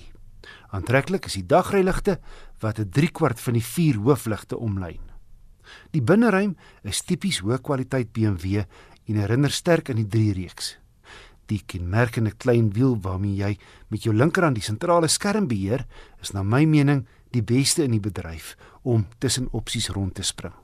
Aantreklik 0.70 1.26
is 1.26 1.34
die 1.34 1.46
dagryligte 1.46 2.20
wat 2.62 2.78
'n 2.80 2.90
3/4 2.90 3.42
van 3.42 3.54
die 3.54 3.66
vier 3.66 3.96
hoofligte 3.98 4.58
omlyn. 4.58 5.02
Die 5.92 6.02
binneruim 6.02 6.56
is 6.84 7.02
tipies 7.02 7.42
hoë 7.42 7.62
kwaliteit 7.62 8.14
BMW 8.14 8.62
en 9.08 9.16
herinner 9.16 9.52
sterk 9.52 9.90
aan 9.90 10.06
die 10.06 10.08
3-reeks. 10.08 10.81
Die 11.52 11.60
kenmerkende 11.68 12.32
klein 12.32 12.70
wiel 12.72 12.94
waarmee 13.04 13.36
jy 13.36 13.56
met 13.92 14.06
jou 14.06 14.14
linkerhand 14.16 14.56
die 14.56 14.64
sentrale 14.64 15.10
skerm 15.12 15.50
beheer, 15.52 15.84
is 16.24 16.32
na 16.32 16.46
my 16.48 16.64
mening 16.64 17.04
die 17.36 17.44
beste 17.44 17.84
in 17.84 17.92
die 17.92 18.04
bedryf 18.04 18.54
om 18.88 19.04
tussen 19.20 19.50
opsies 19.52 19.90
rond 19.92 20.16
te 20.16 20.24
spring. 20.24 20.56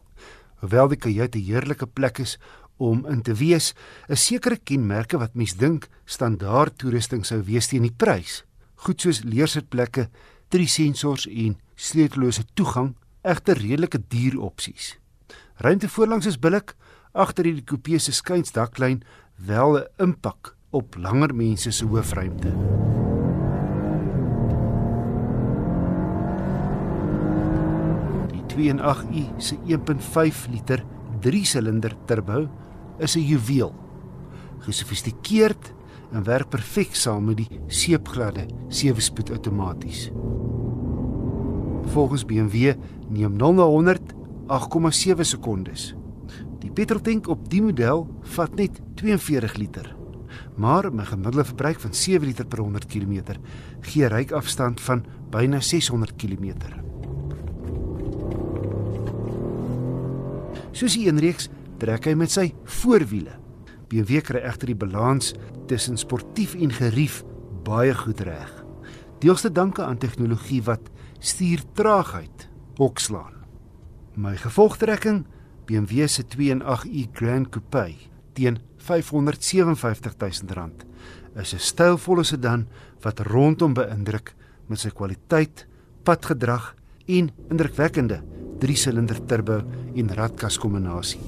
Hoewel 0.62 0.88
die 0.94 1.00
kajuit 1.04 1.36
'n 1.36 1.44
heerlike 1.44 1.88
plek 1.88 2.20
is 2.20 2.38
om 2.78 3.06
in 3.06 3.22
te 3.22 3.34
wees, 3.34 3.74
is 4.08 4.26
sekere 4.26 4.58
kenmerke 4.58 5.18
wat 5.18 5.36
mens 5.36 5.58
dink 5.58 5.90
standaard 6.06 6.78
toerusting 6.78 7.26
sou 7.26 7.42
wees 7.44 7.68
teen 7.68 7.82
die 7.82 7.92
prys. 7.98 8.44
Goed 8.76 9.02
soos 9.02 9.24
leersitplekke, 9.24 10.10
drie 10.50 10.68
sensors 10.68 11.28
en 11.28 11.58
sleutellose 11.76 12.44
toegang, 12.54 12.96
egter 13.24 13.58
redelike 13.58 14.00
duur 14.08 14.40
opsies. 14.40 14.98
Ruimte 15.58 15.90
voorlangs 15.90 16.26
is 16.26 16.40
billik, 16.40 16.76
agter 17.14 17.44
hierdie 17.44 17.66
coupe 17.66 18.00
se 18.00 18.12
skuinsdaklyn 18.12 19.04
wel 19.36 19.78
'n 19.78 19.88
impak 19.98 20.57
op 20.70 20.96
langer 21.00 21.36
mense 21.36 21.72
se 21.72 21.86
hoofruimte. 21.86 22.52
Die 28.34 28.74
2.8i 28.74 29.24
se 29.38 29.56
1.5 29.68 30.50
liter 30.52 30.84
3-silinder 31.24 31.96
turbo 32.06 32.48
is 33.00 33.16
'n 33.16 33.24
juweel. 33.24 33.74
Gesofistikeerd 34.60 35.74
en 36.12 36.24
werk 36.24 36.50
perfek 36.50 36.96
saam 36.96 37.26
met 37.26 37.38
die 37.38 37.60
seepgladde 37.68 38.46
7-spoed 38.70 39.30
outomaties. 39.30 40.12
Volgens 41.86 42.26
BMW 42.26 42.74
neem 43.10 43.36
0 43.36 43.54
na 43.54 43.64
100 43.64 44.02
8,7 44.48 45.22
sekondes. 45.22 45.96
Die 46.60 46.72
petroltank 46.72 47.28
op 47.28 47.50
die 47.50 47.62
model 47.62 48.08
vat 48.22 48.56
net 48.56 48.82
42 48.96 49.56
liter. 49.56 49.97
Maar 50.58 50.94
met 50.94 51.06
'n 51.06 51.10
gemiddelde 51.10 51.46
verbruik 51.46 51.80
van 51.80 51.94
7 51.94 52.28
liter 52.28 52.46
per 52.46 52.60
100 52.60 52.86
km 52.86 53.22
gee 53.82 54.08
ryk 54.08 54.32
afstand 54.32 54.82
van 54.82 55.06
byna 55.30 55.60
600 55.60 56.16
km. 56.16 56.54
Soos 60.72 60.94
die 60.94 61.06
eenreeks 61.06 61.50
trek 61.78 62.06
hy 62.06 62.14
met 62.14 62.32
sy 62.32 62.54
voorwiele. 62.64 63.34
BMW 63.88 64.22
kry 64.22 64.40
egter 64.40 64.68
die 64.68 64.76
balans 64.76 65.34
tussen 65.68 65.98
sportief 65.98 66.56
en 66.56 66.72
gerief 66.72 67.24
baie 67.64 67.96
goed 67.96 68.20
reg. 68.20 68.66
Deels 69.20 69.42
te 69.42 69.52
danke 69.52 69.84
aan 69.84 69.98
tegnologie 69.98 70.62
wat 70.64 70.92
stuurtraagheid 71.20 72.50
hokslaan. 72.78 73.34
My 74.16 74.36
gevolgtrekking 74.36 75.26
BMW 75.66 76.08
se 76.08 76.24
2.8i 76.24 77.08
Grand 77.14 77.50
Coupe 77.50 77.94
teen 78.34 78.60
R557 78.78 80.46
000 80.56 80.70
is 81.42 81.54
'n 81.54 81.60
stylvolle 81.60 82.24
sedan 82.24 82.68
wat 83.02 83.20
rondom 83.20 83.74
beïndruk 83.74 84.34
met 84.68 84.80
sy 84.80 84.90
kwaliteit, 84.90 85.66
padgedrag 86.04 86.76
en 87.08 87.30
indrukwekkende 87.50 88.22
3-silinder 88.60 89.20
turbo 89.26 89.62
en 89.96 90.14
radkas 90.14 90.58
kombinasie. 90.58 91.22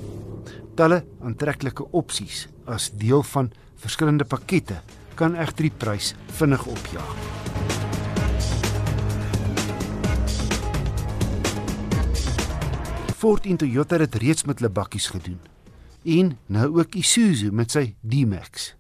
Talle 0.76 1.04
aantreklike 1.22 1.92
opsies 1.92 2.48
as 2.66 2.90
deel 2.92 3.24
van 3.24 3.52
verskillende 3.76 4.26
pakkette 4.26 4.82
kan 5.16 5.36
egter 5.36 5.68
die 5.68 5.78
prys 5.78 6.14
vinnig 6.40 6.66
opjaag. 6.66 7.16
Ford 13.20 13.46
en 13.46 13.58
Toyota 13.58 13.98
het 14.00 14.16
reeds 14.16 14.46
met 14.48 14.60
hulle 14.60 14.72
bakkies 14.72 15.10
gedoen 15.12 15.49
en 16.18 16.38
nou 16.48 16.68
ook 16.80 16.96
Isuzu 16.96 17.52
met 17.52 17.72
sy 17.72 17.94
D-Max. 18.02 18.74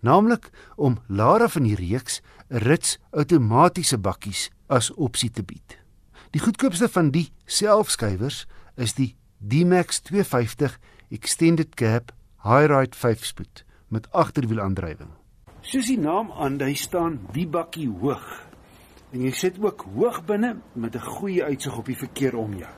Naamlik 0.00 0.50
om 0.76 0.98
Lara 1.08 1.48
van 1.48 1.68
die 1.68 1.76
reeks 1.76 2.20
'n 2.50 2.62
rits 2.64 2.98
outomatiese 3.10 3.98
bakkies 3.98 4.50
as 4.66 4.90
opsie 4.94 5.30
te 5.30 5.42
bied. 5.42 5.78
Die 6.30 6.40
goedkoopste 6.40 6.88
van 6.88 7.10
die 7.10 7.32
selfskuivers 7.44 8.46
is 8.76 8.94
die 8.94 9.16
D-Max 9.38 10.00
250 10.00 10.78
Extended 11.10 11.74
Cab 11.74 12.12
High-Ride 12.42 12.96
5-spoed 12.96 13.64
met 13.88 14.12
agterwielaandrywing. 14.12 15.10
Soos 15.60 15.86
die 15.86 15.98
naam 15.98 16.30
aandui 16.32 16.74
staan 16.74 17.18
die 17.32 17.46
bakkie 17.46 17.88
hoog. 17.88 18.46
En 19.12 19.24
jy 19.26 19.32
sit 19.34 19.58
ook 19.58 19.84
hoog 19.94 20.24
binne 20.24 20.56
met 20.72 20.94
'n 20.94 21.00
goeie 21.18 21.44
uitsig 21.44 21.76
op 21.76 21.86
die 21.86 21.96
verkeer 21.96 22.36
om 22.36 22.54
jou. 22.54 22.70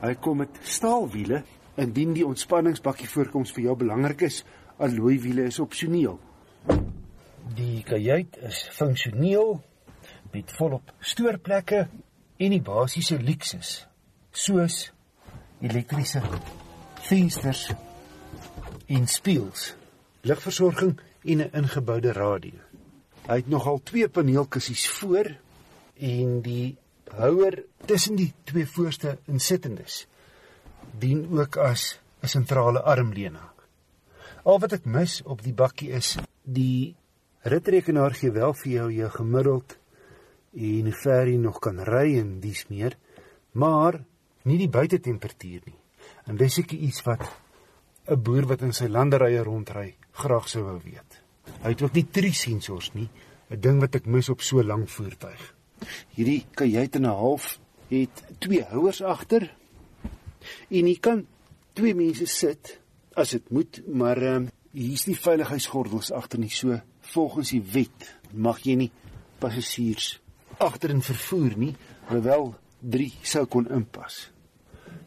Hy 0.00 0.14
kom 0.14 0.36
met 0.36 0.58
staalwiele 0.62 1.42
indien 1.76 2.14
die 2.16 2.26
ontspanningsbakkie 2.26 3.08
voorkoms 3.08 3.52
vir 3.56 3.68
jou 3.68 3.76
belangrik 3.76 4.26
is, 4.28 4.42
alloy 4.78 5.16
wiele 5.20 5.46
is 5.50 5.60
opsioneel. 5.60 6.18
Die 7.56 7.82
kajuit 7.86 8.36
is 8.48 8.64
funksioneel 8.74 9.60
met 10.32 10.52
volop 10.58 10.92
stoorplekke 11.00 11.86
en 12.36 12.52
die 12.52 12.62
basiese 12.64 13.18
luksus 13.22 13.86
soos 14.36 14.90
elektriese 15.64 16.20
vensters 17.06 17.70
en 18.92 19.06
spieëls, 19.08 19.74
ligversorging 20.28 20.98
en 21.24 21.40
'n 21.40 21.50
ingeboude 21.52 22.12
radio. 22.12 22.58
Hy 23.26 23.36
het 23.36 23.48
nogal 23.48 23.80
twee 23.82 24.08
paneelkussies 24.08 24.88
voor 24.88 25.26
en 25.98 26.42
die 26.42 26.76
houer 27.10 27.64
tussen 27.84 28.16
die 28.16 28.32
twee 28.44 28.66
voorste 28.66 29.18
insittendes 29.26 30.06
dien 30.98 31.26
ook 31.38 31.56
as 31.56 32.00
'n 32.22 32.26
sentrale 32.26 32.82
armleuning. 32.82 33.50
Al 34.44 34.58
wat 34.58 34.72
ek 34.72 34.84
mis 34.84 35.22
op 35.24 35.42
die 35.42 35.54
bakkie 35.54 35.90
is 35.90 36.16
die 36.42 36.94
ritrekenaar 37.42 38.14
gee 38.14 38.30
wel 38.30 38.54
vir 38.54 38.72
jou 38.72 38.92
jou 38.92 39.10
gemiddeld 39.10 39.78
en 40.56 40.84
hoe 40.84 41.00
ver 41.02 41.28
jy 41.28 41.36
nog 41.36 41.58
kan 41.58 41.78
ry 41.78 42.18
en 42.18 42.40
dis 42.40 42.66
meer, 42.68 42.96
maar 43.52 44.04
nie 44.42 44.58
die 44.58 44.70
buitetemperatuur 44.70 45.62
nie. 45.66 45.78
En 46.26 46.36
dis 46.36 46.58
ek 46.58 46.72
iets 46.72 47.02
wat 47.06 47.22
'n 48.08 48.22
boer 48.22 48.46
wat 48.46 48.62
in 48.62 48.72
sy 48.72 48.86
landerye 48.86 49.42
rondry 49.42 49.96
graag 50.12 50.48
sou 50.48 50.62
wou 50.64 50.80
weet. 50.84 51.22
Hy 51.62 51.68
het 51.74 51.82
ook 51.82 51.94
nie 51.94 52.06
drie 52.10 52.32
sensors 52.32 52.92
nie, 52.94 53.08
'n 53.50 53.60
ding 53.60 53.80
wat 53.80 53.94
ek 53.94 54.06
mis 54.06 54.28
op 54.28 54.40
so 54.40 54.62
lank 54.62 54.88
voertuig. 54.88 55.54
Hierdie 56.16 56.46
kajuit 56.54 56.94
en 56.94 57.06
'n 57.06 57.18
half 57.18 57.58
het 57.88 58.24
twee 58.38 58.62
houers 58.62 59.02
agter. 59.02 59.50
En 60.70 60.86
jy 60.86 60.96
kan 61.00 61.26
twee 61.76 61.94
mense 61.94 62.26
sit 62.26 62.78
as 63.16 63.32
dit 63.36 63.50
moet, 63.50 63.80
maar 63.86 64.22
ehm 64.22 64.46
um, 64.46 64.52
hier's 64.76 65.06
nie 65.08 65.16
veiligheidsgordels 65.16 66.12
agter 66.12 66.38
nie. 66.38 66.52
So 66.52 66.76
volgens 67.14 67.54
die 67.54 67.62
wet 67.72 68.10
mag 68.32 68.60
jy 68.66 68.74
nie 68.76 68.90
passasiers 69.40 70.18
agterin 70.58 71.02
vervoer 71.04 71.56
nie, 71.56 71.74
hoewel 72.10 72.54
3 72.80 73.08
sou 73.24 73.44
kon 73.50 73.68
inpas. 73.72 74.30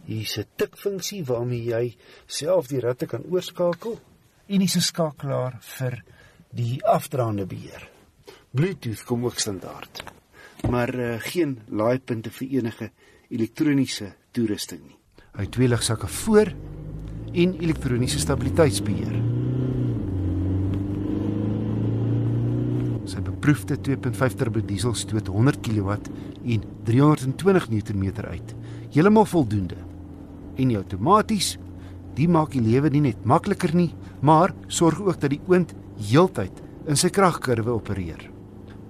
Hier's 0.05 0.37
'n 0.37 0.47
tikfunksie 0.57 1.23
waarmee 1.25 1.63
jy 1.63 1.95
self 2.25 2.67
die 2.67 2.79
ratte 2.79 3.05
kan 3.05 3.23
oorskakel 3.29 3.99
en 4.47 4.61
'n 4.61 4.67
skakelaar 4.67 5.59
vir 5.61 6.03
die 6.51 6.81
afdraande 6.85 7.45
beheer. 7.45 7.89
Bluetooth 8.51 9.03
kom 9.05 9.25
ook 9.25 9.39
standaard. 9.39 10.03
Maar 10.69 10.95
uh, 10.95 11.19
geen 11.19 11.59
laaipunte 11.67 12.31
vir 12.31 12.47
enige 12.47 12.91
elektroniese 13.29 14.15
toerusting 14.31 14.81
nie. 14.87 14.98
Hy 15.39 15.45
het 15.45 15.53
twee 15.55 15.69
ligsakke 15.71 16.07
voor 16.11 16.49
en 17.31 17.51
elektroniese 17.63 18.19
stabiliteitsbeheer. 18.19 19.13
Sy 23.07 23.21
beproefde 23.23 23.77
2.5 23.79 24.35
turbo 24.41 24.59
diesel 24.59 24.97
stoot 24.99 25.31
100 25.31 25.61
kW 25.63 25.95
en 26.43 26.67
320 26.89 27.69
Nm 27.71 28.03
uit. 28.19 28.51
Heeltemal 28.91 29.29
voldoende. 29.31 29.79
En 30.59 30.73
die 30.73 30.77
outomaties, 30.77 31.53
die 32.19 32.27
maak 32.27 32.51
die 32.51 32.65
lewe 32.65 32.91
nie 32.91 33.05
net 33.07 33.23
makliker 33.23 33.71
nie, 33.71 33.93
maar 34.19 34.51
sorg 34.67 34.99
ook 34.99 35.23
dat 35.23 35.31
die 35.31 35.41
oond 35.47 35.71
heeltyd 36.03 36.59
in 36.83 36.99
sy 36.99 37.07
kragkurwe 37.15 37.79
opereer. 37.79 38.27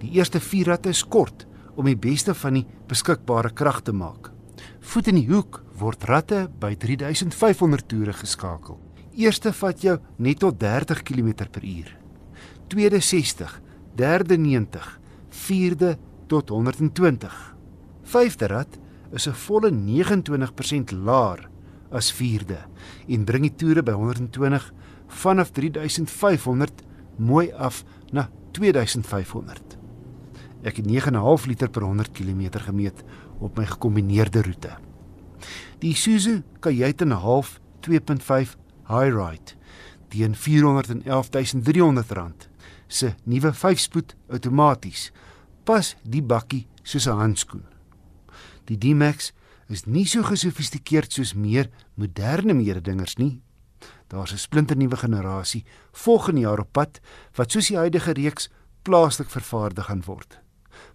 Die 0.02 0.16
eerste 0.18 0.42
4 0.42 0.74
ratte 0.74 0.90
is 0.90 1.06
kort 1.06 1.46
om 1.78 1.86
die 1.86 2.00
beste 2.10 2.34
van 2.34 2.58
die 2.58 2.68
beskikbare 2.90 3.54
krag 3.54 3.84
te 3.86 3.94
maak. 3.94 4.34
Voet 4.82 5.14
in 5.14 5.22
die 5.22 5.30
hoek 5.30 5.62
word 5.80 6.04
ratte 6.04 6.48
by 6.60 6.76
3500 6.76 7.88
toere 7.88 8.14
geskakel. 8.14 8.78
Eerste 9.20 9.52
vat 9.56 9.82
jou 9.84 9.98
net 10.18 10.40
tot 10.44 10.60
30 10.60 11.04
km/h. 11.04 11.96
Tweede 12.70 13.00
60, 13.02 13.62
derde 13.96 14.38
90, 14.38 15.00
vierde 15.30 15.98
tot 16.28 16.50
120. 16.50 17.34
Vyfde 18.04 18.48
rat 18.48 18.80
is 19.12 19.28
'n 19.28 19.34
volle 19.34 19.72
29% 19.72 20.92
laer 20.92 21.50
as 21.92 22.12
vierde 22.12 22.58
en 23.08 23.26
bring 23.26 23.44
die 23.44 23.56
toere 23.56 23.84
by 23.84 23.92
120 23.92 24.74
vanaf 25.08 25.52
3500 25.52 26.84
mooi 27.18 27.52
af 27.52 27.84
na 28.12 28.30
2500. 28.52 29.78
Ek 30.64 30.78
het 30.78 30.86
9.5 30.86 31.48
liter 31.48 31.70
per 31.70 31.82
100 31.82 32.12
km 32.12 32.60
gemeet 32.60 33.04
op 33.40 33.58
my 33.58 33.66
gekombineerde 33.66 34.42
roete. 34.42 34.89
Die 35.80 35.92
Isuzu 35.92 36.42
Kajet 36.60 37.02
en 37.02 37.14
'n 37.14 37.22
half 37.22 37.60
2.5 37.82 38.58
Hi-Ride 38.88 39.58
teen 40.10 40.36
R411300 40.36 42.48
se 42.88 43.16
nuwe 43.24 43.54
5-spoed 43.54 44.16
outomaties 44.30 45.12
pas 45.64 45.96
die 46.04 46.24
bakkie 46.24 46.68
soos 46.84 47.08
'n 47.08 47.18
handskoen. 47.18 47.64
Die 48.66 48.78
D-Max 48.78 49.34
is 49.68 49.86
nie 49.86 50.06
so 50.06 50.24
gesofistikeerd 50.24 51.14
soos 51.14 51.34
meer 51.34 51.70
moderne 51.94 52.54
mededingers 52.54 53.18
nie. 53.18 53.42
Daar's 54.08 54.34
'n 54.34 54.38
splinternuwe 54.38 54.98
generasie 54.98 55.66
volgende 55.92 56.42
jaar 56.42 56.60
op 56.60 56.72
pad 56.72 57.00
wat 57.36 57.52
soos 57.52 57.68
die 57.68 57.78
huidige 57.78 58.12
reeks 58.12 58.50
plaaslik 58.82 59.30
vervaardig 59.30 59.86
gaan 59.86 60.04
word. 60.06 60.40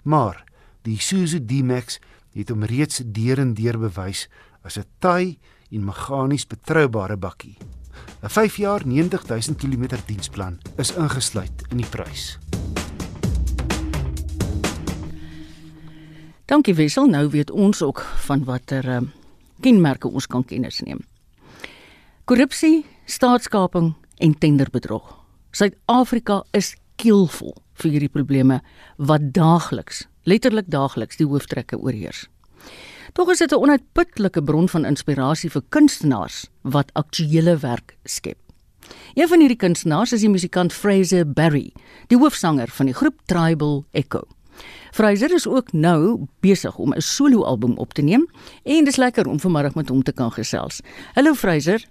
Maar 0.03 0.45
die 0.83 0.97
Isuzu 0.97 1.45
D-Max 1.45 1.99
het 2.35 2.51
hom 2.51 2.65
reeds 2.65 3.03
deur 3.05 3.39
en 3.39 3.55
deur 3.55 3.79
bewys 3.79 4.29
as 4.63 4.79
'n 4.79 4.85
taai 4.99 5.39
en 5.71 5.85
meganies 5.85 6.47
betroubare 6.47 7.17
bakkie. 7.17 7.57
'n 8.23 8.29
5 8.29 8.57
jaar 8.57 8.87
90000 8.87 9.57
km 9.57 9.97
diensplan 10.07 10.59
is 10.77 10.95
ingesluit 10.97 11.65
in 11.71 11.77
die 11.77 11.87
prys. 11.87 12.39
Dankie 16.45 16.75
Wessel, 16.75 17.07
nou 17.07 17.29
weet 17.29 17.51
ons 17.51 17.83
ook 17.83 18.01
van 18.01 18.45
watter 18.45 18.85
uh, 18.89 19.01
kenmerke 19.61 20.09
ons 20.09 20.27
kan 20.27 20.45
kennis 20.45 20.81
neem. 20.81 21.01
Korrupsie, 22.25 22.85
staatskaping 23.05 23.95
en 24.17 24.39
tenderbedrog. 24.39 25.25
Suid-Afrika 25.51 26.43
is 26.53 26.75
keelvol 26.97 27.55
vir 27.81 27.91
hierdie 27.91 28.13
probleme 28.13 28.61
wat 28.97 29.33
daagliks, 29.37 30.05
letterlik 30.25 30.71
daagliks 30.73 31.17
die 31.17 31.27
hooftrekke 31.27 31.79
oorheers. 31.79 32.29
Tog 33.15 33.31
is 33.31 33.39
dit 33.39 33.53
'n 33.53 33.63
onuitputlike 33.63 34.43
bron 34.43 34.69
van 34.69 34.85
inspirasie 34.85 35.51
vir 35.51 35.63
kunstenaars 35.69 36.47
wat 36.63 36.91
aktuelle 36.93 37.57
werk 37.57 37.97
skep. 38.05 38.39
Een 39.15 39.29
van 39.29 39.39
hierdie 39.39 39.57
kunstenaars 39.57 40.13
is 40.13 40.21
die 40.21 40.31
musikant 40.31 40.73
Fraser 40.73 41.33
Berry, 41.33 41.73
die 42.09 42.19
hoofsanger 42.19 42.69
van 42.69 42.87
die 42.87 42.95
groep 42.95 43.15
Tribal 43.27 43.85
Echo. 43.93 44.23
Fraser 44.93 45.33
is 45.35 45.47
ook 45.47 45.73
nou 45.73 46.27
besig 46.41 46.77
om 46.77 46.93
'n 46.95 47.01
solo-album 47.01 47.77
op 47.77 47.95
te 47.95 48.03
neem 48.03 48.27
en 48.63 48.85
dis 48.85 48.97
lekker 48.97 49.27
om 49.27 49.41
vanmiddag 49.41 49.75
met 49.75 49.89
hom 49.89 50.03
te 50.03 50.13
kan 50.13 50.33
gesels. 50.33 50.81
Hallo 51.15 51.35
Fraser. 51.35 51.85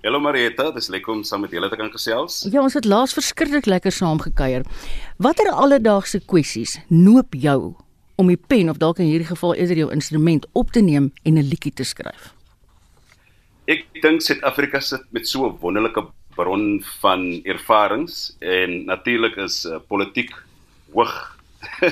Hallo 0.00 0.16
Marietta, 0.16 0.70
dis 0.72 0.86
lekker 0.88 1.12
om 1.12 1.18
saam 1.28 1.42
met 1.44 1.52
julle 1.52 1.68
te 1.68 1.76
kan 1.76 1.90
gesels. 1.92 2.38
Ja, 2.48 2.62
ons 2.64 2.72
het 2.72 2.86
laas 2.88 3.12
verskriklik 3.12 3.66
lekker 3.68 3.92
saam 3.92 4.16
gekuier. 4.24 4.62
Watter 5.20 5.50
alledaagse 5.52 6.22
kwessies 6.24 6.78
noop 6.88 7.36
jou 7.36 7.74
om 8.16 8.30
die 8.32 8.38
pen 8.40 8.72
of 8.72 8.80
dalk 8.80 9.02
in 9.04 9.10
hierdie 9.10 9.28
geval 9.28 9.52
eerder 9.58 9.82
jou 9.82 9.90
instrument 9.92 10.46
op 10.56 10.72
te 10.72 10.80
neem 10.80 11.10
en 11.28 11.36
'n 11.36 11.44
liedjie 11.44 11.74
te 11.76 11.84
skryf? 11.84 12.32
Ek 13.68 13.84
dink 14.00 14.24
Suid-Afrika 14.24 14.80
sit 14.80 15.04
met 15.12 15.28
so 15.28 15.44
'n 15.44 15.58
wonderlike 15.60 16.08
bron 16.34 16.80
van 17.02 17.44
ervarings 17.44 18.36
en 18.40 18.86
natuurlik 18.86 19.36
is 19.36 19.66
uh, 19.66 19.84
politiek 19.88 20.32
hoog 20.94 21.36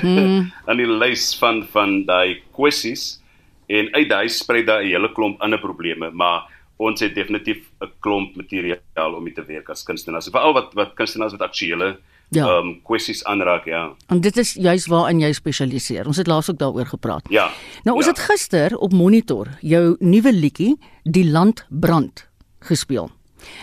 hmm. 0.01 0.51
aan 0.67 0.77
die 0.77 0.89
lys 0.89 1.37
van 1.37 1.67
van 1.71 2.05
daai 2.05 2.41
kwessies 2.57 3.21
en 3.67 3.93
uit 3.93 4.09
daai 4.09 4.29
sprei 4.29 4.65
daar 4.65 4.81
'n 4.81 4.89
hele 4.89 5.13
klomp 5.13 5.41
ander 5.41 5.59
probleme, 5.59 6.09
maar 6.09 6.49
ons 6.79 7.01
het 7.03 7.15
definitief 7.15 7.65
'n 7.83 7.91
klomp 7.99 8.35
materiaal 8.35 9.13
om 9.15 9.23
mee 9.23 9.33
te 9.33 9.43
werk 9.43 9.69
as 9.69 9.83
kunstenaars. 9.83 10.29
Veral 10.31 10.53
wat 10.53 10.73
wat 10.73 10.93
kunstenaars 10.95 11.35
wat 11.35 11.41
aktuele 11.41 11.99
ja. 12.29 12.45
ehm 12.45 12.67
um, 12.67 12.81
kwessies 12.83 13.23
aanraak, 13.23 13.65
ja. 13.65 13.95
En 14.07 14.21
dit 14.21 14.37
is 14.37 14.53
juis 14.53 14.87
waarin 14.87 15.19
jy 15.19 15.33
spesialiseer. 15.33 16.07
Ons 16.07 16.17
het 16.17 16.27
laas 16.27 16.49
ook 16.49 16.57
daaroor 16.57 16.85
gepraat. 16.85 17.25
Ja. 17.29 17.49
Nou 17.83 17.97
ons 17.97 18.05
ja. 18.05 18.11
het 18.11 18.19
gister 18.19 18.77
op 18.77 18.93
monitor 18.93 19.47
jou 19.61 19.95
nuwe 19.99 20.33
liedjie 20.33 20.77
Die 21.03 21.25
Land 21.25 21.65
Brand 21.69 22.27
gespeel. 22.59 23.11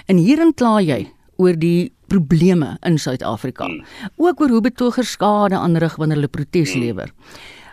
En 0.06 0.16
hierin 0.16 0.54
kla 0.54 0.80
jy 0.80 1.12
oor 1.36 1.56
die 1.58 1.92
probleme 2.06 2.76
in 2.82 2.98
Suid-Afrika. 2.98 3.64
Hmm. 3.64 3.84
Ook 4.16 4.40
oor 4.40 4.48
hoe 4.48 4.60
betogers 4.60 5.10
skade 5.10 5.56
aanrig 5.56 5.96
wanneer 5.96 6.16
hulle 6.16 6.28
protes 6.28 6.72
hmm. 6.72 6.82
lewer. 6.82 7.12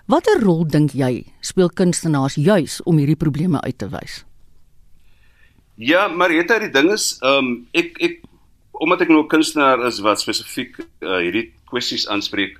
Watter 0.05 0.41
rol 0.43 0.65
dink 0.67 0.91
jy 0.91 1.25
speel 1.39 1.69
kunstenaars 1.69 2.35
juis 2.35 2.81
om 2.83 2.97
hierdie 2.97 3.19
probleme 3.19 3.61
uit 3.61 3.77
te 3.77 3.87
wys? 3.87 4.23
Ja, 5.75 6.07
Marita, 6.07 6.59
die 6.61 6.69
ding 6.69 6.91
is, 6.93 7.15
ehm 7.25 7.45
um, 7.45 7.53
ek 7.73 7.95
ek 7.97 8.19
omdat 8.77 9.01
ek 9.01 9.09
nou 9.09 9.23
'n 9.23 9.27
kunstenaar 9.27 9.81
is 9.87 10.01
wat 10.05 10.21
spesifiek 10.21 10.77
uh, 11.01 11.17
hierdie 11.17 11.49
kwessies 11.65 12.05
aanspreek, 12.07 12.59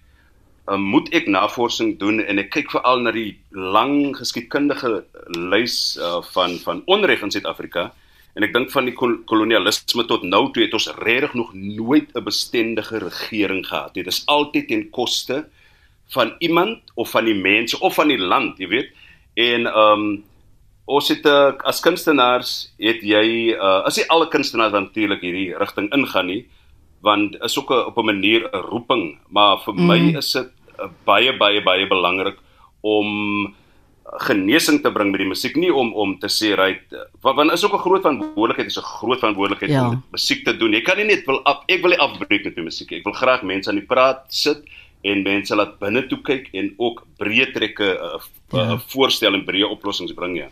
um, 0.68 0.82
moet 0.82 1.14
ek 1.14 1.28
navorsing 1.28 2.00
doen 2.00 2.20
en 2.20 2.40
ek 2.40 2.50
kyk 2.50 2.72
veral 2.72 3.06
na 3.06 3.12
die 3.12 3.38
lang 3.52 4.18
geskiedkundige 4.18 5.06
lys 5.30 5.98
uh, 6.02 6.22
van 6.34 6.58
van 6.66 6.82
onreg 6.88 7.22
in 7.22 7.30
Suid-Afrika. 7.30 7.92
En 8.34 8.44
ek 8.44 8.54
dink 8.54 8.72
van 8.72 8.86
die 8.90 8.98
kol 8.98 9.20
kolonialisme 9.30 10.08
tot 10.10 10.24
nou 10.24 10.50
toe 10.50 10.64
het 10.64 10.74
ons 10.74 10.90
regtig 11.06 11.38
nog 11.38 11.54
nooit 11.54 12.10
'n 12.18 12.24
bestendige 12.24 12.98
regering 12.98 13.62
gehad. 13.62 13.94
Dit 13.94 14.08
is 14.08 14.26
altyd 14.26 14.68
ten 14.68 14.90
koste 14.90 15.46
van 16.10 16.34
iemand 16.40 16.82
of 16.96 17.12
van 17.12 17.26
die 17.26 17.38
mense 17.38 17.80
of 17.80 17.94
van 17.94 18.08
die 18.08 18.18
land, 18.18 18.58
jy 18.58 18.68
weet. 18.68 18.90
En 19.38 19.70
ehm 19.70 20.02
um, 20.02 20.24
ons 20.86 21.10
het 21.10 21.26
uh, 21.26 21.54
as 21.64 21.80
kunstenaars 21.84 22.52
het 22.82 23.04
jy 23.08 23.56
uh, 23.56 23.84
as 23.88 23.98
jy 23.98 24.06
alle 24.12 24.28
kunstenaars 24.32 24.76
natuurlik 24.76 25.24
hierdie 25.24 25.54
rigting 25.60 25.90
ingaan 25.96 26.28
nie 26.28 26.44
want 27.04 27.36
is 27.44 27.58
ook 27.60 27.72
a, 27.72 27.88
op 27.88 27.98
'n 27.98 28.06
manier 28.06 28.50
'n 28.52 28.68
roeping 28.72 29.20
maar 29.30 29.64
vir 29.64 29.74
mm. 29.74 29.88
my 29.88 30.18
is 30.18 30.32
dit 30.34 30.52
uh, 30.80 30.90
baie 31.06 31.38
baie 31.38 31.64
baie 31.64 31.88
belangrik 31.88 32.38
om 32.82 33.54
genesing 34.28 34.82
te 34.84 34.92
bring 34.92 35.12
met 35.12 35.20
die 35.20 35.28
musiek 35.28 35.56
nie 35.56 35.72
om 35.72 35.94
om 35.94 36.18
te 36.20 36.28
sê 36.28 36.54
ry 36.56 36.80
want, 37.22 37.36
want 37.38 37.52
is 37.52 37.64
ook 37.64 37.74
'n 37.74 37.86
groot 37.86 38.02
verantwoordelikheid 38.02 38.68
is 38.68 38.78
'n 38.78 38.84
groot 39.00 39.20
verantwoordelikheid 39.20 39.72
ja. 39.72 39.88
om 39.88 40.04
musiek 40.12 40.44
te 40.44 40.58
doen 40.58 40.74
jy 40.74 40.82
kan 40.82 40.98
nie 40.98 41.06
net 41.06 41.26
wil 41.26 41.42
af, 41.44 41.64
ek 41.68 41.82
wil 41.82 41.90
nie 41.92 42.00
afbreek 42.00 42.44
met 42.44 42.56
die 42.56 42.64
musiek 42.64 42.92
ek 42.92 43.04
wil 43.04 43.14
graag 43.14 43.44
mense 43.44 43.70
aan 43.70 43.80
die 43.80 43.88
praat 43.88 44.26
sit 44.28 44.60
en 45.04 45.24
mense 45.24 45.56
laat 45.56 45.80
binne 45.80 46.08
toe 46.08 46.22
kyk 46.22 46.50
en 46.54 46.74
ook 46.78 47.08
breë 47.18 47.54
trekke 47.54 47.84
'n 47.84 47.98
uh, 48.04 48.20
ja. 48.52 48.74
uh, 48.74 48.80
voorstel 48.88 49.34
en 49.34 49.46
breë 49.46 49.70
oplossings 49.70 50.14
bring 50.14 50.38
ja 50.38 50.50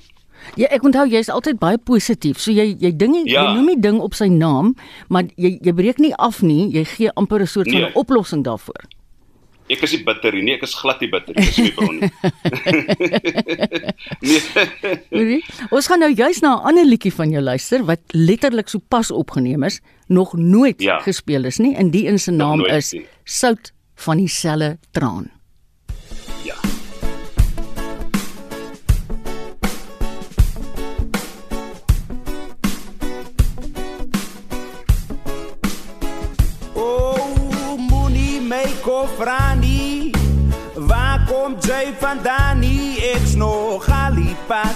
Ja, 0.55 0.67
ek 0.69 0.83
onthou 0.83 1.05
jy's 1.07 1.29
altyd 1.29 1.59
baie 1.59 1.77
positief. 1.77 2.39
So 2.39 2.51
jy 2.51 2.75
jy 2.79 2.91
ding 2.95 3.15
ja. 3.25 3.43
jy 3.43 3.53
noem 3.55 3.67
die 3.75 3.79
ding 3.79 3.99
op 3.99 4.13
sy 4.17 4.27
naam, 4.27 4.75
maar 5.09 5.23
jy 5.35 5.57
jy 5.61 5.73
breek 5.73 5.99
nie 5.99 6.15
af 6.15 6.41
nie. 6.41 6.69
Jy 6.73 6.85
gee 6.95 7.13
amper 7.15 7.41
'n 7.41 7.47
soort 7.47 7.67
nee. 7.67 7.81
van 7.81 7.93
oplossing 7.93 8.43
daarvoor. 8.43 8.89
Ek 9.71 9.85
is 9.85 9.93
nie 9.95 10.03
bitter 10.03 10.35
nie, 10.35 10.53
ek 10.57 10.65
is 10.67 10.73
glad 10.75 10.99
nie 10.99 11.07
bitter 11.11 11.37
nie, 11.37 11.45
dis 11.47 11.59
my 11.63 11.71
bron 11.77 11.95
nie. 12.01 12.09
nee. 15.31 15.39
Ons 15.71 15.87
gaan 15.87 16.03
nou 16.03 16.11
juist 16.11 16.43
na 16.43 16.57
'n 16.57 16.65
ander 16.71 16.85
liedjie 16.85 17.13
van 17.13 17.31
jou 17.31 17.43
luister 17.43 17.85
wat 17.87 18.01
letterlik 18.11 18.67
so 18.67 18.79
pas 18.79 19.11
opgeneem 19.11 19.63
is, 19.63 19.79
nog 20.07 20.33
nooit 20.35 20.81
ja. 20.81 20.99
gespeel 20.99 21.45
is 21.45 21.59
nie. 21.59 21.75
En 21.75 21.91
die 21.91 22.05
in 22.05 22.19
se 22.19 22.31
naam 22.31 22.65
is 22.65 22.95
Sout 23.23 23.71
van 23.95 24.17
die 24.17 24.27
selle 24.27 24.77
traan. 24.91 25.31
Frani. 38.81 40.11
Waar 40.75 41.23
komt 41.27 41.65
jij 41.65 41.93
vandaan? 41.99 42.61
Ek's 43.13 43.35
nog 43.35 43.89
alipad. 43.89 44.75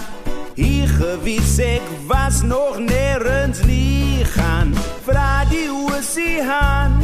Hier 0.53 0.87
gewis 0.87 1.57
ik 1.57 1.81
was 2.07 2.41
nog 2.41 2.79
nergens 2.79 3.63
nie 3.63 4.25
gaan. 4.25 4.73
Vra 5.03 5.45
die 5.45 5.69
oseaan 5.71 7.03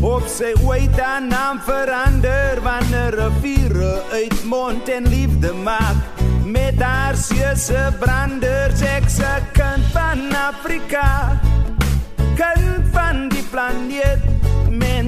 of 0.00 0.28
sy 0.28 0.54
ooit 0.64 1.00
haar 1.00 1.22
naam 1.22 1.60
verander 1.60 2.62
wanneer 2.62 3.14
riviere 3.14 4.02
uit 4.12 4.44
mond 4.44 4.88
en 4.88 5.08
liefde 5.08 5.52
maak. 5.52 5.96
Met 6.44 6.82
haar 6.82 7.16
seuse 7.16 7.92
branders 7.98 8.80
ek 8.80 9.08
se 9.08 9.36
kind 9.52 9.84
van 9.92 10.34
Afrika. 10.34 11.40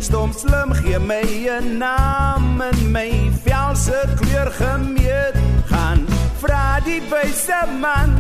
Mensdom 0.01 0.33
slim 0.33 0.73
gee 0.73 0.99
my 0.99 1.49
'n 1.61 1.79
naam 1.79 2.61
en 2.61 2.79
kleur 4.19 4.51
gemeet. 4.51 5.37
Gaan 5.71 6.07
vra 6.41 6.81
die 6.85 7.03
wyse 7.11 7.61
man 7.81 8.11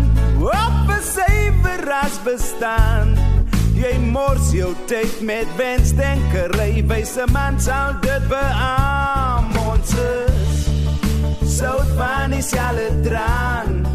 op 0.40 0.88
'n 0.88 1.02
suiwer 1.14 1.80
ras 1.88 2.16
bestaan. 2.24 3.16
Jy 3.74 3.98
mors 3.98 4.50
jou 4.52 4.74
tyd 4.86 5.20
met 5.20 5.46
wensdenkery 5.56 6.84
wyse 6.86 7.24
man 7.32 7.60
sal 7.60 7.92
dit 8.00 8.28
beam 8.28 9.44
ons 9.68 9.94
sout 11.58 11.90
van 11.96 12.32
is 12.32 12.52
alle 12.52 13.00
dran 13.02 13.86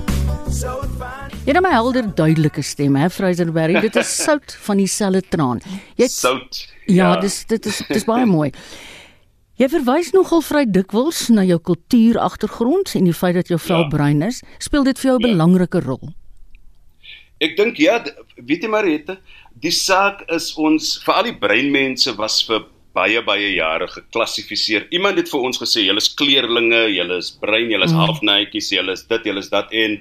sout 0.50 0.90
van 0.98 1.25
Jy 1.46 1.54
het 1.54 1.62
'n 1.62 1.70
helder 1.70 2.08
duidelike 2.16 2.62
stem, 2.62 2.96
hè, 2.96 3.08
Fraserberry. 3.10 3.80
Dit 3.88 3.96
is 3.96 4.24
sout 4.24 4.58
van 4.66 4.78
dieselfde 4.78 5.22
traan. 5.30 5.62
Jy 5.96 6.08
sout. 6.08 6.74
Ja, 6.88 6.96
ja, 6.96 7.20
dis 7.22 7.46
dit 7.46 7.66
is 7.66 7.84
dis 7.88 8.06
baie 8.12 8.26
mooi. 8.26 8.50
Jy 9.56 9.70
verwys 9.70 10.10
nogal 10.12 10.42
vry 10.42 10.66
dikwels 10.66 11.28
na 11.30 11.44
jou 11.46 11.60
kultuuragtergrond 11.62 12.96
en 12.98 13.04
die 13.04 13.14
feit 13.14 13.36
dat 13.36 13.48
jou 13.48 13.60
vrou 13.60 13.84
ja. 13.84 13.88
bruin 13.88 14.22
is. 14.26 14.42
Speel 14.58 14.84
dit 14.84 15.00
vir 15.00 15.12
jou 15.12 15.20
'n 15.20 15.22
ja. 15.22 15.28
belangrike 15.28 15.80
rol? 15.86 16.14
Ek 17.38 17.56
dink 17.58 17.78
ja, 17.78 18.02
weet 18.42 18.64
jy 18.64 18.70
Marite, 18.70 19.20
die 19.54 19.72
saak 19.72 20.26
is 20.34 20.56
ons 20.58 20.98
vir 21.06 21.14
al 21.14 21.24
die 21.30 21.38
breinmense 21.38 22.16
was 22.18 22.42
vir 22.42 22.66
baie 22.96 23.22
baie 23.22 23.54
jare 23.54 23.88
geklassifiseer. 23.88 24.88
Iemand 24.90 25.18
het 25.18 25.30
vir 25.30 25.40
ons 25.46 25.62
gesê 25.62 25.86
julle 25.86 26.02
is 26.02 26.10
kleerlinge, 26.10 26.88
julle 26.90 27.18
is 27.18 27.30
bruin, 27.30 27.70
julle 27.70 27.86
is 27.86 27.94
mm. 27.94 28.02
halfnaatjies, 28.02 28.72
julle 28.72 28.92
is 28.98 29.04
dit, 29.04 29.30
julle 29.30 29.40
is 29.40 29.50
dat 29.50 29.70
en 29.72 30.00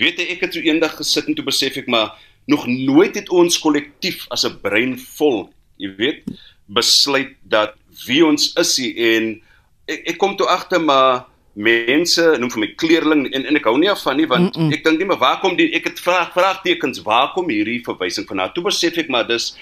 weet 0.00 0.20
jy 0.20 0.26
ek 0.34 0.46
het 0.46 0.56
so 0.56 0.60
eendag 0.60 0.96
gesit 1.00 1.28
en 1.28 1.38
toe 1.38 1.46
besef 1.46 1.76
ek 1.80 1.88
maar 1.92 2.14
nog 2.46 2.66
nooit 2.66 3.16
het 3.18 3.30
ons 3.34 3.58
kollektief 3.58 4.26
as 4.30 4.44
'n 4.44 4.58
brein 4.62 4.98
volk 5.18 5.50
jy 5.78 5.90
weet 5.96 6.22
besluit 6.66 7.34
dat 7.42 7.74
wie 8.06 8.24
ons 8.26 8.52
is 8.54 8.78
en 8.78 9.40
ek, 9.86 10.00
ek 10.14 10.18
kom 10.18 10.36
toe 10.36 10.46
agter 10.46 10.80
maar 10.80 11.26
mense 11.56 12.24
noem 12.38 12.52
vir 12.52 12.60
my 12.60 12.68
kleerling 12.76 13.24
en 13.32 13.46
en 13.48 13.56
ek 13.56 13.64
hou 13.64 13.78
nie 13.78 13.90
af 13.90 14.02
van 14.04 14.16
nie 14.16 14.28
want 14.28 14.56
mm 14.56 14.62
-mm. 14.68 14.72
ek 14.72 14.84
dink 14.84 14.98
nie 14.98 15.08
maar 15.08 15.22
waar 15.22 15.40
kom 15.40 15.56
die 15.56 15.72
ek 15.72 15.84
het 15.84 16.00
vraag 16.00 16.32
vraagtekens 16.32 17.02
waar 17.02 17.32
kom 17.32 17.48
hierdie 17.48 17.80
verwysing 17.84 18.26
vandaan 18.28 18.52
toe 18.52 18.64
besef 18.64 18.98
ek 18.98 19.08
maar 19.08 19.26
dis 19.26 19.54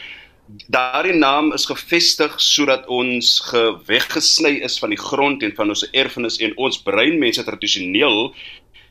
daardie 0.69 1.15
naam 1.15 1.53
is 1.53 1.67
gevestig 1.67 2.35
sodat 2.41 2.87
ons 2.87 3.41
geweggesny 3.41 4.61
is 4.67 4.79
van 4.79 4.91
die 4.91 4.99
grond 4.99 5.43
en 5.43 5.55
van 5.55 5.69
ons 5.69 5.87
erfenis 5.93 6.37
en 6.39 6.53
ons 6.57 6.83
breinmense 6.83 7.45
tradisioneel 7.45 8.35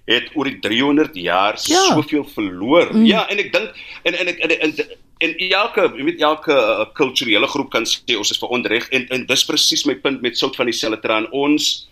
het 0.06 0.34
oor 0.36 0.50
die 0.50 0.60
300 0.60 1.16
jaar 1.16 1.60
ja. 1.70 1.84
soveel 1.94 2.26
verloor. 2.28 2.92
Mm. 2.92 3.06
Ja, 3.06 3.24
en 3.32 3.40
ek 3.40 3.54
dink 3.54 3.82
en 4.04 4.20
en 4.20 4.28
ek 4.34 4.44
en, 4.44 4.52
en, 4.60 4.76
en 4.76 5.00
en 5.24 5.34
elke 5.38 5.88
jy 5.96 6.06
weet 6.08 6.22
elke 6.26 6.54
uh, 6.56 6.86
kulturele 6.98 7.48
groep 7.48 7.72
kan 7.74 7.86
sê 7.88 8.18
ons 8.20 8.32
is 8.34 8.42
verondreg 8.42 8.90
en 8.96 9.06
en 9.16 9.26
dis 9.30 9.46
presies 9.48 9.86
my 9.88 9.96
punt 10.04 10.24
met 10.26 10.40
sout 10.40 10.56
van 10.60 10.70
dieselfde 10.70 11.02
traan 11.04 11.30
ons 11.32 11.88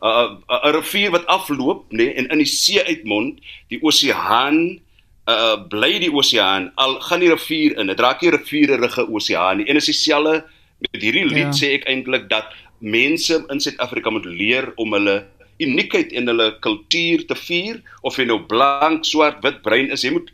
'n 0.00 0.06
uh, 0.08 0.28
'n 0.30 0.38
uh, 0.48 0.60
uh, 0.64 0.72
rivier 0.78 1.10
wat 1.12 1.26
afloop 1.26 1.84
nê 1.90 2.04
nee, 2.04 2.14
en 2.14 2.30
in 2.32 2.40
die 2.40 2.48
see 2.48 2.80
uitmond 2.80 3.40
die 3.68 3.80
oseaan 3.82 4.80
uh, 5.28 5.56
bly 5.68 5.98
die 6.00 6.12
oseaan 6.12 6.70
al 6.76 7.00
gaan 7.00 7.20
die 7.20 7.32
rivier 7.34 7.76
in 7.76 7.92
dit 7.92 8.00
raak 8.00 8.22
nie 8.22 8.32
rivierige 8.32 9.04
oseaan 9.08 9.60
nie 9.60 9.68
en 9.68 9.76
is 9.76 9.90
dieselfde 9.92 10.44
met 10.80 11.02
hierdie 11.02 11.28
lied 11.28 11.52
ja. 11.52 11.58
sê 11.60 11.74
ek 11.76 11.84
eintlik 11.84 12.30
dat 12.32 12.48
mense 12.80 13.44
in 13.52 13.60
Suid-Afrika 13.60 14.10
moet 14.10 14.24
leer 14.24 14.72
om 14.76 14.96
hulle 14.96 15.26
uniekheid 15.60 16.12
en 16.16 16.30
hulle 16.32 16.48
kultuur 16.64 17.26
te 17.28 17.36
vier 17.38 17.80
of 18.02 18.16
jy 18.18 18.26
nou 18.28 18.40
blank, 18.50 19.04
swart, 19.08 19.42
wit, 19.44 19.62
bruin 19.62 19.90
is 19.94 20.04
jy 20.04 20.12
moet 20.14 20.30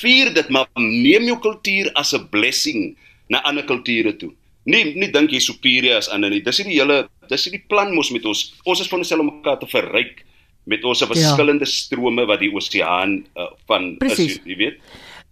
vier 0.00 0.32
dit 0.34 0.48
maar 0.48 0.68
neem 0.80 1.28
jou 1.28 1.38
kultuur 1.38 1.90
as 2.00 2.14
'n 2.14 2.28
blessing 2.32 2.96
na 3.28 3.42
ander 3.44 3.64
kulture 3.64 4.16
toe. 4.16 4.32
Nie 4.64 4.94
nie 4.94 5.10
dink 5.10 5.32
jy 5.32 5.40
superior 5.40 5.96
as 5.96 6.08
ander 6.08 6.30
nie. 6.30 6.40
Dis 6.40 6.58
nie 6.58 6.72
die 6.72 6.80
hele 6.80 7.08
dis 7.28 7.46
nie 7.46 7.58
die 7.58 7.66
plan 7.68 7.94
mos 7.94 8.10
met 8.10 8.24
ons. 8.24 8.54
Ons 8.64 8.80
is 8.80 8.88
van 8.88 8.98
onsself 8.98 9.20
om 9.20 9.26
mekaar 9.26 9.58
te 9.58 9.66
verryk 9.66 10.24
met 10.64 10.84
ons 10.84 11.00
ja. 11.00 11.06
verskillende 11.06 11.66
strome 11.66 12.26
wat 12.26 12.40
die 12.40 12.52
oseaan 12.54 13.24
uh, 13.36 13.50
van 13.66 13.96
Precies. 13.98 14.38
is, 14.38 14.40
jy 14.46 14.56
weet. 14.56 14.78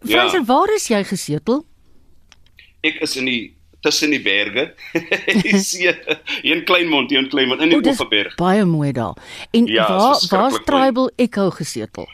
Fraser, 0.03 0.41
ja. 0.41 0.45
waar 0.49 0.73
is 0.75 0.89
jy 0.91 1.05
gesetel? 1.05 1.65
Ek 2.83 3.01
is 3.05 3.17
in 3.21 3.29
die 3.29 3.55
tussen 3.81 4.11
die 4.11 4.23
berge. 4.23 4.75
Hier 5.71 5.97
in 6.55 6.65
Kleinmond, 6.65 7.11
hier 7.11 7.19
in 7.21 7.29
Kleinmond 7.29 7.61
in 7.61 7.71
die 7.71 7.81
Oeverberg. 7.81 8.35
Baie 8.37 8.65
mooi 8.65 8.93
daar. 8.93 9.17
En 9.51 9.67
ja, 9.67 9.89
waar 9.89 10.21
waar's 10.29 10.59
Tribal 10.65 11.11
Echo 11.17 11.51
gesetel? 11.51 12.09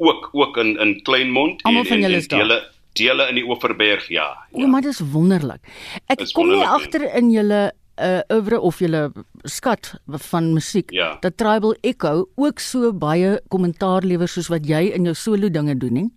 ook 0.00 0.28
ook 0.32 0.56
in 0.56 0.78
in 0.78 1.02
Kleinmond 1.02 1.62
en 1.62 1.76
en, 1.76 1.86
en 1.86 2.22
dele 2.26 2.70
dele 2.92 3.28
in 3.28 3.34
die 3.34 3.44
Oeverberg 3.44 4.08
ja. 4.08 4.46
ja. 4.52 4.64
O, 4.64 4.66
maar 4.66 4.80
dit 4.80 4.90
is 4.90 5.00
wonderlik. 5.12 5.60
Ek 6.06 6.24
is 6.24 6.32
kom 6.32 6.48
nie 6.50 6.64
agter 6.64 7.04
in 7.14 7.30
julle 7.30 7.60
uh 8.00 8.22
oeuvre 8.32 8.60
of 8.64 8.78
julle 8.80 9.10
skat 9.44 9.92
van 10.30 10.52
musiek 10.56 10.90
ja. 10.96 11.16
dat 11.20 11.36
Tribal 11.36 11.76
Echo 11.84 12.30
ook 12.34 12.58
so 12.64 12.92
baie 12.96 13.36
kommentaar 13.52 14.06
lewer 14.08 14.28
soos 14.28 14.48
wat 14.48 14.64
jy 14.66 14.86
in 14.96 15.04
jou 15.04 15.14
solo 15.14 15.52
dinge 15.52 15.76
doen 15.76 15.98
nie. 15.98 16.08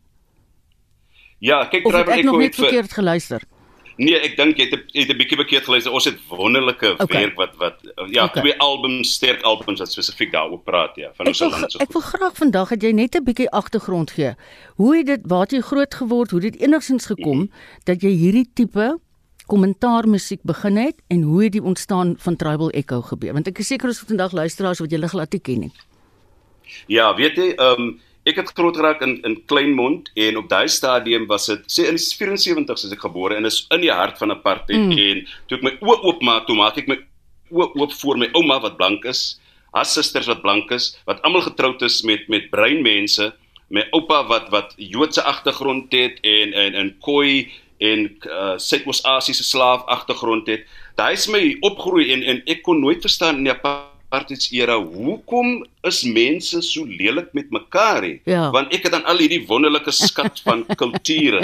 Ja, 1.44 1.66
kyk 1.68 1.84
Tribal 1.84 2.00
Echo 2.00 2.12
het 2.12 2.20
ek 2.20 2.30
nog 2.30 2.40
net 2.40 2.56
verkeerd 2.56 2.96
geluister. 2.96 3.44
Nee, 4.02 4.18
ek 4.26 4.36
dink 4.38 4.58
jy 4.58 4.66
het 4.72 4.94
jy 4.94 5.04
het 5.06 5.12
'n 5.14 5.18
bietjie 5.18 5.38
verkeerd 5.38 5.66
geluister. 5.66 5.94
Ons 5.94 6.06
het 6.06 6.18
wonderlike 6.28 6.94
okay. 6.98 7.22
werk 7.22 7.36
wat 7.38 7.54
wat 7.58 7.78
ja, 8.10 8.26
okay. 8.26 8.42
twee 8.42 8.58
albums, 8.58 9.14
sterk 9.14 9.42
albums 9.42 9.80
wat 9.80 9.92
spesifiek 9.92 10.32
daaroor 10.32 10.62
praat 10.66 10.96
ja, 10.96 11.12
van 11.14 11.28
ons 11.28 11.40
land 11.40 11.72
so. 11.72 11.80
Ek 11.80 11.94
wil 11.94 12.02
graag 12.02 12.36
vandag 12.38 12.70
dat 12.70 12.82
jy 12.82 12.92
net 12.92 13.16
'n 13.16 13.24
bietjie 13.24 13.50
agtergrond 13.50 14.12
gee. 14.12 14.34
Hoe 14.76 14.98
het 14.98 15.06
dit 15.06 15.22
waar 15.26 15.48
jy 15.50 15.62
groot 15.62 15.94
geword, 15.94 16.32
hoe 16.32 16.40
dit 16.40 16.56
enigsins 16.58 17.06
gekom 17.06 17.38
mm 17.38 17.50
-hmm. 17.50 17.84
dat 17.84 18.02
jy 18.02 18.10
hierdie 18.10 18.50
tipe 18.54 19.00
kommentaar 19.46 20.08
musiek 20.08 20.40
begin 20.44 20.78
het 20.78 20.96
en 21.08 21.22
hoe 21.22 21.44
het 21.44 21.52
die 21.52 21.64
ontstaan 21.64 22.16
van 22.18 22.36
Tribal 22.36 22.70
Echo 22.70 23.02
gebeur? 23.02 23.34
Want 23.34 23.48
ek 23.48 23.60
is 23.60 23.68
seker 23.68 23.88
ons 23.88 24.00
het 24.00 24.08
vandag 24.08 24.32
luisteraars 24.32 24.80
wat 24.80 24.90
julle 24.92 25.08
glad 25.08 25.32
nie 25.32 25.42
ken 25.42 25.60
nie. 25.60 25.72
Ja, 26.88 27.16
weet 27.16 27.36
jy, 27.36 27.54
ehm 27.58 27.82
um, 27.82 28.00
ek 28.30 28.40
het 28.40 28.52
groot 28.56 28.78
geraak 28.78 29.02
in 29.04 29.18
in 29.28 29.40
Kleinmond 29.52 30.12
en 30.16 30.38
op 30.40 30.50
daai 30.50 30.68
stadium 30.72 31.26
was 31.28 31.50
dit 31.52 31.66
sê 31.68 31.88
in 31.90 31.98
die 32.00 32.06
74 32.06 32.86
is 32.88 32.94
ek 32.96 33.04
gebore 33.04 33.36
en 33.36 33.50
is 33.50 33.66
in 33.76 33.84
die 33.84 33.92
hart 33.92 34.18
van 34.22 34.32
apartheid 34.32 34.80
mm. 34.80 35.00
en 35.08 35.26
toe 35.48 35.60
ek 35.60 35.66
my 35.68 35.74
oë 35.82 36.00
oopmaak 36.12 36.48
toe 36.48 36.56
maak 36.60 36.80
ek 36.80 36.92
my 36.92 37.00
oë 37.54 37.74
oop 37.82 37.94
voor 38.02 38.20
my 38.22 38.30
ouma 38.38 38.60
wat 38.64 38.78
blank 38.80 39.06
is, 39.10 39.38
haar 39.74 39.88
susters 39.90 40.30
wat 40.30 40.42
blank 40.42 40.72
is, 40.74 40.94
wat 41.10 41.22
almal 41.28 41.46
getroud 41.46 41.82
is 41.86 42.02
met 42.08 42.28
met 42.32 42.50
bruin 42.54 42.82
mense, 42.86 43.32
my 43.74 43.86
oupa 43.98 44.22
wat 44.30 44.50
wat 44.54 44.74
Joodse 44.78 45.24
agtergrond 45.24 45.94
het 45.94 46.20
en 46.24 46.54
en 46.54 46.80
in 46.82 46.92
Khoi 47.06 47.50
en 47.84 48.06
uh, 48.30 48.54
Suidoos-Asiëse 48.62 49.44
slaaf 49.44 49.84
agtergrond 49.92 50.48
het. 50.48 50.68
Daai 50.96 51.14
is 51.18 51.28
my 51.28 51.42
opgroei 51.66 52.12
en 52.14 52.24
en 52.24 52.44
ek 52.48 52.64
kon 52.64 52.80
nooit 52.80 53.02
verstaan 53.02 53.42
in 53.42 53.50
die 53.50 53.56
apartheid 53.56 53.93
apartheidsera, 54.14 54.78
hoekom 54.78 55.64
is 55.90 56.04
mense 56.06 56.62
so 56.62 56.86
lelik 56.86 57.32
met 57.34 57.50
mekaar 57.50 58.04
hè? 58.06 58.14
Ja. 58.30 58.50
Want 58.54 58.74
ek 58.74 58.86
het 58.86 58.94
dan 58.94 59.06
al 59.10 59.18
hierdie 59.24 59.42
wonderlike 59.50 59.92
skat 59.92 60.42
van 60.46 60.66
kulture. 60.82 61.42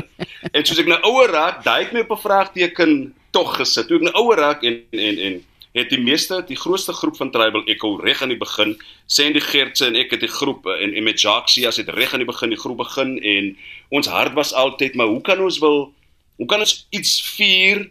en 0.51 0.65
soos 0.65 0.81
ek 0.81 0.89
nou 0.89 0.99
ouer 1.09 1.33
raak, 1.33 1.63
daai 1.65 1.87
het 1.87 1.93
my 1.93 2.05
op 2.05 2.13
'n 2.17 2.25
vraagteken 2.25 3.13
tog 3.33 3.55
gesit. 3.57 3.87
Toe 3.87 3.97
ek 3.97 4.09
nou 4.09 4.15
ouer 4.21 4.37
raak 4.37 4.63
en 4.63 4.83
en 4.91 5.17
en 5.17 5.41
het 5.73 5.89
die 5.89 6.01
meeste 6.01 6.43
die 6.47 6.57
grootste 6.57 6.93
groep 6.93 7.17
van 7.17 7.31
tribal 7.31 7.65
echo 7.65 7.95
reg 8.01 8.21
aan 8.21 8.33
die 8.33 8.41
begin 8.41 8.73
sê 9.05 9.25
en 9.29 9.33
die 9.33 9.43
Gertse 9.43 9.85
en 9.85 9.95
ek 9.95 10.11
het 10.11 10.23
die 10.25 10.31
groep 10.33 10.65
en, 10.65 10.93
en 10.97 11.03
met 11.05 11.21
Jaxias 11.21 11.77
het 11.77 11.89
reg 11.93 12.13
aan 12.13 12.23
die 12.25 12.29
begin 12.29 12.49
die 12.49 12.57
groep 12.57 12.77
begin 12.81 13.19
en 13.21 13.55
ons 13.93 14.09
hart 14.09 14.33
was 14.33 14.53
altyd 14.53 14.97
maar 14.97 15.07
hoe 15.13 15.21
kan 15.21 15.39
ons 15.39 15.59
wil 15.61 15.93
hoe 16.41 16.47
kan 16.49 16.65
ons 16.65 16.87
iets 16.89 17.21
vier 17.37 17.85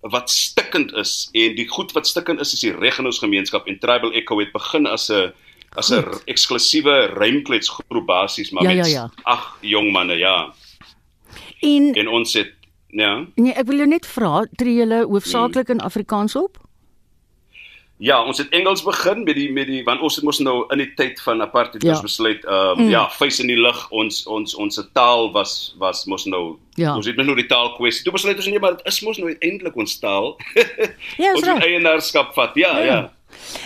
wat 0.00 0.30
stikkend 0.30 0.92
is 0.92 1.28
en 1.32 1.56
die 1.58 1.68
goed 1.68 1.92
wat 1.92 2.06
stikkend 2.06 2.40
is 2.40 2.52
is 2.52 2.60
die 2.60 2.74
reg 2.74 2.98
in 2.98 3.06
ons 3.10 3.18
gemeenskap 3.18 3.66
en 3.66 3.78
Tribal 3.78 4.12
Echo 4.12 4.38
het 4.38 4.52
begin 4.52 4.86
as 4.86 5.10
'n 5.10 5.32
as 5.76 5.90
'n 5.90 6.04
eksklusiewe 6.26 7.06
rymkletsgroep 7.18 8.06
basies 8.06 8.50
maar 8.50 8.62
ja, 8.62 8.68
met 8.68 8.86
ja, 8.86 8.92
ja. 8.92 9.10
ag 9.24 9.58
jong 9.60 9.92
manne 9.92 10.14
ja. 10.14 10.54
En, 11.60 11.94
en 11.94 12.08
ons 12.08 12.32
het 12.32 12.54
ja. 12.88 13.26
Nee, 13.34 13.52
ek 13.52 13.66
wil 13.66 13.76
jou 13.76 13.88
net 13.88 14.06
vra, 14.06 14.46
tree 14.56 14.74
julle 14.74 15.04
hoofsaaklik 15.04 15.68
in 15.68 15.80
Afrikaans 15.80 16.36
op? 16.36 16.56
Ja, 17.98 18.20
ons 18.22 18.38
het 18.38 18.48
Engels 18.54 18.84
begin 18.86 19.24
met 19.26 19.34
die 19.34 19.48
met 19.52 19.66
die 19.66 19.80
want 19.82 20.00
ons 20.06 20.14
het 20.16 20.24
mos 20.24 20.38
nou 20.38 20.60
in 20.70 20.78
die 20.78 20.92
tyd 20.94 21.18
van 21.20 21.42
apartheid 21.42 21.82
ja. 21.82 21.96
besluit 22.02 22.44
ehm 22.46 22.78
um, 22.78 22.84
mm. 22.84 22.90
ja, 22.92 23.08
face 23.10 23.42
in 23.42 23.50
die 23.50 23.58
lug 23.58 23.80
ons 23.90 24.20
ons 24.30 24.54
ons 24.54 24.78
taal 24.94 25.32
was 25.34 25.74
was 25.82 26.04
mos 26.06 26.28
nou 26.30 26.58
ja. 26.78 26.94
ons 26.94 27.06
het 27.10 27.18
nou 27.18 27.34
die 27.34 27.48
taal 27.50 27.72
kwessie. 27.74 28.04
Toe 28.06 28.14
besluit 28.14 28.38
ons 28.38 28.46
nee, 28.46 28.62
maar 28.62 28.76
dit 28.78 28.86
is 28.86 29.00
mos 29.02 29.18
nou 29.18 29.34
eintlik 29.34 29.76
ons 29.76 29.98
taal. 29.98 30.36
ja, 31.22 31.32
ons 31.34 31.42
moet 31.42 31.66
eienaarskap 31.66 32.30
vat. 32.38 32.54
Ja, 32.54 32.78
ja. 32.78 32.86
ja. 32.86 33.00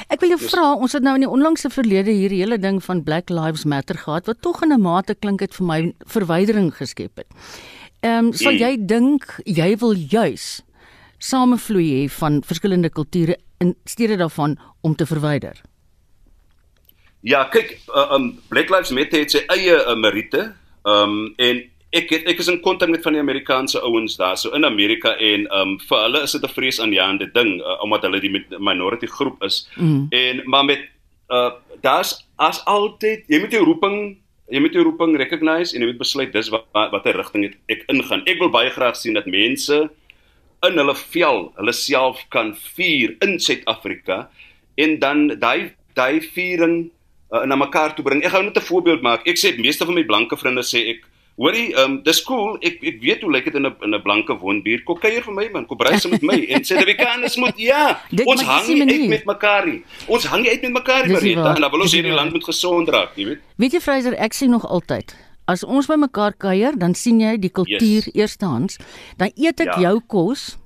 Ek 0.09 0.25
wil 0.25 0.33
jou 0.33 0.41
vra, 0.49 0.65
ons 0.75 0.97
het 0.97 1.05
nou 1.05 1.15
in 1.19 1.27
die 1.27 1.31
onlangse 1.31 1.69
verlede 1.71 2.11
hierdie 2.17 2.41
hele 2.41 2.59
ding 2.59 2.81
van 2.85 3.05
Black 3.05 3.31
Lives 3.31 3.67
Matter 3.69 4.01
gehad 4.01 4.27
wat 4.33 4.41
tog 4.41 4.65
in 4.65 4.73
'n 4.73 4.81
mate 4.81 5.15
klink 5.15 5.45
dit 5.45 5.55
vir 5.61 5.67
my 5.67 5.81
verwydering 6.09 6.73
geskep 6.73 7.21
het. 7.21 7.29
Ehm 8.01 8.27
um, 8.27 8.33
sal 8.33 8.53
Mm. 8.53 8.59
jy 8.59 8.73
dink 8.81 9.41
jy 9.45 9.77
wil 9.77 9.93
juis 9.93 10.63
samevloei 11.23 11.89
hê 11.95 12.07
van 12.21 12.41
verskillende 12.47 12.91
kulture 12.91 13.39
in 13.63 13.77
steede 13.87 14.19
daarvan 14.21 14.57
om 14.83 14.97
te 14.99 15.07
verwyder? 15.07 15.61
Ja, 17.23 17.45
kyk, 17.51 17.77
uh, 17.95 18.11
um 18.17 18.33
Black 18.51 18.71
Lives 18.71 18.91
Matter 18.91 19.23
het 19.23 19.35
sy 19.35 19.45
eie 19.55 19.77
uh, 19.79 19.95
meriete. 19.99 20.49
Um 20.83 21.31
en 21.39 21.63
ek 21.95 22.09
het, 22.11 22.25
ek 22.27 22.41
is 22.43 22.49
in 22.51 22.59
kontak 22.65 22.91
met 22.91 23.05
van 23.05 23.15
die 23.15 23.23
Amerikaanse 23.23 23.79
ouens 23.85 24.17
daar 24.19 24.39
so 24.41 24.51
in 24.57 24.67
Amerika 24.67 25.13
en 25.21 25.45
um 25.55 25.77
vir 25.79 26.01
hulle 26.07 26.23
is 26.27 26.35
dit 26.35 26.43
'n 26.43 26.55
vreesaanjaende 26.57 27.29
ding 27.37 27.61
uh, 27.61 27.79
omdat 27.85 28.09
hulle 28.09 28.21
die 28.21 28.33
minority 28.59 29.07
groep 29.07 29.45
is. 29.47 29.69
Mm. 29.77 30.09
En 30.11 30.43
maar 30.45 30.65
met 30.65 30.89
uh 31.31 31.53
daar's 31.83 32.27
as 32.37 32.65
altyd, 32.65 33.25
jy 33.29 33.39
moet 33.41 33.53
jou 33.53 33.65
roeping 33.65 34.19
jy 34.53 34.61
moet 34.61 34.75
jou 34.75 34.83
roeping 34.85 35.17
recognize 35.17 35.75
en 35.75 35.81
jy 35.81 35.93
moet 35.93 36.03
besluit 36.03 36.33
dis 36.33 36.51
wat 36.53 36.67
watter 36.73 37.17
rigting 37.17 37.55
ek 37.69 37.85
ingaan. 37.89 38.27
Ek 38.27 38.39
wil 38.39 38.51
baie 38.51 38.71
graag 38.71 38.97
sien 38.97 39.15
dat 39.15 39.27
mense 39.27 39.91
in 40.67 40.79
hulle 40.79 40.95
vel 40.95 41.53
hulle 41.59 41.75
self 41.75 42.23
kan 42.31 42.55
vier 42.77 43.17
in 43.27 43.39
Suid-Afrika 43.43 44.29
en 44.79 44.99
dan 45.03 45.27
daai 45.43 45.73
daai 45.99 46.21
viering 46.23 46.77
uh, 47.33 47.45
na 47.45 47.57
mekaar 47.59 47.97
toe 47.97 48.05
bring. 48.05 48.23
Ek 48.25 48.33
gaan 48.33 48.47
net 48.49 48.57
'n 48.57 48.69
voorbeeld 48.69 49.03
maak. 49.03 49.27
Ek 49.27 49.39
sê 49.39 49.57
meeste 49.59 49.85
van 49.85 49.95
my 49.95 50.05
blanke 50.05 50.37
vriende 50.37 50.63
sê 50.63 50.89
ek 50.95 51.09
Hoorie, 51.41 51.73
ehm 51.73 51.85
um, 51.85 52.03
dis 52.05 52.21
cool. 52.29 52.59
Ek 52.61 52.83
ek 52.85 52.99
weet 53.01 53.23
hoe 53.25 53.31
lyk 53.33 53.47
dit 53.49 53.55
in 53.57 53.67
'n 53.67 53.77
in 53.83 53.95
'n 53.95 54.03
blanke 54.03 54.37
woonbuurt. 54.37 54.85
Kom 54.85 54.99
kuier 55.01 55.23
vir 55.25 55.33
my 55.33 55.49
man, 55.53 55.67
kom 55.67 55.79
saam 55.97 56.11
met 56.13 56.23
my. 56.23 56.39
En 56.49 56.65
Suid-Afrikaners 56.65 57.37
moet 57.37 57.57
ja, 57.57 58.01
ons 58.31 58.43
hang 58.43 58.69
uit 58.69 59.09
met 59.09 59.25
mekaar 59.25 59.67
nie. 59.67 59.83
Ons 60.07 60.25
hang 60.25 60.47
uit 60.47 60.63
met 60.63 60.73
mekaar 60.73 61.09
Marita. 61.09 61.55
En 61.55 61.61
dan 61.61 61.71
wil 61.71 61.81
ons 61.81 61.93
hierdie 61.93 62.13
land 62.13 62.33
moet 62.33 62.45
gesond 62.45 62.89
raak, 62.89 63.17
jy 63.17 63.25
weet. 63.25 63.41
Weet 63.57 63.73
jy 63.73 63.81
Fraser, 63.81 64.15
ek 64.15 64.33
sien 64.33 64.51
nog 64.51 64.69
altyd 64.69 65.17
as 65.53 65.65
ons 65.65 65.87
by 65.91 65.97
mekaar 66.01 66.33
kuier, 66.39 66.77
dan 66.79 66.95
sien 66.95 67.21
jy 67.21 67.37
die 67.39 67.51
kultuur 67.53 68.09
yes. 68.09 68.15
eerstehands. 68.15 68.79
Dan 69.19 69.31
eet 69.37 69.61
ek 69.61 69.77
Ja. 69.77 69.81
jou 69.81 70.01
kos. 70.07 70.57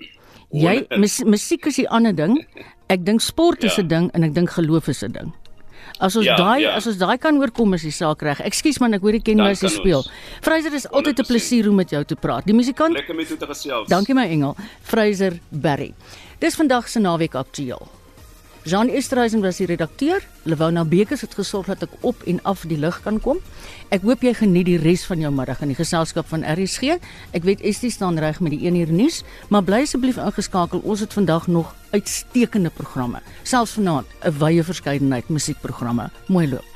Jy 0.53 0.87
mus, 0.97 1.23
musiek 1.25 1.67
is 1.67 1.79
'n 1.79 1.87
ander 1.91 2.15
ding. 2.15 2.47
Ek 2.89 3.05
dink 3.05 3.21
sport 3.21 3.65
is 3.65 3.77
'n 3.79 3.83
Ja. 3.83 3.89
ding 3.89 4.11
en 4.15 4.23
ek 4.25 4.33
dink 4.35 4.51
geloof 4.51 4.89
is 4.89 5.03
'n 5.03 5.13
ding. 5.13 5.33
As 5.99 6.17
ons 6.17 6.27
Ja, 6.27 6.37
daai 6.37 6.61
ja. 6.63 6.75
as 6.77 6.87
ons 6.87 6.97
daai 6.99 7.17
kan 7.19 7.37
oorkom 7.39 7.75
is 7.75 7.83
die 7.83 7.91
saak 7.91 8.23
reg. 8.23 8.41
Ekskuus 8.41 8.81
man, 8.81 8.95
ek 8.95 9.01
hoor 9.01 9.13
jy 9.13 9.21
ken 9.23 9.37
my 9.37 9.55
se 9.55 9.67
kan 9.67 9.77
speel. 9.77 10.05
Fraser 10.43 10.75
is 10.75 10.87
altyd 10.89 11.19
'n 11.21 11.25
plesier 11.27 11.69
om 11.69 11.75
met 11.77 11.91
jou 11.91 12.05
te 12.05 12.15
praat. 12.17 12.45
Die 12.47 12.55
musikant 12.55 12.93
Lekker 12.95 13.15
met 13.15 13.29
toe 13.29 13.37
te 13.37 13.47
gesels. 13.47 13.89
Dankie 13.89 14.15
my 14.15 14.27
engel, 14.29 14.57
Fraser 14.83 15.39
Berry. 15.51 15.95
Dis 16.39 16.55
vandag 16.55 16.89
se 16.89 16.99
naweek 17.01 17.35
aktueel. 17.35 17.89
Jean 18.67 18.89
Esterhuizen 18.89 19.41
was 19.41 19.61
die 19.61 19.67
redakteur. 19.67 20.25
Lewona 20.43 20.83
Bekes 20.85 21.21
het 21.23 21.37
gesorg 21.39 21.69
dat 21.71 21.85
ek 21.87 21.93
op 22.03 22.25
en 22.27 22.41
af 22.43 22.65
die 22.67 22.79
lug 22.83 22.99
kan 23.05 23.21
kom. 23.23 23.39
Ek 23.95 24.03
hoop 24.03 24.27
jy 24.27 24.33
geniet 24.35 24.67
die 24.67 24.81
res 24.83 25.05
van 25.07 25.23
jou 25.23 25.31
middag 25.31 25.63
in 25.63 25.71
die 25.71 25.79
geselskap 25.79 26.27
van 26.33 26.43
RSG. 26.43 26.99
Ek 27.31 27.47
weet 27.47 27.63
Estie 27.63 27.95
staan 27.95 28.19
reg 28.19 28.43
met 28.43 28.57
die 28.57 28.67
1 28.67 28.83
uur 28.83 28.91
nuus, 28.91 29.23
maar 29.55 29.63
bly 29.63 29.85
asseblief 29.87 30.19
ingeskakel. 30.19 30.83
Ons 30.83 31.07
het 31.07 31.15
vandag 31.15 31.47
nog 31.47 31.77
uitstekende 31.95 32.75
programme. 32.75 33.23
Selfs 33.45 33.79
vanaand 33.79 34.07
'n 34.27 34.35
wye 34.43 34.65
verskeidenheid 34.65 35.29
musiekprogramme. 35.29 36.11
Mooi 36.27 36.49
loop. 36.49 36.76